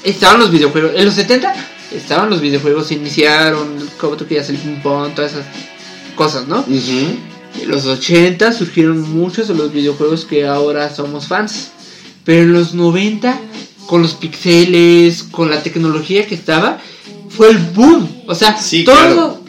estaban 0.03 0.39
los 0.39 0.51
videojuegos, 0.51 0.91
en 0.95 1.03
los 1.05 1.13
70 1.15 1.53
estaban 1.93 2.29
los 2.29 2.39
videojuegos, 2.39 2.91
iniciaron, 2.91 3.89
como 3.99 4.15
tú 4.15 4.25
quieras, 4.27 4.49
el 4.49 4.57
ping 4.57 4.81
pong, 4.81 5.13
todas 5.13 5.31
esas 5.33 5.45
cosas, 6.17 6.47
¿no? 6.49 6.65
En 6.67 7.69
los 7.69 7.85
80 7.85 8.51
surgieron 8.51 9.01
muchos 9.17 9.47
de 9.47 9.55
los 9.55 9.71
videojuegos 9.71 10.25
que 10.25 10.45
ahora 10.45 10.93
somos 10.93 11.27
fans, 11.27 11.69
pero 12.25 12.41
en 12.43 12.51
los 12.53 12.73
90, 12.73 13.39
con 13.87 14.01
los 14.01 14.13
pixeles, 14.15 15.23
con 15.23 15.49
la 15.49 15.63
tecnología 15.63 16.27
que 16.27 16.35
estaba, 16.35 16.79
fue 17.29 17.49
el 17.51 17.57
boom, 17.57 18.23
o 18.27 18.35
sea, 18.35 18.57
Sí, 18.59 18.83
todo... 18.83 18.95
claro. 18.95 19.41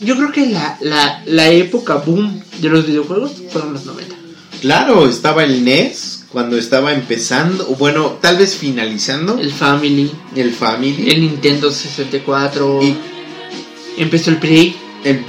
Yo 0.00 0.16
creo 0.16 0.32
que 0.32 0.46
la, 0.46 0.76
la, 0.80 1.22
la 1.26 1.48
época 1.50 1.94
boom 1.96 2.42
de 2.60 2.68
los 2.68 2.86
videojuegos 2.86 3.32
fueron 3.52 3.72
los 3.72 3.86
90. 3.86 4.14
Claro, 4.60 5.06
estaba 5.08 5.44
el 5.44 5.64
NES 5.64 6.24
cuando 6.30 6.56
estaba 6.58 6.92
empezando, 6.92 7.64
bueno, 7.78 8.18
tal 8.20 8.36
vez 8.38 8.56
finalizando 8.56 9.38
El 9.38 9.52
Family, 9.52 10.10
el 10.34 10.52
Family. 10.52 11.08
el 11.10 11.20
Nintendo 11.20 11.70
64, 11.70 12.80
Y 12.82 12.96
empezó 13.98 14.30
el 14.30 14.38
Play. 14.38 14.74
el, 15.04 15.24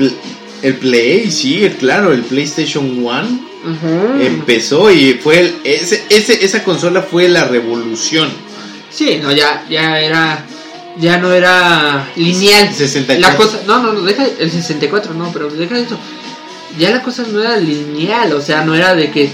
el 0.62 0.76
Play, 0.76 1.32
sí, 1.32 1.70
claro, 1.80 2.12
el 2.12 2.22
PlayStation 2.22 3.06
One 3.06 3.40
Ujú. 3.66 4.22
empezó 4.22 4.92
y 4.92 5.14
fue 5.16 5.40
el- 5.40 5.56
ese, 5.64 6.04
ese, 6.10 6.44
esa 6.46 6.64
consola 6.64 7.02
fue 7.02 7.28
la 7.30 7.46
revolución. 7.46 8.30
Sí, 8.92 9.20
no, 9.22 9.32
ya, 9.32 9.66
ya 9.70 10.00
era, 10.00 10.46
ya 11.00 11.18
no 11.18 11.32
era 11.34 12.08
lineal. 12.16 12.74
64. 12.74 13.20
La 13.20 13.36
cosa, 13.38 13.60
no, 13.68 13.82
no, 13.84 13.94
no, 13.94 14.02
deja 14.02 14.26
el 14.40 14.52
64, 14.52 15.14
no, 15.14 15.32
pero 15.34 15.50
deja 15.50 15.78
eso. 15.78 15.98
Ya 16.80 16.92
la 16.92 17.02
cosa 17.02 17.24
no 17.32 17.42
era 17.42 17.58
lineal, 17.58 18.34
o 18.34 18.42
sea, 18.42 18.64
no 18.66 18.76
era 18.76 18.96
de 18.96 19.12
que 19.12 19.30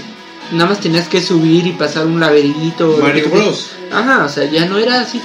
nada 0.52 0.70
más 0.70 0.80
tenías 0.80 1.08
que 1.08 1.20
subir 1.20 1.66
y 1.66 1.72
pasar 1.72 2.06
un 2.06 2.20
laberinto. 2.20 2.98
Mario 3.00 3.28
Bros. 3.30 3.70
Ajá, 3.92 4.24
o 4.24 4.28
sea, 4.28 4.50
ya 4.50 4.64
no 4.66 4.78
era 4.78 5.00
así. 5.00 5.20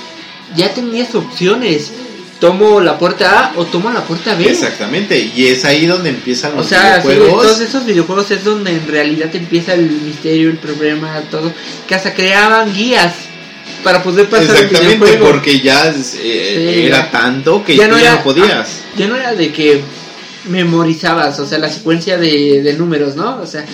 Ya 0.55 0.73
tenías 0.73 1.13
opciones. 1.15 1.91
Tomo 2.39 2.79
la 2.81 2.99
puerta 2.99 3.45
A 3.45 3.53
o 3.55 3.65
tomo 3.65 3.89
la 3.89 4.01
puerta 4.03 4.35
B. 4.35 4.47
Exactamente, 4.49 5.17
y 5.35 5.47
es 5.47 5.65
ahí 5.65 5.87
donde 5.87 6.09
empiezan 6.09 6.53
O 6.53 6.57
los 6.57 6.67
sea, 6.67 7.01
sí, 7.01 7.07
videojuegos. 7.07 7.41
todos 7.43 7.59
esos 7.61 7.85
videojuegos 7.85 8.29
es 8.31 8.43
donde 8.43 8.71
en 8.71 8.87
realidad 8.87 9.35
empieza 9.35 9.73
el 9.73 9.89
misterio, 9.89 10.49
el 10.51 10.57
problema, 10.57 11.19
todo. 11.31 11.51
Que 11.87 11.95
hasta 11.95 12.13
creaban 12.13 12.71
guías 12.75 13.13
para 13.83 14.03
poder 14.03 14.27
pasar 14.29 14.55
el 14.55 14.63
Exactamente, 14.65 14.95
videojuego. 15.05 15.31
porque 15.31 15.59
ya 15.61 15.89
eh, 15.89 15.93
Sí, 16.03 16.85
era 16.85 17.09
tanto 17.09 17.63
que 17.65 17.75
Ya 17.75 17.87
no 17.87 17.95
ya 17.97 18.01
era- 18.03 18.15
no 18.17 18.23
podías. 18.23 18.67
Ya 18.97 19.07
no 19.07 19.15
era 19.15 19.33
de 19.33 19.51
que 19.51 19.81
memorizabas, 20.47 21.39
o 21.39 21.45
sea, 21.47 21.57
la 21.57 21.69
secuencia 21.69 22.17
de, 22.17 22.61
de 22.61 22.73
números, 22.73 23.15
¿no? 23.15 23.39
O 23.41 23.45
sea, 23.47 23.65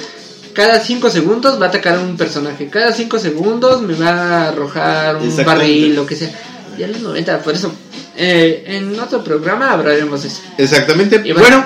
cada 0.53 0.79
5 0.79 1.09
segundos 1.09 1.59
va 1.61 1.65
a 1.65 1.69
atacar 1.69 1.97
un 1.99 2.15
personaje, 2.17 2.67
cada 2.69 2.93
5 2.93 3.19
segundos 3.19 3.81
me 3.81 3.93
va 3.95 4.09
a 4.09 4.47
arrojar 4.49 5.17
un 5.17 5.35
barril, 5.45 5.95
lo 5.95 6.05
que 6.05 6.15
sea. 6.15 6.31
Ya 6.77 6.85
en 6.85 6.93
los 6.93 7.01
90, 7.01 7.39
por 7.41 7.53
eso 7.53 7.71
eh, 8.15 8.63
en 8.67 8.99
otro 8.99 9.23
programa 9.23 9.71
hablaremos 9.71 10.21
de 10.23 10.27
eso. 10.29 10.41
Exactamente. 10.57 11.21
Y 11.23 11.31
bueno, 11.33 11.65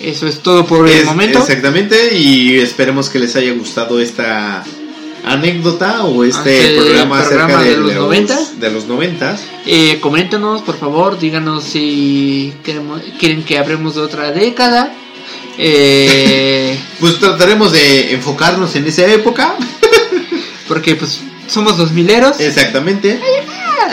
eso 0.00 0.26
es 0.26 0.40
todo 0.40 0.66
por 0.66 0.88
el 0.88 1.04
momento. 1.04 1.40
Exactamente. 1.40 2.16
Y 2.16 2.58
esperemos 2.58 3.08
que 3.08 3.18
les 3.18 3.34
haya 3.36 3.52
gustado 3.52 4.00
esta 4.00 4.64
anécdota 5.24 6.04
o 6.04 6.24
este 6.24 6.74
programa, 6.76 7.20
programa 7.20 7.20
acerca 7.20 7.62
de 7.62 7.70
de, 7.70 7.76
los 7.76 7.94
los 7.94 8.02
90. 8.04 8.38
De 8.60 8.70
los 8.70 8.86
noventas. 8.86 9.40
Eh, 9.66 9.98
coméntenos, 10.00 10.62
por 10.62 10.78
favor, 10.78 11.18
díganos 11.18 11.64
si 11.64 12.52
queremos, 12.62 13.00
quieren 13.18 13.42
que 13.44 13.58
hablemos 13.58 13.94
de 13.94 14.02
otra 14.02 14.32
década. 14.32 14.94
Eh, 15.58 16.78
Pues 17.00 17.18
trataremos 17.18 17.72
de 17.72 18.14
enfocarnos 18.14 18.74
en 18.76 18.86
esa 18.86 19.06
época. 19.06 19.54
porque 20.68 20.94
pues 20.96 21.20
somos 21.48 21.76
dos 21.76 21.92
mileros. 21.92 22.40
Exactamente. 22.40 23.20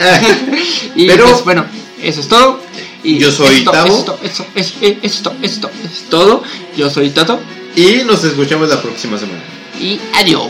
y 0.94 1.06
pero- 1.06 1.24
pues 1.30 1.44
bueno, 1.44 1.66
eso 2.02 2.20
es 2.20 2.28
todo. 2.28 2.60
Y 3.02 3.18
Yo 3.18 3.30
soy 3.30 3.56
esto, 3.56 3.70
Tavo. 3.70 3.98
Esto, 3.98 4.18
esto, 4.22 4.46
esto, 4.54 4.86
esto, 5.02 5.36
esto, 5.42 5.70
es 5.84 6.04
todo. 6.10 6.42
Yo 6.76 6.90
soy 6.90 7.10
Tato. 7.10 7.40
y 7.76 8.04
nos 8.04 8.22
escuchamos 8.24 8.68
la 8.68 8.80
próxima 8.82 9.18
semana. 9.18 9.42
Y 9.80 10.00
adiós. 10.14 10.48